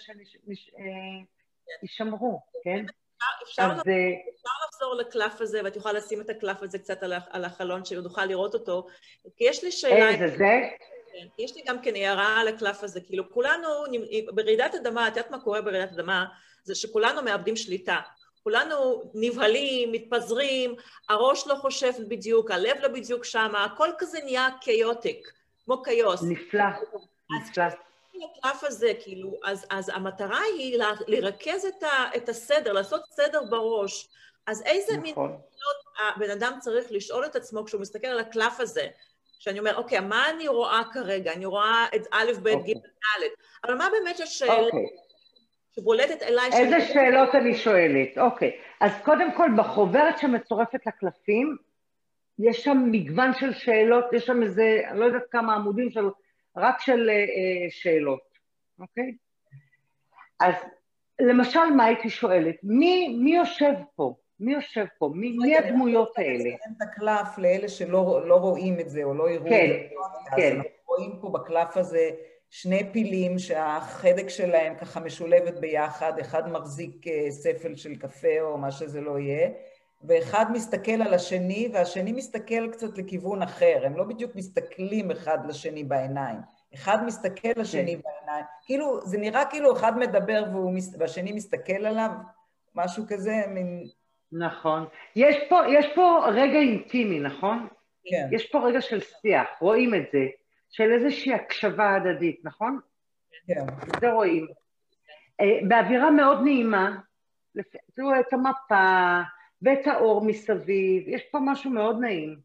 שישמרו, 1.81 2.41
כן? 2.65 2.85
אפשר, 3.43 3.63
אז, 3.63 3.81
אפשר, 3.81 3.93
אפשר 4.35 4.51
לחזור 4.69 4.95
לקלף 4.95 5.41
הזה, 5.41 5.61
ואת 5.65 5.77
יכולה 5.77 5.95
לשים 5.95 6.21
את 6.21 6.31
הקלף 6.31 6.63
הזה 6.63 6.79
קצת 6.79 7.03
על 7.31 7.45
החלון 7.45 7.85
שנוכל 7.85 8.25
לראות 8.25 8.55
אותו, 8.55 8.87
כי 9.37 9.45
יש 9.45 9.65
לי 9.65 9.73
שאלה... 9.73 10.09
איזה 10.09 10.37
זה? 10.37 10.69
כן, 11.13 11.27
יש 11.39 11.57
לי 11.57 11.63
גם 11.67 11.83
כן 11.83 11.97
הערה 11.97 12.41
על 12.41 12.49
הקלף 12.49 12.83
הזה, 12.83 13.01
כאילו 13.01 13.31
כולנו, 13.31 13.69
ברעידת 14.35 14.75
אדמה, 14.75 15.09
את 15.09 15.17
יודעת 15.17 15.31
מה 15.31 15.41
קורה 15.41 15.63
ברעידת 15.63 15.93
אדמה? 15.93 16.25
זה 16.65 16.75
שכולנו 16.75 17.23
מאבדים 17.23 17.57
שליטה. 17.57 18.01
כולנו 18.43 19.03
נבהלים, 19.15 19.93
מתפזרים, 19.93 20.75
הראש 21.09 21.47
לא 21.47 21.55
חושב 21.55 21.93
בדיוק, 22.09 22.51
הלב 22.51 22.77
לא 22.81 22.89
בדיוק 22.89 23.25
שם, 23.25 23.53
הכל 23.55 23.89
כזה 23.99 24.19
נהיה 24.25 24.49
קיוטיק, 24.61 25.33
כמו 25.65 25.83
קיוס. 25.83 26.23
נפלא, 26.23 26.65
נפלא. 27.41 27.65
הקלף 28.25 28.65
הזה, 28.65 28.93
כאילו, 29.03 29.41
אז, 29.45 29.67
אז 29.71 29.89
המטרה 29.95 30.41
היא 30.41 30.79
לרכז 31.07 31.65
את, 31.65 31.83
ה, 31.83 32.17
את 32.17 32.29
הסדר, 32.29 32.73
לעשות 32.73 33.01
סדר 33.11 33.45
בראש. 33.51 34.09
אז 34.47 34.63
איזה 34.63 34.93
נכון. 34.97 35.03
מין 35.03 35.15
שאלות 35.15 36.15
הבן 36.17 36.31
אדם 36.31 36.59
צריך 36.61 36.87
לשאול 36.91 37.27
את 37.27 37.37
עצמו 37.37 37.65
כשהוא 37.65 37.81
מסתכל 37.81 38.07
על 38.07 38.21
הקלף 38.21 38.61
הזה, 38.61 38.87
שאני 39.39 39.59
אומר, 39.59 39.77
אוקיי, 39.77 40.01
מה 40.01 40.31
אני 40.31 40.49
רואה 40.49 40.83
כרגע? 40.93 41.33
אני 41.33 41.47
רואה 41.47 41.87
את 41.95 42.07
א', 42.13 42.33
ב', 42.43 42.49
ג', 42.49 42.73
ד', 42.73 43.23
אבל 43.65 43.75
מה 43.75 43.89
באמת 43.93 44.21
השאלה 44.21 44.59
אוקיי. 44.59 44.87
שבולטת 45.77 46.23
אליי? 46.23 46.51
איזה 46.53 46.81
שאני... 46.81 46.93
שאלות 46.93 47.35
אני 47.35 47.55
שואלת? 47.55 48.19
אוקיי, 48.19 48.61
אז 48.81 48.93
קודם 49.05 49.33
כל, 49.33 49.49
בחוברת 49.57 50.19
שמצורפת 50.19 50.87
לקלפים, 50.87 51.57
יש 52.39 52.65
שם 52.65 52.89
מגוון 52.91 53.35
של 53.35 53.53
שאלות, 53.53 54.05
יש 54.13 54.27
שם 54.27 54.43
איזה, 54.43 54.81
אני 54.91 55.01
לא 55.01 55.05
יודעת 55.05 55.23
כמה 55.31 55.55
עמודים 55.55 55.91
של, 55.91 56.09
רק 56.57 56.81
של 56.81 57.11
אה, 57.11 57.71
שאלות, 57.71 58.21
אוקיי? 58.81 59.15
אז 60.41 60.55
למשל, 61.21 61.65
מה 61.77 61.85
הייתי 61.85 62.11
שואלת? 62.11 62.57
מי, 62.63 63.09
מי 63.09 63.37
יושב 63.37 63.73
פה? 63.97 64.15
מי 64.41 64.53
יושב 64.53 64.85
פה? 64.99 65.11
מי, 65.15 65.37
מי 65.39 65.57
הדמויות 65.57 66.19
האלה? 66.19 66.41
אני 66.41 66.53
רוצה 66.53 66.71
את 66.77 66.83
הקלף 66.83 67.39
לאלה 67.39 67.69
שלא 67.69 68.29
לא 68.29 68.35
רואים 68.35 68.81
את 68.81 68.91
זה 68.91 69.05
או 69.05 69.15
לא 69.15 69.31
יראו 69.31 69.49
כן, 69.49 69.71
את 69.71 69.91
זה. 69.91 69.97
כן, 70.31 70.37
כן. 70.37 70.57
אנחנו 70.57 70.71
רואים 70.87 71.19
פה 71.21 71.29
בקלף 71.29 71.77
הזה 71.77 72.11
שני 72.51 72.93
פילים 72.93 73.39
שהחדק 73.39 74.29
שלהם 74.29 74.75
ככה 74.75 75.01
משולבת 75.01 75.61
ביחד, 75.61 76.19
אחד 76.19 76.53
מחזיק 76.53 77.07
אה, 77.07 77.31
ספל 77.31 77.77
של 77.77 77.97
קפה 77.97 78.41
או 78.41 78.59
מה 78.59 78.71
שזה 78.71 79.01
לא 79.01 79.19
יהיה, 79.19 79.49
ואחד 80.05 80.47
מסתכל 80.53 81.03
על 81.03 81.15
השני 81.15 81.69
והשני 81.73 82.13
מסתכל 82.13 82.69
קצת 82.73 82.99
לכיוון 82.99 83.43
אחר, 83.43 83.83
הם 83.85 83.97
לא 83.97 84.05
בדיוק 84.05 84.35
מסתכלים 84.35 85.11
אחד 85.11 85.39
לשני 85.49 85.85
בעיניים. 85.85 86.39
אחד 86.75 87.05
מסתכל 87.07 87.49
לשני 87.57 87.97
כן. 87.97 88.01
בעיניים, 88.03 88.45
כאילו, 88.65 89.07
זה 89.07 89.19
נראה 89.19 89.45
כאילו 89.45 89.73
אחד 89.73 89.99
מדבר 89.99 90.45
והשני 90.99 91.33
מסתכל 91.33 91.87
עליו, 91.87 92.11
משהו 92.75 93.05
כזה, 93.09 93.43
מין... 93.49 93.89
נכון. 94.33 94.87
יש 95.17 95.37
פה, 95.49 95.61
יש 95.69 95.87
פה 95.95 96.27
רגע 96.29 96.59
אינטימי, 96.59 97.21
נכון? 97.21 97.69
כן. 98.05 98.29
יש 98.33 98.51
פה 98.51 98.67
רגע 98.67 98.81
של 98.81 99.01
שיח, 99.01 99.49
רואים 99.61 99.95
את 99.95 100.03
זה, 100.13 100.27
של 100.71 100.93
איזושהי 100.93 101.35
הקשבה 101.35 101.95
הדדית, 101.95 102.41
נכון? 102.45 102.81
כן. 103.47 103.65
זה 104.01 104.13
רואים. 104.13 104.47
אה, 105.41 105.61
באווירה 105.69 106.11
מאוד 106.11 106.39
נעימה, 106.45 106.99
תראו 107.95 108.21
את 108.21 108.33
המפה 108.33 109.21
ואת 109.63 109.87
האור 109.87 110.27
מסביב, 110.27 111.09
יש 111.09 111.23
פה 111.31 111.39
משהו 111.43 111.71
מאוד 111.71 112.01
נעים. 112.01 112.41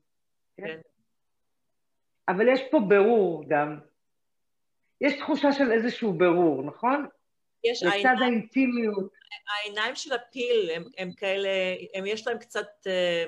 כן? 0.58 0.68
כן. 0.68 0.80
אבל 2.28 2.48
יש 2.48 2.62
פה 2.72 2.80
ברור 2.80 3.46
גם. 3.48 3.80
יש 5.02 5.18
תחושה 5.18 5.52
של 5.52 5.72
איזשהו 5.72 6.14
ברור, 6.14 6.64
נכון? 6.64 7.06
יש 7.64 7.84
לצד 7.84 7.94
העיניים, 7.94 8.22
האינטימיות. 8.22 9.12
העיניים 9.50 9.96
של 9.96 10.14
הפיל 10.14 10.70
הם, 10.76 10.84
הם 10.98 11.12
כאלה, 11.12 11.50
הם 11.94 12.06
יש 12.06 12.28
להם 12.28 12.38
קצת, 12.38 12.68
אה, 12.88 13.26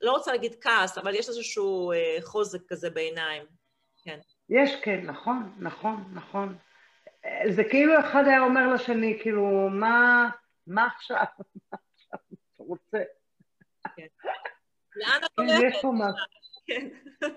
לא 0.00 0.12
רוצה 0.12 0.32
להגיד 0.32 0.54
כעס, 0.60 0.98
אבל 0.98 1.14
יש 1.14 1.28
איזשהו 1.28 1.92
אה, 1.92 2.16
חוזק 2.22 2.58
כזה 2.68 2.90
בעיניים, 2.90 3.42
כן. 4.04 4.18
יש, 4.50 4.76
כן, 4.82 5.00
נכון, 5.06 5.54
נכון, 5.58 6.04
נכון. 6.14 6.56
זה 7.50 7.64
כאילו 7.64 8.00
אחד 8.00 8.24
היה 8.26 8.40
אומר 8.40 8.74
לשני, 8.74 9.18
כאילו, 9.22 9.68
מה, 9.70 10.28
מה 10.66 10.86
עכשיו? 10.86 11.18
מה 11.72 11.78
עכשיו 11.94 12.20
אתה 12.54 12.62
רוצה? 12.62 12.98
כן. 13.96 14.06
לאן 14.96 15.20
את 15.24 15.30
הולכת? 15.38 15.62
יש 15.62 15.82
פה 15.82 15.92
משהו. 15.94 16.26
כן. 16.66 16.88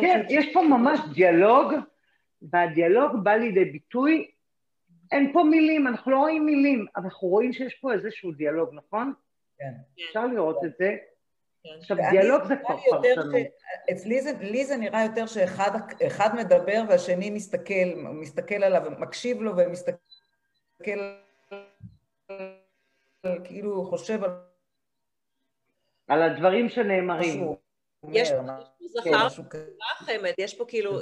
כן, 0.00 0.26
יש 0.28 0.52
פה 0.52 0.62
ממש 0.62 1.00
דיאלוג, 1.14 1.72
והדיאלוג 2.42 3.24
בא 3.24 3.32
לידי 3.32 3.64
ביטוי, 3.64 4.30
אין 5.12 5.32
פה 5.32 5.42
מילים, 5.42 5.86
אנחנו 5.86 6.10
לא 6.10 6.18
רואים 6.18 6.46
מילים, 6.46 6.86
אבל 6.96 7.04
אנחנו 7.04 7.28
רואים 7.28 7.52
שיש 7.52 7.74
פה 7.74 7.92
איזשהו 7.92 8.32
דיאלוג, 8.32 8.70
נכון? 8.72 9.12
כן. 9.58 9.72
אפשר 10.08 10.26
לראות 10.26 10.64
את 10.64 10.70
זה. 10.78 10.96
כן. 11.64 11.70
עכשיו, 11.78 11.96
דיאלוג 12.10 12.44
זה 12.44 12.54
כבר 12.56 12.76
פרשנות. 12.76 13.34
אצלי 13.92 14.20
זה, 14.20 14.32
לי 14.40 14.64
זה 14.64 14.76
נראה 14.76 15.02
יותר 15.02 15.26
שאחד 15.26 16.34
מדבר 16.36 16.82
והשני 16.88 17.30
מסתכל, 17.30 17.94
מסתכל 17.96 18.54
עליו, 18.54 18.90
מקשיב 18.98 19.42
לו 19.42 19.56
ומסתכל, 19.56 19.96
כאילו 23.44 23.84
חושב 23.84 24.24
על... 24.24 24.30
על 26.08 26.22
הדברים 26.22 26.68
שנאמרים. 26.68 27.54
יש 28.12 28.32
פה 28.32 28.36
זכר 28.86 29.28
חמד, 29.98 30.32
יש 30.38 30.54
פה 30.54 30.64
כאילו, 30.68 31.00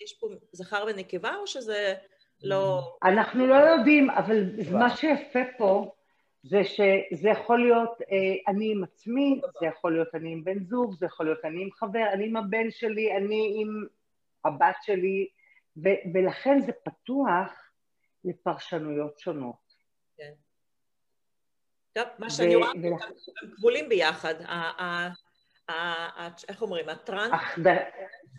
יש 0.00 0.18
פה 0.20 0.28
זכר 0.52 0.84
ונקבה 0.88 1.36
או 1.36 1.46
שזה 1.46 1.94
לא... 2.42 2.96
אנחנו 3.02 3.46
לא 3.46 3.54
יודעים, 3.54 4.10
אבל 4.10 4.50
מה 4.72 4.96
שיפה 4.96 5.40
פה 5.58 5.94
זה 6.42 6.64
שזה 6.64 7.28
יכול 7.28 7.62
להיות 7.62 8.02
אה, 8.02 8.52
אני 8.52 8.72
עם 8.72 8.84
עצמי, 8.84 9.40
זה 9.60 9.66
יכול 9.66 9.92
להיות 9.92 10.14
אני 10.14 10.32
עם 10.32 10.44
בן 10.44 10.64
זוג, 10.64 10.94
זה 10.98 11.06
יכול 11.06 11.26
להיות 11.26 11.44
אני 11.44 11.62
עם 11.62 11.70
חבר, 11.72 12.12
אני 12.12 12.26
עם 12.26 12.36
הבן 12.36 12.70
שלי, 12.70 13.16
אני 13.16 13.56
עם 13.56 13.86
הבת 14.44 14.76
שלי, 14.82 15.28
ו- 15.76 16.14
ולכן 16.14 16.60
זה 16.60 16.72
פתוח 16.72 17.52
לפרשנויות 18.24 19.18
שונות. 19.18 19.74
כן. 20.16 20.32
טוב, 21.92 22.04
מה 22.18 22.30
שאני 22.30 22.54
רואה, 22.54 22.70
הם 22.70 23.50
כבולים 23.56 23.88
ביחד. 23.88 24.34
איך 26.48 26.62
אומרים? 26.62 26.88
הטראנס? 26.88 27.32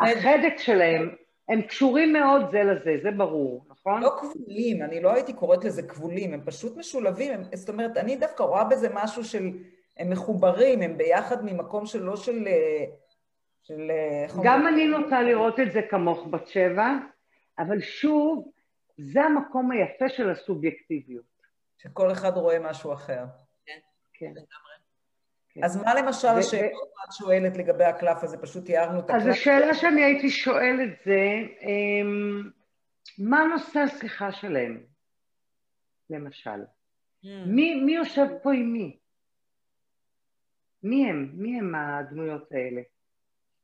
החדק 0.02 0.54
שלהם, 0.58 1.16
הם 1.50 1.62
קשורים 1.62 2.14
מאוד 2.14 2.42
זה 2.52 2.64
לזה, 2.64 2.98
זה 3.04 3.12
ברור, 3.12 3.66
נכון? 3.70 4.02
לא 4.02 4.12
כבולים, 4.20 4.82
אני 4.82 5.02
לא 5.02 5.14
הייתי 5.14 5.34
קוראת 5.34 5.64
לזה 5.64 5.84
כבולים, 5.84 6.34
הם 6.34 6.42
פשוט 6.46 6.78
משולבים, 6.78 7.34
הם, 7.34 7.44
זאת 7.54 7.70
אומרת, 7.70 7.98
אני 7.98 8.16
דווקא 8.16 8.44
רואה 8.44 8.64
בזה 8.64 8.88
משהו 8.94 9.24
של, 9.24 9.50
הם 9.98 10.10
מחוברים, 10.10 10.82
הם 10.82 10.98
ביחד 10.98 11.46
ממקום 11.46 11.86
של 11.86 12.04
לא 12.04 12.16
של... 12.16 12.48
של 13.64 13.92
גם 14.44 14.68
אני 14.68 14.88
נוטה 14.88 15.22
לראות 15.22 15.60
את 15.60 15.72
זה 15.72 15.82
כמוך 15.90 16.28
בת 16.32 16.48
שבע, 16.48 16.90
אבל 17.60 17.82
שוב, 17.82 18.52
זה 18.98 19.22
המקום 19.22 19.72
היפה 19.72 20.10
של 20.10 20.30
הסובייקטיביות. 20.30 21.32
שכל 21.82 22.12
אחד 22.12 22.38
רואה 22.38 22.60
משהו 22.60 22.94
אחר. 22.94 23.24
כן, 23.66 23.80
כן. 24.14 24.34
כן. 25.54 25.64
אז 25.64 25.84
מה 25.84 25.94
למשל 25.94 26.28
השאלה 26.28 26.44
שאת 26.44 27.12
שואלת 27.12 27.58
לגבי 27.58 27.84
הקלף 27.84 28.24
הזה? 28.24 28.38
פשוט 28.38 28.66
תיארנו 28.66 29.00
את 29.00 29.04
הקלף. 29.04 29.22
אז 29.22 29.28
השאלה 29.28 29.74
שאני 29.74 30.04
הייתי 30.04 30.30
שואלת 30.30 30.90
זה, 31.06 31.22
אמ, 31.62 32.50
מה 33.18 33.44
נושא 33.44 33.80
השיחה 33.80 34.32
שלהם, 34.32 34.84
למשל? 36.10 36.50
Mm. 37.24 37.28
מי, 37.46 37.76
מי 37.76 37.96
יושב 37.96 38.26
פה 38.44 38.54
עם 38.54 38.74
מי? 38.74 38.98
מי 40.84 41.10
הם? 41.10 41.32
מי 41.34 41.60
הם 41.60 41.76
הדמויות 41.76 42.52
האלה? 42.52 42.82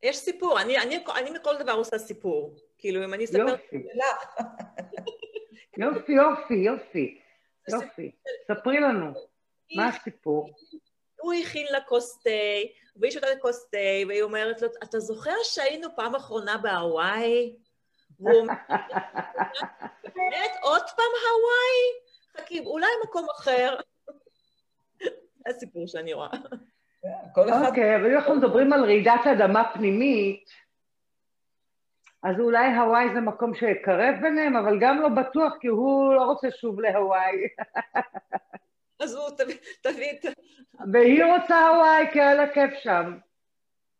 יש 0.04 0.18
סיפור, 0.18 0.62
אני, 0.62 0.78
אני, 0.80 1.04
אני 1.16 1.32
מכל 1.32 1.58
דבר 1.60 1.72
עושה 1.72 1.98
סיפור. 1.98 2.56
כאילו, 2.78 3.06
אם 3.06 3.14
אני 3.14 3.26
אספר... 3.26 3.48
יופי. 3.48 3.88
יופי, 5.78 6.12
יופי, 6.12 6.54
יופי. 6.54 7.20
יופי. 7.72 8.12
ספרי 8.48 8.80
לנו, 8.80 9.14
מה 9.76 9.88
הסיפור? 9.88 10.50
הוא 11.22 11.34
הכין 11.34 11.66
לה 11.72 11.82
כוס 11.82 12.20
תה, 12.24 12.30
והיא 12.96 13.12
שותה 13.12 13.28
כוס 13.42 13.70
תה, 13.70 14.08
והיא 14.08 14.22
אומרת 14.22 14.62
לו, 14.62 14.68
אתה 14.84 15.00
זוכר 15.00 15.36
שהיינו 15.44 15.88
פעם 15.96 16.16
אחרונה 16.16 16.58
בהוואי? 16.58 17.56
והוא 18.20 18.40
אומר, 18.40 18.54
באמת? 20.04 20.52
עוד 20.62 20.82
פעם 20.96 21.06
הוואי? 21.06 22.08
חכי, 22.38 22.60
אולי 22.60 22.88
מקום 23.04 23.28
אחר. 23.38 23.76
זה 25.00 25.10
הסיפור 25.48 25.88
שאני 25.88 26.14
רואה. 26.14 26.30
אוקיי, 27.38 27.96
אבל 27.96 28.12
אם 28.12 28.18
אנחנו 28.18 28.36
מדברים 28.36 28.74
על 28.74 28.84
רעידת 28.84 29.28
אדמה 29.32 29.72
פנימית, 29.74 30.50
אז 32.24 32.40
אולי 32.40 32.76
הוואי 32.76 33.14
זה 33.14 33.20
מקום 33.20 33.56
שיקרב 33.56 34.16
ביניהם, 34.22 34.56
אבל 34.56 34.80
גם 34.82 35.02
לא 35.02 35.10
בטוח, 35.10 35.54
כי 35.60 35.68
הוא 35.68 36.14
לא 36.14 36.24
רוצה 36.24 36.48
שוב 36.52 36.80
להוואי. 36.80 37.36
אז 39.00 39.16
הוא 39.16 39.30
תביא 39.82 40.12
את... 40.12 40.26
והיא 40.94 41.24
רוצה 41.24 41.68
הוואי, 41.68 42.06
כי 42.14 42.22
על 42.22 42.40
הכיף 42.40 42.72
שם. 42.84 43.18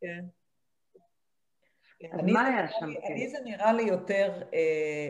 כן. 0.02 0.24
אז 2.14 2.20
מה 2.24 2.48
היה 2.48 2.68
שם? 2.80 2.86
אני 2.86 3.30
זה 3.30 3.38
נראה 3.44 3.74
לי 3.74 3.84
יותר, 3.84 4.42
אה, 4.54 5.10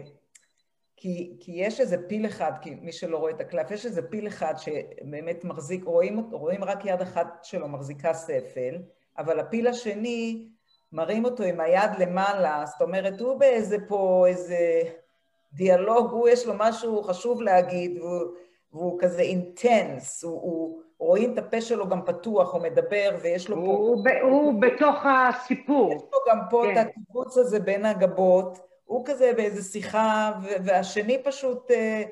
כי, 0.97 1.37
כי 1.39 1.51
יש 1.55 1.79
איזה 1.79 2.07
פיל 2.07 2.25
אחד, 2.25 2.51
כי 2.61 2.75
מי 2.75 2.91
שלא 2.91 3.17
רואה 3.17 3.31
את 3.31 3.41
הקלף, 3.41 3.71
יש 3.71 3.85
איזה 3.85 4.09
פיל 4.09 4.27
אחד 4.27 4.53
שבאמת 4.57 5.43
מחזיק, 5.43 5.83
רואים, 5.83 6.19
רואים 6.31 6.63
רק 6.63 6.85
יד 6.85 7.01
אחת 7.01 7.43
שלו 7.43 7.67
מחזיקה 7.67 8.13
ספל, 8.13 8.77
אבל 9.17 9.39
הפיל 9.39 9.67
השני, 9.67 10.47
מראים 10.91 11.25
אותו 11.25 11.43
עם 11.43 11.59
היד 11.59 11.91
למעלה, 11.99 12.63
זאת 12.65 12.81
אומרת, 12.81 13.19
הוא 13.19 13.39
באיזה 13.39 13.77
פה, 13.87 14.25
איזה 14.27 14.81
דיאלוג, 15.53 16.11
הוא 16.11 16.29
יש 16.29 16.45
לו 16.45 16.53
משהו 16.57 17.03
חשוב 17.03 17.41
להגיד, 17.41 17.97
והוא... 17.97 18.33
והוא 18.77 18.99
כזה 18.99 19.21
אינטנס, 19.21 20.23
הוא, 20.23 20.41
הוא, 20.41 20.81
רואים 20.99 21.33
את 21.33 21.37
הפה 21.37 21.61
שלו 21.61 21.89
גם 21.89 22.05
פתוח, 22.05 22.53
הוא 22.53 22.61
מדבר 22.61 23.17
ויש 23.21 23.49
לו 23.49 23.55
הוא, 23.55 23.65
פה... 23.65 23.71
הוא, 23.71 24.05
ב, 24.05 24.07
הוא 24.21 24.61
בתוך 24.61 25.05
הסיפור. 25.05 25.93
יש 25.93 26.01
לו 26.01 26.19
גם 26.29 26.39
פה 26.49 26.63
כן. 26.65 26.81
את 26.81 26.87
הקיבוץ 26.87 27.37
הזה 27.37 27.59
בין 27.59 27.85
הגבות, 27.85 28.59
הוא 28.85 29.05
כזה 29.05 29.31
באיזה 29.35 29.71
שיחה, 29.71 30.31
והשני 30.63 31.23
פשוט, 31.23 31.71
אה, 31.71 32.03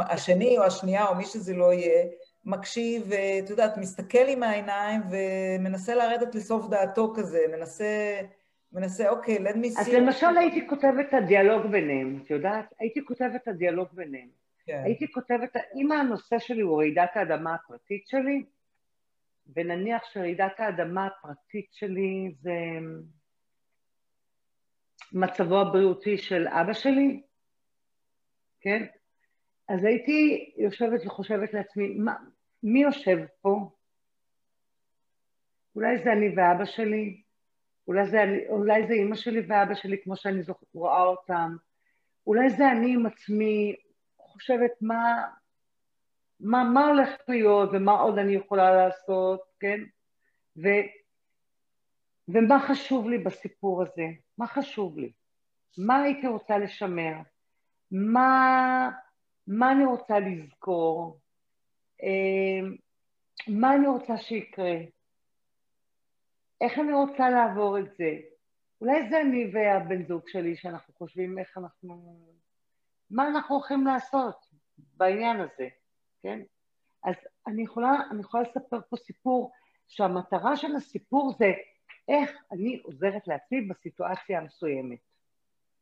השני 0.00 0.58
או 0.58 0.62
השנייה 0.62 1.08
או 1.08 1.14
מי 1.14 1.24
שזה 1.24 1.54
לא 1.54 1.72
יהיה, 1.72 2.04
מקשיב, 2.46 3.06
ואת 3.08 3.50
יודעת, 3.50 3.76
מסתכל 3.76 4.28
עם 4.28 4.42
העיניים 4.42 5.00
ומנסה 5.10 5.94
לרדת 5.94 6.34
לסוף 6.34 6.68
דעתו 6.68 7.12
כזה, 7.16 7.38
מנסה... 7.52 8.20
מנסה, 8.72 9.08
אוקיי, 9.08 9.38
let 9.38 9.54
me 9.54 9.76
see. 9.76 9.80
אז 9.80 9.88
למשל 9.88 10.38
הייתי 10.38 10.68
כותבת 10.68 11.06
את 11.08 11.14
הדיאלוג 11.14 11.66
ביניהם, 11.66 12.18
את 12.22 12.30
יודעת? 12.30 12.74
הייתי 12.80 13.04
כותבת 13.04 13.42
את 13.42 13.48
הדיאלוג 13.48 13.88
ביניהם. 13.92 14.28
כן. 14.66 14.82
הייתי 14.84 15.12
כותבת, 15.12 15.56
אם 15.74 15.92
הנושא 15.92 16.38
שלי 16.38 16.60
הוא 16.60 16.78
רעידת 16.78 17.10
האדמה 17.14 17.54
הפרטית 17.54 18.06
שלי, 18.06 18.44
ונניח 19.54 20.04
שרעידת 20.04 20.60
האדמה 20.60 21.06
הפרטית 21.06 21.66
שלי 21.72 22.34
זה 22.40 22.54
מצבו 25.12 25.60
הבריאותי 25.60 26.18
של 26.18 26.48
אבא 26.48 26.72
שלי, 26.72 27.22
כן? 28.60 28.86
אז 29.68 29.84
הייתי 29.84 30.50
יושבת 30.56 31.00
וחושבת 31.06 31.54
לעצמי, 31.54 31.94
מה, 31.94 32.14
מי 32.62 32.82
יושב 32.82 33.18
פה? 33.40 33.70
אולי 35.74 35.98
זה 35.98 36.12
אני 36.12 36.28
ואבא 36.36 36.64
שלי, 36.64 37.22
אולי 37.88 38.06
זה, 38.06 38.22
אני, 38.22 38.48
אולי 38.48 38.86
זה 38.86 38.92
אימא 38.92 39.16
שלי 39.16 39.40
ואבא 39.40 39.74
שלי 39.74 40.02
כמו 40.02 40.16
שאני 40.16 40.42
רואה 40.74 41.02
אותם, 41.02 41.56
אולי 42.26 42.50
זה 42.50 42.72
אני 42.72 42.94
עם 42.94 43.06
עצמי, 43.06 43.76
חושבת 44.36 44.70
מה, 44.80 45.26
מה, 46.40 46.64
מה 46.64 46.86
הולך 46.86 47.10
להיות 47.28 47.70
ומה 47.72 47.92
עוד 47.92 48.18
אני 48.18 48.34
יכולה 48.34 48.76
לעשות, 48.76 49.40
כן? 49.60 49.80
ו, 50.56 50.68
ומה 52.28 52.66
חשוב 52.68 53.08
לי 53.08 53.18
בסיפור 53.18 53.82
הזה? 53.82 54.06
מה 54.38 54.46
חשוב 54.46 54.98
לי? 54.98 55.12
מה 55.78 56.02
הייתי 56.02 56.26
רוצה 56.26 56.58
לשמר? 56.58 57.14
מה, 57.90 58.90
מה 59.46 59.72
אני 59.72 59.84
רוצה 59.84 60.18
לזכור? 60.18 61.18
אה, 62.02 62.68
מה 63.48 63.74
אני 63.74 63.86
רוצה 63.86 64.16
שיקרה? 64.16 64.74
איך 66.60 66.78
אני 66.78 66.92
רוצה 66.92 67.30
לעבור 67.30 67.78
את 67.78 67.96
זה? 67.98 68.18
אולי 68.80 69.08
זה 69.10 69.20
אני 69.20 69.50
והבן 69.52 70.06
זוג 70.06 70.28
שלי 70.28 70.56
שאנחנו 70.56 70.94
חושבים 70.94 71.38
איך 71.38 71.58
אנחנו 71.58 72.16
מה 73.10 73.28
אנחנו 73.28 73.54
הולכים 73.54 73.86
לעשות 73.86 74.46
בעניין 74.96 75.40
הזה, 75.40 75.68
כן? 76.22 76.40
אז 77.04 77.14
אני 77.46 77.62
יכולה, 77.62 77.90
אני 78.10 78.20
יכולה 78.20 78.42
לספר 78.42 78.80
פה 78.90 78.96
סיפור 78.96 79.52
שהמטרה 79.88 80.56
של 80.56 80.76
הסיפור 80.76 81.32
זה 81.38 81.52
איך 82.08 82.30
אני 82.52 82.80
עוזרת 82.84 83.28
לעצמי 83.28 83.60
בסיטואציה 83.60 84.38
המסוימת. 84.38 84.98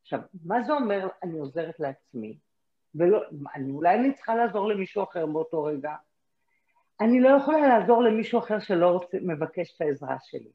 עכשיו, 0.03 0.21
מה 0.45 0.63
זה 0.63 0.73
אומר 0.73 1.09
אני 1.23 1.39
עוזרת 1.39 1.81
לעצמי? 1.81 2.39
ולא, 2.95 3.23
אני, 3.55 3.71
אולי 3.71 3.95
אני 3.95 4.13
צריכה 4.15 4.35
לעזור 4.35 4.69
למישהו 4.69 5.03
אחר 5.03 5.27
באותו 5.27 5.65
רגע. 5.65 5.95
אני 7.01 7.21
לא 7.21 7.29
יכולה 7.29 7.69
לעזור 7.69 8.03
למישהו 8.03 8.39
אחר 8.39 8.59
שלא 8.59 8.91
רוצה, 8.91 9.19
מבקש 9.23 9.77
את 9.77 9.81
העזרה 9.81 10.17
שלי. 10.21 10.51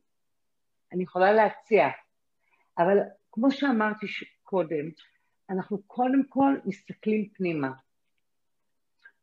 אני 0.93 1.03
יכולה 1.03 1.31
להציע, 1.31 1.87
אבל 2.77 2.97
כמו 3.31 3.51
שאמרתי 3.51 4.05
קודם, 4.43 4.89
אנחנו 5.49 5.83
קודם 5.83 6.23
כל 6.29 6.55
מסתכלים 6.65 7.29
פנימה. 7.29 7.71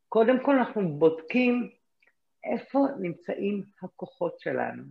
קודם 0.09 0.45
כל 0.45 0.59
אנחנו 0.59 0.99
בודקים 0.99 1.71
איפה 2.45 2.79
נמצאים 3.01 3.65
הכוחות 3.83 4.41
שלנו. 4.41 4.83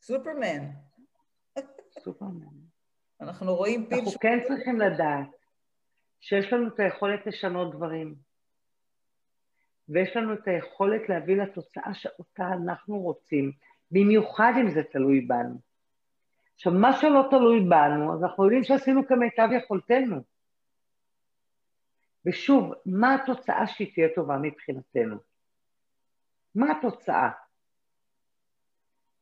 סופרמן. 0.00 0.70
סופרמן. 1.98 2.46
אנחנו 3.20 3.54
רואים 3.54 3.86
פיל... 3.88 3.98
אנחנו 3.98 4.20
כן 4.20 4.38
צריכים 4.48 4.80
לדעת 4.80 5.28
שיש 6.20 6.52
לנו 6.52 6.68
את 6.68 6.80
היכולת 6.80 7.26
לשנות 7.26 7.74
דברים, 7.74 8.14
ויש 9.88 10.16
לנו 10.16 10.34
את 10.34 10.48
היכולת 10.48 11.08
להביא 11.08 11.36
לתוצאה 11.36 11.94
שאותה 11.94 12.48
אנחנו 12.64 12.98
רוצים, 12.98 13.52
במיוחד 13.90 14.52
אם 14.60 14.70
זה 14.70 14.82
תלוי 14.92 15.20
בנו. 15.20 15.73
עכשיו, 16.54 16.72
מה 16.72 17.00
שלא 17.00 17.26
תלוי 17.30 17.60
בנו, 17.60 18.14
אז 18.14 18.22
אנחנו 18.22 18.44
יודעים 18.44 18.64
שעשינו 18.64 19.06
כמיטב 19.06 19.48
יכולתנו. 19.52 20.22
ושוב, 22.26 22.72
מה 22.86 23.14
התוצאה 23.14 23.66
שהיא 23.66 23.94
תהיה 23.94 24.08
טובה 24.14 24.36
מבחינתנו? 24.42 25.16
מה 26.54 26.66
התוצאה? 26.78 27.30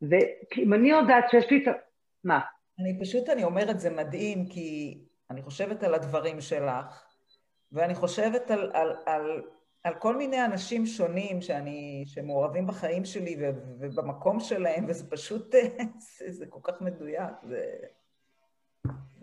ואם 0.02 0.74
אני 0.74 0.90
יודעת 0.90 1.24
שיש 1.30 1.50
לי 1.50 1.62
את 1.62 1.68
ה... 1.68 1.70
מה? 2.24 2.40
אני 2.78 3.00
פשוט, 3.00 3.28
אני 3.28 3.44
אומרת, 3.44 3.80
זה 3.80 3.90
מדהים, 3.90 4.48
כי 4.48 4.98
אני 5.30 5.42
חושבת 5.42 5.82
על 5.82 5.94
הדברים 5.94 6.40
שלך, 6.40 7.04
ואני 7.72 7.94
חושבת 7.94 8.50
על, 8.50 8.70
על, 8.74 8.96
על, 9.06 9.42
על 9.84 9.94
כל 9.94 10.16
מיני 10.16 10.44
אנשים 10.44 10.86
שונים 10.86 11.42
שאני, 11.42 12.04
שמעורבים 12.06 12.66
בחיים 12.66 13.04
שלי 13.04 13.36
ו, 13.40 13.50
ובמקום 13.78 14.40
שלהם, 14.40 14.84
וזה 14.88 15.10
פשוט, 15.10 15.54
זה, 16.18 16.32
זה 16.32 16.46
כל 16.46 16.60
כך 16.62 16.80
מדויק. 16.80 17.32
זה, 17.42 17.76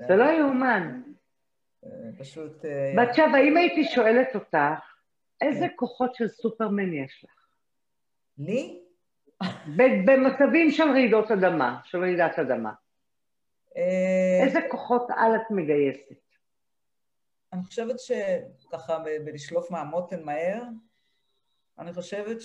זה 0.07 0.15
לא 0.15 0.23
יאומן. 0.23 1.01
פשוט... 2.19 2.65
בת 2.97 3.15
שבע, 3.15 3.37
אם 3.37 3.57
הייתי 3.57 3.83
שואלת 3.83 4.35
אותך, 4.35 4.57
איזה 5.41 5.67
כן. 5.67 5.73
כוחות 5.75 6.15
של 6.15 6.27
סופרמן 6.27 6.93
יש 6.93 7.23
לך? 7.23 7.39
לי? 8.37 8.81
במצבים 10.05 10.71
של 10.71 10.91
רעידות 10.91 11.31
אדמה, 11.31 11.79
של 11.83 11.97
רעידת 11.97 12.39
אדמה. 12.39 12.71
אה, 13.77 14.45
איזה 14.45 14.59
כוחות 14.69 15.07
על 15.17 15.35
את 15.35 15.51
מגייסת? 15.51 16.28
אני 17.53 17.63
חושבת 17.63 17.95
שככה, 17.99 18.99
בלשלוף 19.25 19.71
מהמותן 19.71 20.23
מהר, 20.23 20.61
אני 21.79 21.93
חושבת 21.93 22.37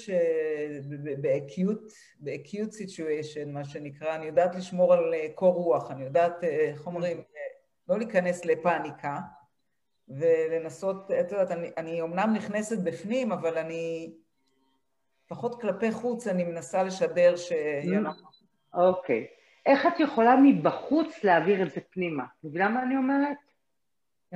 שבאקיוט 2.21 2.73
סיטואשן, 2.73 3.53
מה 3.53 3.65
שנקרא, 3.65 4.15
אני 4.15 4.27
יודעת 4.27 4.55
לשמור 4.55 4.95
על 4.95 5.15
אה, 5.15 5.27
קור 5.35 5.55
רוח, 5.55 5.91
אני 5.91 6.05
יודעת, 6.05 6.45
אה, 6.45 6.49
איך 6.49 6.87
אומרים, 6.87 7.23
לא 7.89 7.99
להיכנס 7.99 8.45
לפאניקה, 8.45 9.19
ולנסות, 10.09 11.11
את 11.11 11.33
יודעת, 11.33 11.51
אני, 11.51 11.71
אני 11.77 12.01
אומנם 12.01 12.33
נכנסת 12.35 12.79
בפנים, 12.79 13.33
אבל 13.33 13.59
אני, 13.59 14.15
לפחות 15.27 15.61
כלפי 15.61 15.93
חוץ, 15.93 16.27
אני 16.27 16.45
מנסה 16.45 16.83
לשדר 16.83 17.37
ש... 17.37 17.53
אוקיי. 18.75 19.27
Okay. 19.31 19.45
איך 19.67 19.87
את 19.87 20.01
יכולה 20.01 20.37
מבחוץ 20.43 21.25
להעביר 21.25 21.63
את 21.63 21.71
זה 21.71 21.81
פנימה? 21.91 22.25
מבינה 22.45 22.69
מה 22.69 22.83
אני 22.83 22.97
אומרת? 22.97 23.37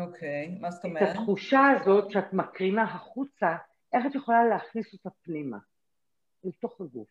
אוקיי, 0.00 0.54
okay, 0.56 0.60
מה 0.60 0.70
זאת 0.70 0.84
אומרת? 0.84 1.02
את 1.02 1.08
התחושה 1.08 1.60
הזאת 1.76 2.10
שאת 2.10 2.32
מקרינה 2.32 2.82
החוצה, 2.82 3.56
איך 3.92 4.06
את 4.06 4.14
יכולה 4.14 4.44
להכניס 4.44 4.92
אותה 4.92 5.10
פנימה, 5.22 5.58
לתוך 6.44 6.80
הגוף? 6.80 7.08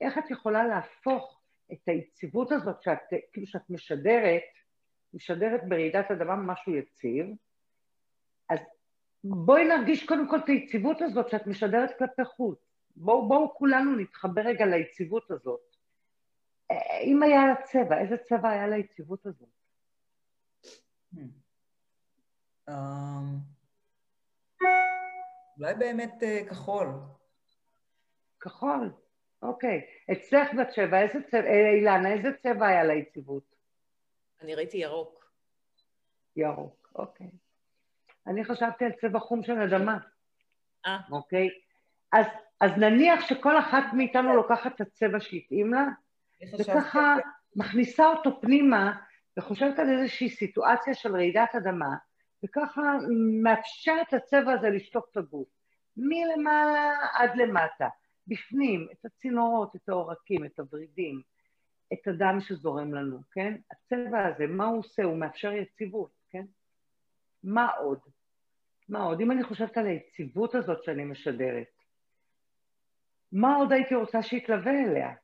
איך 0.00 0.18
את 0.18 0.30
יכולה 0.30 0.66
להפוך 0.66 1.40
את 1.72 1.88
היציבות 1.88 2.52
הזאת 2.52 2.82
שאת, 2.82 2.98
כאילו 3.32 3.46
שאת 3.46 3.70
משדרת, 3.70 4.42
משדרת 5.14 5.60
ברעידת 5.68 6.10
אדמה 6.10 6.36
משהו 6.36 6.74
יציב, 6.76 7.26
אז 8.48 8.58
בואי 9.24 9.64
נרגיש 9.64 10.06
קודם 10.06 10.28
כל 10.28 10.38
את 10.38 10.48
היציבות 10.48 11.02
הזאת 11.02 11.28
שאת 11.28 11.46
משדרת 11.46 11.98
כלפי 11.98 12.24
חוץ. 12.24 12.58
בואו 12.96 13.28
בוא 13.28 13.54
כולנו 13.54 13.96
נתחבר 13.96 14.42
רגע 14.42 14.66
ליציבות 14.66 15.30
הזאת. 15.30 15.60
אם 17.02 17.22
היה 17.22 17.46
לה 17.46 17.54
צבע, 17.62 18.00
איזה 18.00 18.16
צבע 18.16 18.50
היה 18.50 18.68
ליציבות 18.68 19.26
הזאת? 19.26 19.48
אמ, 21.14 21.28
אולי 25.58 25.74
באמת 25.78 26.22
אה, 26.22 26.42
כחול. 26.48 26.86
כחול, 28.40 28.92
אוקיי. 29.42 29.86
אצלך 30.12 30.48
בת 30.54 30.72
שבע, 30.72 31.02
איזה 31.02 31.18
צבע, 31.30 31.46
אה, 31.46 31.70
אילנה, 31.70 32.12
איזה 32.12 32.28
צבע 32.42 32.66
היה 32.66 32.84
ליציבות? 32.84 33.54
אני 34.42 34.54
ראיתי 34.54 34.76
ירוק. 34.76 35.30
ירוק, 36.36 36.92
אוקיי. 36.94 37.30
אני 38.26 38.44
חשבתי 38.44 38.84
על 38.84 38.92
צבע 38.92 39.18
חום 39.18 39.42
של 39.42 39.58
אדמה. 39.58 39.98
אה. 40.86 40.98
אוקיי? 41.10 41.48
אז, 42.12 42.26
אז 42.60 42.70
נניח 42.76 43.20
שכל 43.28 43.58
אחת 43.58 43.84
מאיתנו 43.92 44.36
לוקחת 44.36 44.74
את 44.74 44.80
הצבע 44.80 45.20
שהתאים 45.20 45.74
לה, 45.74 45.86
וככה 46.58 47.16
מכניסה 47.56 48.06
אותו 48.06 48.40
פנימה 48.40 48.92
וחושבת 49.38 49.78
על 49.78 49.98
איזושהי 49.98 50.28
סיטואציה 50.28 50.94
של 50.94 51.16
רעידת 51.16 51.54
אדמה, 51.54 51.96
וככה 52.44 52.82
מאפשרת 53.42 54.12
לצבע 54.12 54.52
הזה 54.52 54.70
לשטוף 54.70 55.04
את 55.12 55.16
הגוף, 55.16 55.48
מלמעלה 55.96 56.92
עד 57.14 57.36
למטה, 57.36 57.88
בפנים, 58.26 58.88
את 58.92 59.04
הצינורות, 59.04 59.76
את 59.76 59.88
העורקים, 59.88 60.44
את 60.44 60.58
הוורידים, 60.58 61.20
את 61.92 62.08
הדם 62.08 62.38
שזורם 62.40 62.94
לנו, 62.94 63.18
כן? 63.32 63.56
הצבע 63.70 64.26
הזה, 64.26 64.46
מה 64.46 64.66
הוא 64.66 64.78
עושה? 64.78 65.02
הוא 65.02 65.16
מאפשר 65.16 65.52
יציבות, 65.52 66.10
כן? 66.30 66.44
מה 67.44 67.68
עוד? 67.68 67.98
מה 68.88 69.02
עוד? 69.02 69.20
אם 69.20 69.30
אני 69.30 69.44
חושבת 69.44 69.76
על 69.78 69.86
היציבות 69.86 70.54
הזאת 70.54 70.84
שאני 70.84 71.04
משדרת, 71.04 71.66
מה 73.32 73.56
עוד 73.56 73.72
הייתי 73.72 73.94
רוצה 73.94 74.22
שיתלווה 74.22 74.72
אליה? 74.72 75.14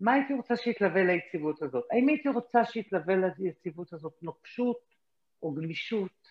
מה 0.00 0.12
הייתי 0.12 0.34
רוצה 0.34 0.56
שיתלווה 0.56 1.04
ליציבות 1.04 1.62
הזאת? 1.62 1.84
האם 1.90 2.08
הייתי 2.08 2.28
רוצה 2.28 2.64
שיתלווה 2.64 3.14
ליציבות 3.38 3.92
הזאת 3.92 4.12
נוקשות 4.22 4.87
או 5.42 5.54
גמישות? 5.54 6.28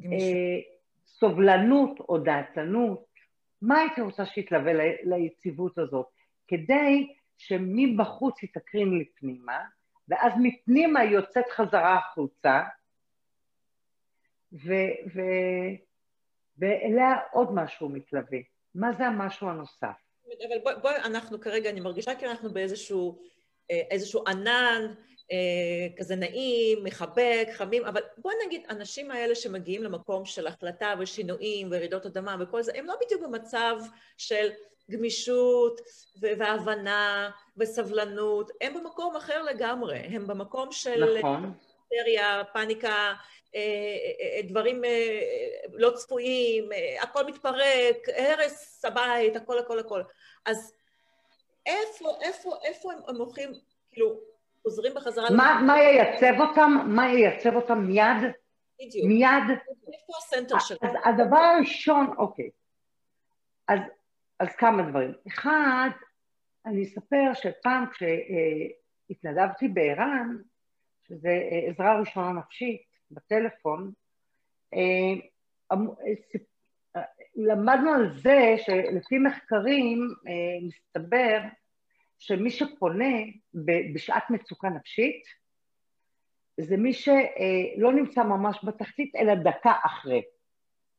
גמישות. 0.00 0.28
אה, 0.28 0.58
סובלנות 1.06 2.00
או 2.00 2.18
דעתנות? 2.18 3.04
מה 3.62 3.78
הייתי 3.78 4.00
רוצה 4.00 4.26
שיתלווה 4.26 4.72
ל, 4.72 4.80
ליציבות 5.02 5.78
הזאת? 5.78 6.06
כדי 6.48 7.14
שמבחוץ 7.36 8.42
היא 8.42 8.50
תקרין 8.54 8.98
לי 8.98 9.04
פנימה, 9.04 9.60
ואז 10.08 10.32
מפנימה 10.42 11.00
היא 11.00 11.10
יוצאת 11.10 11.44
חזרה 11.50 11.98
החוצה, 11.98 12.62
ו, 14.52 14.72
ו, 15.14 15.20
ואליה 16.58 17.16
עוד 17.32 17.54
משהו 17.54 17.88
מתלווה. 17.88 18.38
מה 18.74 18.92
זה 18.92 19.06
המשהו 19.06 19.48
הנוסף? 19.48 19.96
אבל 20.26 20.58
בואי, 20.62 20.74
בוא, 20.82 20.90
אנחנו 20.90 21.40
כרגע, 21.40 21.70
אני 21.70 21.80
מרגישה 21.80 22.14
כאילו 22.14 22.30
אנחנו 22.30 22.52
באיזשהו 22.52 23.18
אה, 23.70 23.82
איזשהו 23.90 24.24
ענן 24.28 24.94
כזה 25.98 26.16
נעים, 26.16 26.84
מחבק, 26.84 27.48
חמים, 27.52 27.84
אבל 27.84 28.00
בואי 28.18 28.34
נגיד, 28.46 28.62
האנשים 28.68 29.10
האלה 29.10 29.34
שמגיעים 29.34 29.82
למקום 29.82 30.24
של 30.24 30.46
החלטה 30.46 30.94
ושינויים 30.98 31.68
ורעידות 31.70 32.06
אדמה 32.06 32.36
וכל 32.40 32.62
זה, 32.62 32.72
הם 32.74 32.86
לא 32.86 32.94
בדיוק 33.04 33.22
במצב 33.22 33.76
של 34.16 34.50
גמישות 34.90 35.80
והבנה 36.20 37.30
וסבלנות, 37.56 38.50
הם 38.60 38.74
במקום 38.74 39.16
אחר 39.16 39.42
לגמרי, 39.42 39.96
הם 39.96 40.26
במקום 40.26 40.72
של... 40.72 41.18
נכון. 41.18 41.52
פאניקה, 42.52 43.14
אה, 43.54 44.40
דברים 44.44 44.82
לא 45.72 45.90
צפויים, 45.90 46.68
הכל 47.00 47.26
מתפרק, 47.26 48.08
הרס 48.16 48.84
הבית, 48.84 49.36
הכל 49.36 49.58
הכל 49.58 49.78
הכל. 49.78 50.02
אז 50.46 50.72
איפה, 51.66 52.18
איפה, 52.22 52.56
איפה 52.64 52.92
הם, 52.92 52.98
הם 53.08 53.16
הולכים, 53.16 53.52
כאילו, 53.92 54.20
חוזרים 54.62 54.92
בחזרה... 54.94 55.30
מה, 55.36 55.62
מה 55.66 55.78
ייצב 55.78 56.40
אותם? 56.40 56.70
מה 56.86 57.06
ייצב 57.06 57.54
אותם 57.54 57.78
מיד? 57.78 58.32
בדיוק. 58.80 59.06
מיד? 59.06 59.58
איפה 59.92 60.12
הסנטר 60.18 60.58
שלהם? 60.58 60.96
אז 60.96 61.02
הדבר 61.04 61.36
הראשון, 61.36 62.14
אוקיי. 62.18 62.50
אז, 63.68 63.80
אז 64.38 64.48
כמה 64.56 64.82
דברים. 64.82 65.12
אחד, 65.28 65.90
אני 66.66 66.84
אספר 66.84 67.30
שפעם 67.34 67.84
כשהתנדבתי 67.90 69.68
בער"ן, 69.68 70.36
שזה 71.08 71.28
אה, 71.28 71.70
עזרה 71.70 72.00
ראשונה 72.00 72.32
נפשית 72.32 72.82
בטלפון, 73.10 73.92
אה, 74.74 75.78
למדנו 77.36 77.90
על 77.90 78.18
זה 78.18 78.54
שלפי 78.58 79.18
מחקרים 79.18 80.08
אה, 80.28 80.66
מסתבר 80.66 81.40
שמי 82.24 82.50
שפונה 82.50 83.14
בשעת 83.94 84.30
מצוקה 84.30 84.68
נפשית, 84.68 85.22
זה 86.60 86.76
מי 86.76 86.92
שלא 86.92 87.92
נמצא 87.92 88.22
ממש 88.22 88.64
בתחתית, 88.64 89.16
אלא 89.16 89.34
דקה 89.34 89.72
אחרי. 89.86 90.22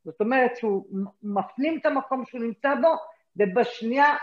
זאת 0.06 0.22
אומרת 0.22 0.58
שהוא 0.58 0.86
מפנים 1.24 1.78
את 1.78 1.86
המקום 1.86 2.26
שהוא 2.26 2.42
נמצא 2.42 2.76
בו, 2.82 2.96
ובשנייה, 3.38 4.16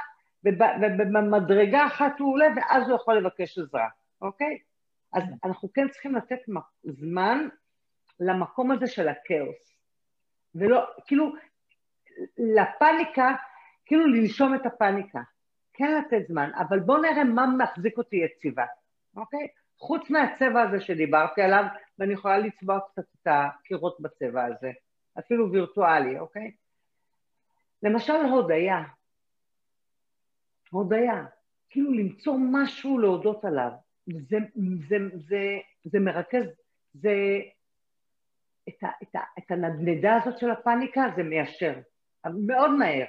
ובמדרגה 0.44 1.86
אחת 1.86 2.18
הוא 2.18 2.32
עולה, 2.32 2.46
ואז 2.56 2.88
הוא 2.88 2.96
יכול 2.96 3.18
לבקש 3.18 3.58
עזרה, 3.58 3.88
אוקיי? 4.22 4.58
אז 5.12 5.22
אנחנו 5.44 5.72
כן 5.72 5.88
צריכים 5.88 6.14
לתת 6.14 6.38
זמן 6.84 7.48
למקום 8.20 8.70
הזה 8.70 8.86
של 8.86 9.08
הכאוס. 9.08 9.76
ולא, 10.54 10.84
כאילו, 11.06 11.32
לפאניקה, 12.38 13.34
כאילו 13.86 14.06
לנשום 14.06 14.54
את 14.54 14.66
הפאניקה. 14.66 15.20
כן 15.80 15.98
לתת 15.98 16.28
זמן, 16.28 16.50
אבל 16.54 16.80
בואו 16.80 17.02
נראה 17.02 17.24
מה 17.24 17.46
מחזיק 17.46 17.98
אותי 17.98 18.16
יציבה, 18.16 18.64
אוקיי? 19.16 19.48
חוץ 19.78 20.10
מהצבע 20.10 20.62
הזה 20.62 20.80
שדיברתי 20.80 21.42
עליו, 21.42 21.64
ואני 21.98 22.12
יכולה 22.12 22.38
לצבוע 22.38 22.80
קצת 22.80 23.04
את 23.22 23.26
הקירות 23.26 24.00
בצבע 24.00 24.44
הזה, 24.44 24.72
אפילו 25.18 25.52
וירטואלי, 25.52 26.18
אוקיי? 26.18 26.52
למשל 27.82 28.12
הודיה. 28.12 28.84
הודיה, 30.70 31.24
כאילו 31.70 31.92
למצוא 31.92 32.36
משהו 32.52 32.98
להודות 32.98 33.44
עליו. 33.44 33.70
זה, 34.06 34.38
זה, 34.88 34.96
זה, 35.28 35.58
זה 35.84 36.00
מרכז, 36.00 36.44
זה... 36.94 37.40
את, 38.68 38.82
ה, 38.82 38.88
את, 39.02 39.14
ה, 39.14 39.20
את 39.38 39.50
הנדנדה 39.50 40.16
הזאת 40.16 40.38
של 40.38 40.50
הפאניקה 40.50 41.02
זה 41.16 41.22
מיישר, 41.22 41.74
מאוד 42.46 42.70
מהר. 42.70 43.06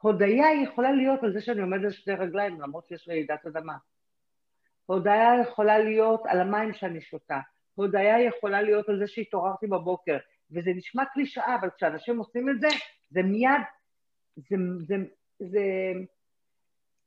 הודיה 0.00 0.62
יכולה 0.62 0.92
להיות 0.92 1.22
על 1.22 1.32
זה 1.32 1.40
שאני 1.40 1.60
עומדת 1.60 1.84
על 1.84 1.90
שתי 1.90 2.12
רגליים 2.12 2.60
למרות 2.60 2.88
שיש 2.88 3.08
רעידת 3.08 3.46
אדמה. 3.46 3.76
הודיה 4.86 5.40
יכולה 5.42 5.78
להיות 5.78 6.22
על 6.26 6.40
המים 6.40 6.72
שאני 6.72 7.00
שותה. 7.00 7.40
הודיה 7.74 8.20
יכולה 8.20 8.62
להיות 8.62 8.88
על 8.88 8.98
זה 8.98 9.06
שהתעוררתי 9.06 9.66
בבוקר. 9.66 10.18
וזה 10.50 10.70
נשמע 10.76 11.04
קלישאה, 11.04 11.56
אבל 11.60 11.70
כשאנשים 11.76 12.18
עושים 12.18 12.48
את 12.48 12.60
זה, 12.60 12.68
זה 13.10 13.22
מיד, 13.22 13.60
זה, 14.36 14.56
זה, 14.86 14.94
זה 15.38 15.62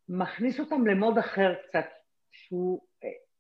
מכניס 0.10 0.60
אותם 0.60 0.88
למוד 0.88 1.18
אחר 1.18 1.56
קצת, 1.68 1.86
שהוא, 2.32 2.82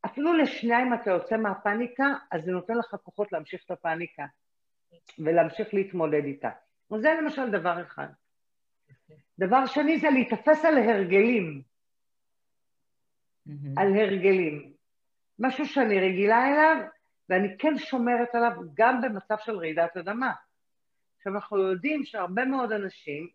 אפילו 0.05 0.33
לשניים 0.33 0.93
אתה 0.93 1.11
יוצא 1.11 1.37
מהפאניקה, 1.37 2.13
אז 2.31 2.43
זה 2.43 2.51
נותן 2.51 2.73
לך 2.73 2.95
כוחות 3.03 3.31
להמשיך 3.31 3.63
את 3.65 3.71
הפאניקה 3.71 4.25
ולהמשיך 5.19 5.73
להתמודד 5.73 6.23
איתה. 6.23 6.49
וזה 6.91 7.09
למשל 7.21 7.51
דבר 7.51 7.81
אחד. 7.81 8.07
דבר 9.39 9.65
שני 9.65 9.99
זה 9.99 10.09
להיתפס 10.09 10.65
על 10.65 10.77
הרגלים. 10.77 11.61
Mm-hmm. 13.47 13.51
על 13.77 13.95
הרגלים. 13.95 14.73
משהו 15.39 15.65
שאני 15.65 15.99
רגילה 15.99 16.47
אליו, 16.47 16.85
ואני 17.29 17.57
כן 17.57 17.77
שומרת 17.77 18.35
עליו 18.35 18.51
גם 18.73 19.01
במצב 19.01 19.35
של 19.39 19.57
רעידת 19.57 19.97
אדמה. 19.97 20.33
עכשיו, 21.17 21.35
אנחנו 21.35 21.57
יודעים 21.57 22.05
שהרבה 22.05 22.45
מאוד 22.45 22.71
אנשים, 22.71 23.27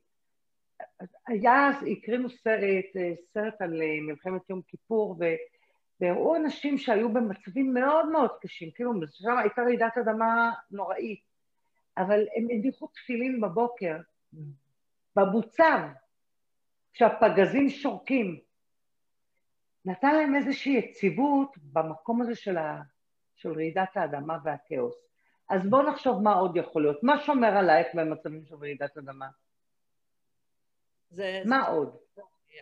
היה, 1.26 1.70
הקרינו 1.92 2.30
סרט, 2.30 2.84
סרט 3.32 3.62
על 3.62 3.80
מלחמת 4.06 4.50
יום 4.50 4.60
כיפור, 4.68 5.18
והראו 6.00 6.36
אנשים 6.36 6.78
שהיו 6.78 7.12
במצבים 7.12 7.74
מאוד 7.74 8.08
מאוד 8.08 8.30
קשים, 8.40 8.70
כאילו, 8.70 8.92
שם 9.10 9.38
הייתה 9.38 9.62
רעידת 9.62 9.98
אדמה 9.98 10.52
נוראית, 10.70 11.20
אבל 11.98 12.20
הם 12.36 12.46
הניחו 12.50 12.86
תפילין 12.86 13.40
בבוקר, 13.40 13.96
בבוצר, 15.16 15.78
כשהפגזים 16.92 17.68
שורקים. 17.68 18.40
נתן 19.84 20.14
להם 20.14 20.34
איזושהי 20.34 20.72
יציבות 20.72 21.56
במקום 21.58 22.22
הזה 22.22 22.34
של, 22.34 22.56
ה, 22.56 22.82
של 23.34 23.52
רעידת 23.52 23.96
האדמה 23.96 24.38
והכאוס. 24.44 24.94
אז 25.50 25.66
בואו 25.70 25.90
נחשוב 25.90 26.22
מה 26.22 26.32
עוד 26.32 26.56
יכול 26.56 26.82
להיות. 26.82 27.02
מה 27.02 27.20
שומר 27.20 27.48
עלייך 27.48 27.86
במצבים 27.94 28.44
של 28.44 28.54
רעידת 28.54 28.96
אדמה? 28.96 29.28
זה... 31.10 31.42
מה 31.44 31.66
עוד? 31.66 31.96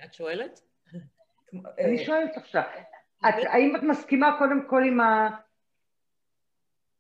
את 0.05 0.15
שואלת? 0.15 0.61
אני 1.79 2.05
שואלת 2.05 2.37
עכשיו. 2.37 2.63
את, 3.29 3.35
האם 3.53 3.77
את 3.77 3.83
מסכימה 3.83 4.37
קודם 4.39 4.69
כל 4.69 4.83
עם 4.87 5.01
ה... 5.01 5.29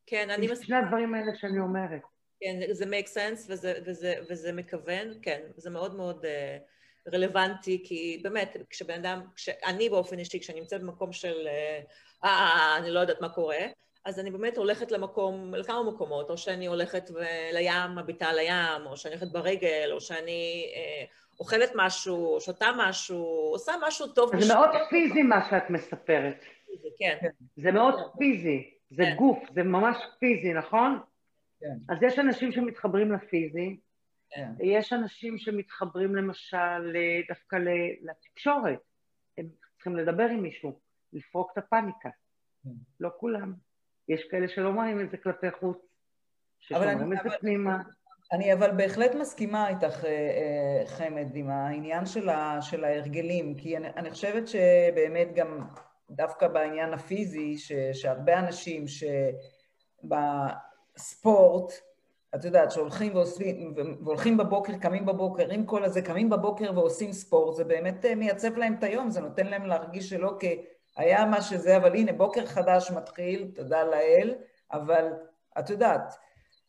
כן, 0.06 0.30
אני 0.30 0.46
מסכימה. 0.46 0.66
שני 0.66 0.76
הדברים 0.76 1.14
האלה 1.14 1.34
שאני 1.34 1.58
אומרת. 1.58 2.02
כן, 2.42 2.72
זה 2.72 2.84
make 2.84 3.08
sense 3.08 3.40
וזה, 3.48 3.74
וזה, 3.84 4.14
וזה 4.30 4.52
מכוון, 4.52 5.14
כן, 5.22 5.40
זה 5.56 5.70
מאוד 5.70 5.94
מאוד 5.94 6.24
uh, 6.24 7.08
רלוונטי, 7.12 7.82
כי 7.84 8.20
באמת, 8.22 8.56
כשבן 8.70 8.94
אדם, 8.94 9.20
כשאני 9.36 9.88
באופן 9.88 10.18
אישי, 10.18 10.40
כשאני 10.40 10.60
נמצאת 10.60 10.82
במקום 10.82 11.12
של, 11.12 11.46
אה, 11.46 11.80
אה, 12.24 12.30
אה, 12.30 12.76
אני 12.78 12.90
לא 12.90 13.00
יודעת 13.00 13.20
מה 13.20 13.28
קורה, 13.28 13.58
אז 14.04 14.20
אני 14.20 14.30
באמת 14.30 14.56
הולכת 14.56 14.92
למקום, 14.92 15.54
לכמה 15.54 15.82
מקומות, 15.82 16.30
או 16.30 16.38
שאני 16.38 16.66
הולכת 16.66 17.10
לים, 17.52 17.96
מביטה 17.96 18.26
על 18.26 18.38
הים, 18.38 18.86
או 18.86 18.96
שאני 18.96 19.14
הולכת 19.14 19.32
ברגל, 19.32 19.90
או 19.92 20.00
שאני 20.00 20.72
אה, 20.76 21.04
אוכלת 21.40 21.72
משהו, 21.74 22.38
שותה 22.40 22.66
משהו, 22.76 23.24
עושה 23.52 23.72
משהו 23.86 24.06
טוב. 24.06 24.40
זה 24.40 24.54
מאוד 24.54 24.70
פיזי 24.90 25.22
מה 25.22 25.50
שאת 25.50 25.70
מספרת. 25.70 26.44
כן. 26.98 27.16
זה 27.56 27.72
מאוד 27.72 27.94
פיזי, 28.18 28.70
זה 28.90 29.02
כן. 29.02 29.14
גוף, 29.14 29.38
זה 29.54 29.62
ממש 29.62 29.96
פיזי, 30.18 30.52
נכון? 30.52 30.98
כן. 31.62 31.94
אז 31.94 32.02
יש 32.02 32.18
אנשים 32.18 32.52
שמתחברים 32.52 33.12
לפיזי, 33.12 33.76
כן. 34.30 34.52
יש 34.60 34.92
אנשים 34.92 35.38
שמתחברים 35.38 36.16
למשל 36.16 36.96
דווקא 37.28 37.56
לתקשורת, 38.02 38.78
הם 39.38 39.46
צריכים 39.74 39.96
לדבר 39.96 40.24
עם 40.24 40.42
מישהו, 40.42 40.80
לפרוק 41.12 41.50
את 41.52 41.58
הפאניקה. 41.58 42.10
כן. 42.64 42.70
לא 43.00 43.10
כולם. 43.16 43.54
יש 44.08 44.24
כאלה 44.30 44.48
שלא 44.48 44.72
מראים 44.72 45.00
את 45.00 45.10
זה 45.10 45.16
כלפי 45.16 45.50
חוץ, 45.50 45.78
ששומרים 46.60 47.12
את 47.12 47.18
זה 47.22 47.28
פנימה. 47.40 47.82
אני 48.32 48.52
אבל 48.52 48.70
בהחלט 48.76 49.14
מסכימה 49.14 49.68
איתך, 49.68 50.04
אה, 50.04 50.10
אה, 50.10 50.86
חמד, 50.86 51.26
עם 51.34 51.50
העניין 51.50 52.06
של, 52.06 52.28
ה, 52.28 52.62
של 52.62 52.84
ההרגלים, 52.84 53.54
כי 53.54 53.76
אני, 53.76 53.88
אני 53.88 54.10
חושבת 54.10 54.48
שבאמת 54.48 55.28
גם 55.34 55.66
דווקא 56.10 56.48
בעניין 56.48 56.94
הפיזי, 56.94 57.58
ש, 57.58 57.72
שהרבה 57.92 58.38
אנשים 58.38 58.84
שבספורט, 60.96 61.72
את 62.34 62.44
יודעת, 62.44 62.70
שהולכים 62.70 63.14
ועושים, 63.14 63.74
והולכים 64.04 64.36
בבוקר, 64.36 64.72
קמים 64.78 65.06
בבוקר, 65.06 65.50
עם 65.50 65.66
כל 65.66 65.84
הזה, 65.84 66.02
קמים 66.02 66.30
בבוקר 66.30 66.72
ועושים 66.74 67.12
ספורט, 67.12 67.56
זה 67.56 67.64
באמת 67.64 68.04
אה, 68.04 68.14
מייצב 68.14 68.56
להם 68.56 68.74
את 68.78 68.84
היום, 68.84 69.10
זה 69.10 69.20
נותן 69.20 69.46
להם 69.46 69.66
להרגיש 69.66 70.10
שלא 70.10 70.36
כ... 70.40 70.44
היה 70.96 71.24
מה 71.24 71.42
שזה, 71.42 71.76
אבל 71.76 71.94
הנה, 71.94 72.12
בוקר 72.12 72.46
חדש 72.46 72.90
מתחיל, 72.90 73.50
תודה 73.54 73.84
לאל, 73.84 74.34
אבל 74.72 75.12
את 75.58 75.70
יודעת, 75.70 76.14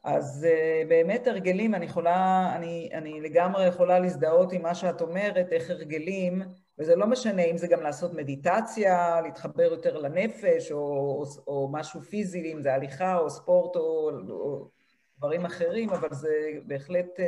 אז 0.03 0.47
uh, 0.49 0.87
באמת 0.87 1.27
הרגלים, 1.27 1.75
אני 1.75 1.85
יכולה, 1.85 2.51
אני, 2.55 2.89
אני 2.93 3.21
לגמרי 3.21 3.67
יכולה 3.67 3.99
להזדהות 3.99 4.51
עם 4.51 4.61
מה 4.61 4.75
שאת 4.75 5.01
אומרת, 5.01 5.51
איך 5.51 5.69
הרגלים, 5.69 6.41
וזה 6.79 6.95
לא 6.95 7.07
משנה 7.07 7.41
אם 7.41 7.57
זה 7.57 7.67
גם 7.67 7.81
לעשות 7.81 8.13
מדיטציה, 8.13 9.21
להתחבר 9.21 9.63
יותר 9.63 9.97
לנפש, 9.97 10.71
או, 10.71 10.77
או, 10.77 11.23
או 11.47 11.69
משהו 11.71 12.01
פיזי, 12.01 12.53
אם 12.53 12.61
זה 12.61 12.73
הליכה 12.73 13.17
או 13.17 13.29
ספורט 13.29 13.75
או, 13.75 14.11
או 14.29 14.69
דברים 15.17 15.45
אחרים, 15.45 15.89
אבל 15.89 16.07
זה 16.11 16.29
בהחלט, 16.63 17.19
uh, 17.19 17.23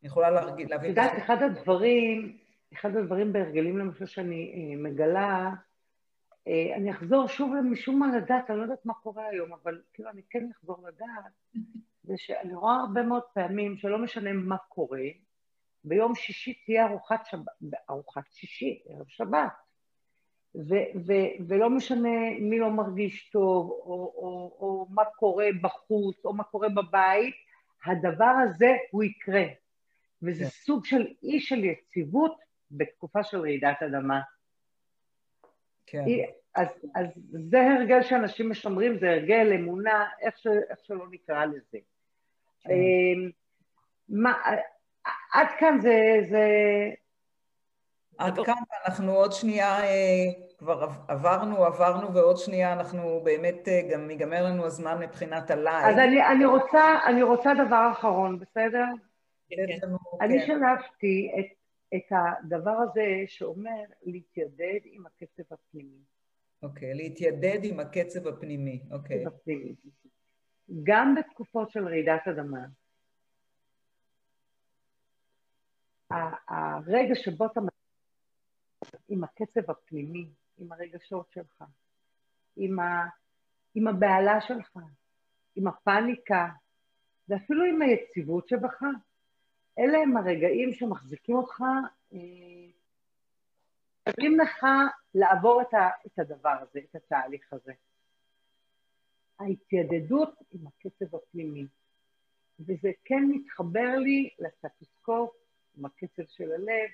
אני 0.00 0.08
יכולה 0.08 0.30
להבין... 0.30 0.72
את 0.72 0.84
יודעת, 0.84 1.12
אחד 1.18 1.42
הדברים, 1.42 2.36
אחד 2.74 2.96
הדברים 2.96 3.32
בהרגלים 3.32 3.78
למשל 3.78 4.06
שאני 4.06 4.74
uh, 4.74 4.82
מגלה, 4.82 5.50
אה, 6.48 6.76
אני 6.76 6.90
אחזור 6.90 7.26
שוב 7.26 7.52
משום 7.60 7.98
מה 7.98 8.16
לדעת, 8.16 8.50
אני 8.50 8.58
לא 8.58 8.62
יודעת 8.62 8.86
מה 8.86 8.94
קורה 8.94 9.26
היום, 9.28 9.52
אבל 9.52 9.80
כאילו 9.94 10.10
אני 10.10 10.22
כן 10.30 10.48
אחזור 10.56 10.88
לדעת, 10.88 11.32
זה 12.02 12.14
שאני 12.16 12.54
רואה 12.54 12.74
הרבה 12.74 13.02
מאוד 13.02 13.22
פעמים 13.34 13.76
שלא 13.76 13.98
משנה 13.98 14.32
מה 14.32 14.56
קורה, 14.68 15.00
ביום 15.86 16.14
שישי 16.14 16.54
תהיה 16.54 16.86
ארוחת 16.86 17.26
שבת, 17.26 17.42
ארוחת 17.90 18.22
שישי, 18.32 18.82
ערב 18.88 19.06
שבת, 19.08 19.52
ו- 20.54 20.98
ו- 21.06 21.44
ולא 21.48 21.70
משנה 21.70 22.18
מי 22.40 22.58
לא 22.58 22.70
מרגיש 22.70 23.30
טוב, 23.30 23.70
או, 23.70 24.12
או, 24.16 24.56
או 24.60 24.86
מה 24.90 25.04
קורה 25.04 25.48
בחוץ, 25.62 26.24
או 26.24 26.34
מה 26.34 26.44
קורה 26.44 26.68
בבית, 26.68 27.34
הדבר 27.84 28.34
הזה 28.44 28.76
הוא 28.90 29.04
יקרה. 29.04 29.44
וזה 30.22 30.44
כן. 30.44 30.50
סוג 30.50 30.84
של 30.84 31.06
אי 31.22 31.40
של 31.40 31.64
יציבות 31.64 32.36
בתקופה 32.70 33.22
של 33.22 33.40
רעידת 33.40 33.82
אדמה. 33.82 34.20
כן. 35.86 36.04
אז, 36.54 36.68
אז 36.94 37.06
זה 37.50 37.60
הרגל 37.60 38.02
שאנשים 38.02 38.50
משמרים, 38.50 38.98
זה 38.98 39.10
הרגל, 39.10 39.52
אמונה, 39.52 40.08
איך, 40.20 40.38
ש, 40.38 40.46
איך 40.46 40.78
שלא 40.82 41.06
נקרא 41.10 41.44
לזה. 41.44 41.78
כן. 42.60 42.70
אמ, 42.70 43.30
מה, 44.08 44.32
עד 45.36 45.46
כאן 45.58 45.78
זה, 45.80 46.18
זה... 46.28 46.44
עד 48.18 48.34
כאן 48.46 48.54
אנחנו 48.86 49.12
עוד 49.12 49.32
שנייה 49.32 49.84
אה, 49.84 50.24
כבר 50.58 50.88
עברנו, 51.08 51.64
עברנו, 51.64 52.14
ועוד 52.14 52.36
שנייה 52.36 52.72
אנחנו 52.72 53.20
באמת, 53.24 53.68
אה, 53.68 53.80
גם 53.92 54.10
ייגמר 54.10 54.42
לנו 54.44 54.66
הזמן 54.66 55.00
מבחינת 55.00 55.50
ה 55.50 55.56
live. 55.56 55.86
אז 55.86 55.98
אני, 55.98 56.26
אני, 56.26 56.44
רוצה, 56.44 56.98
אני 57.06 57.22
רוצה 57.22 57.50
דבר 57.66 57.88
אחרון, 57.92 58.38
בסדר? 58.38 58.84
כן. 59.48 59.56
אני 60.20 60.40
כן. 60.40 60.46
שלפתי 60.46 61.32
את 61.38 61.56
את 61.94 62.12
הדבר 62.12 62.70
הזה 62.70 63.24
שאומר 63.26 63.82
להתיידד 64.02 64.80
עם 64.84 65.06
הכסף 65.06 65.52
הפנימי. 65.52 65.98
אוקיי, 66.62 66.94
להתיידד 66.94 67.58
עם 67.62 67.80
הקצב 67.80 68.26
הפנימי, 68.26 68.80
אוקיי. 68.90 69.24
גם 70.82 71.14
בתקופות 71.14 71.70
של 71.70 71.88
רעידת 71.88 72.28
אדמה, 72.28 72.66
הרגע 76.10 77.14
שבו 77.14 77.46
אתה 77.46 77.60
עם 79.08 79.24
הקצב 79.24 79.70
הפנימי, 79.70 80.30
עם 80.58 80.72
הרגשות 80.72 81.30
שלך, 81.30 81.64
עם, 82.56 82.80
ה, 82.80 83.08
עם 83.74 83.88
הבהלה 83.88 84.40
שלך, 84.40 84.78
עם 85.56 85.66
הפאניקה, 85.66 86.48
ואפילו 87.28 87.64
עם 87.64 87.82
היציבות 87.82 88.48
שבך, 88.48 88.82
אלה 89.78 89.98
הם 89.98 90.16
הרגעים 90.16 90.72
שמחזיקים 90.72 91.36
אותך, 91.36 91.60
אומרים 94.06 94.40
אה, 94.40 94.44
לך 94.44 94.64
לעבור 95.14 95.62
את, 95.62 95.74
ה, 95.74 95.88
את 96.06 96.18
הדבר 96.18 96.54
הזה, 96.60 96.80
את 96.90 96.94
התהליך 96.94 97.52
הזה. 97.52 97.72
ההתיידדות 99.38 100.34
עם 100.52 100.66
הקצב 100.66 101.16
הפנימי, 101.16 101.66
וזה 102.60 102.90
כן 103.04 103.24
מתחבר 103.28 103.96
לי 103.96 104.30
לסטטוסקופ, 104.38 105.45
עם 105.76 105.84
הקצב 105.84 106.22
של 106.28 106.52
הלב, 106.52 106.90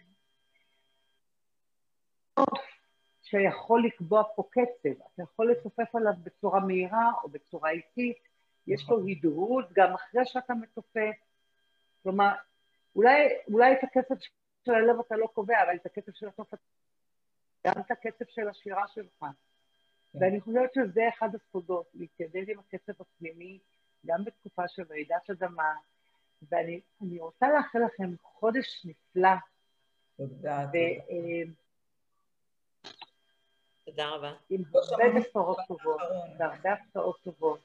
שיכול 3.22 3.86
לקבוע 3.86 4.22
פה 4.36 4.48
קצב, 4.50 5.02
אתה 5.14 5.22
יכול 5.22 5.52
לצופף 5.52 5.94
עליו 5.94 6.12
בצורה 6.22 6.60
מהירה 6.60 7.10
או 7.22 7.28
בצורה 7.28 7.70
איטית, 7.70 8.18
יש 8.66 8.88
לו 8.88 9.06
הידהות 9.06 9.72
גם 9.72 9.94
אחרי 9.94 10.22
שאתה 10.24 10.54
מתופף, 10.54 11.16
כלומר, 12.02 12.32
אולי, 12.96 13.28
אולי 13.48 13.72
את 13.72 13.78
הקצב 13.82 14.14
של 14.64 14.74
הלב 14.74 15.00
אתה 15.00 15.16
לא 15.16 15.26
קובע, 15.26 15.62
אבל 15.62 15.76
את 15.76 15.86
הקצב 15.86 16.12
של 16.12 16.28
התופף, 16.28 16.58
גם 17.66 17.72
את 17.80 17.90
הקצב 17.90 18.24
של 18.28 18.48
השירה 18.48 18.88
שלך. 18.88 19.20
כן. 19.20 20.18
ואני 20.20 20.40
חושבת 20.40 20.74
שזה 20.74 21.08
אחד 21.08 21.28
הסודות, 21.34 21.86
להתיידד 21.94 22.48
עם 22.48 22.58
הקצב 22.58 22.92
הפנימי, 23.00 23.58
גם 24.06 24.24
בתקופה 24.24 24.68
של 24.68 24.82
רעידת 24.90 25.30
אדמה, 25.30 25.74
ואני 26.50 26.80
רוצה 27.18 27.46
לאחל 27.56 27.78
לכם 27.78 28.14
חודש 28.22 28.86
נפלא. 28.86 29.28
תודה. 30.16 30.66
תודה 33.84 34.08
רבה. 34.08 34.32
עם 34.50 34.62
הרבה 34.74 35.20
בשורות 35.20 35.58
טובות, 35.68 36.00
והרבה 36.38 36.72
הפתעות 36.72 37.16
טובות. 37.24 37.60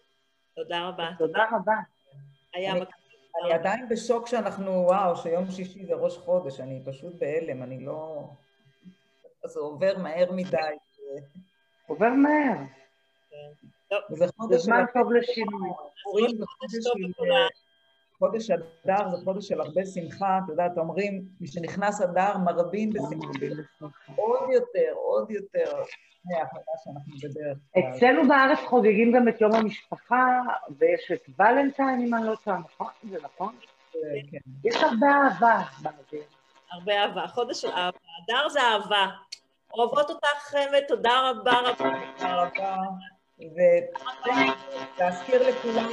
תודה 0.55 0.87
רבה. 0.87 1.09
תודה 1.17 1.45
רבה. 1.51 1.75
היה 2.53 2.73
אני 3.43 3.53
עדיין 3.53 3.89
בשוק 3.89 4.27
שאנחנו, 4.27 4.71
וואו, 4.71 5.15
שיום 5.15 5.51
שישי 5.51 5.85
זה 5.85 5.93
ראש 5.93 6.17
חודש, 6.17 6.59
אני 6.59 6.81
פשוט 6.85 7.13
בהלם, 7.19 7.63
אני 7.63 7.85
לא... 7.85 8.29
זה 9.45 9.59
עובר 9.59 9.97
מהר 9.97 10.31
מדי. 10.31 10.57
עובר 11.87 12.09
מהר. 12.09 12.57
כן. 13.29 13.95
זה 14.49 14.57
זמן 14.57 14.85
טוב 14.93 15.11
לשינוי. 15.11 15.69
חודש 16.03 16.31
אדר 18.23 19.09
זה 19.09 19.17
חודש 19.23 19.47
של 19.47 19.61
הרבה 19.61 19.85
שמחה, 19.85 20.39
את 20.43 20.49
יודעת, 20.49 20.77
אומרים, 20.77 21.25
משנכנס 21.41 22.01
אדר 22.01 22.37
מרבים 22.37 22.89
בשמחה. 22.89 23.29
עוד 24.15 24.49
יותר, 24.53 24.93
עוד 24.93 25.31
יותר. 25.31 25.83
אצלנו 27.79 28.27
בארץ 28.27 28.59
חוגגים 28.65 29.11
גם 29.15 29.27
את 29.27 29.41
יום 29.41 29.55
המשפחה, 29.55 30.41
ויש 30.79 31.11
את 31.11 31.29
ולנטיין, 31.39 32.01
אם 32.01 32.15
אני 32.15 32.27
לא 32.27 32.35
טועה, 32.43 32.57
נכון? 32.57 32.87
זה 33.09 33.17
נכון? 33.23 33.55
כן. 34.31 34.37
יש 34.63 34.75
הרבה 34.75 35.07
אהבה 35.07 35.61
באוויר. 35.81 36.23
הרבה 36.71 36.93
אהבה. 37.03 37.27
חודש 37.27 37.61
של 37.61 37.67
אהבה. 37.67 37.97
אדר 38.25 38.49
זה 38.49 38.59
אהבה. 38.61 39.07
אוהבות 39.73 40.09
אותך, 40.09 40.27
חמד, 40.37 40.81
תודה 40.87 41.29
רבה 41.29 41.59
רבה. 41.59 41.89
תודה 42.17 42.43
רבה. 42.43 42.75
ולהזכיר 44.97 45.49
לכולם... 45.49 45.87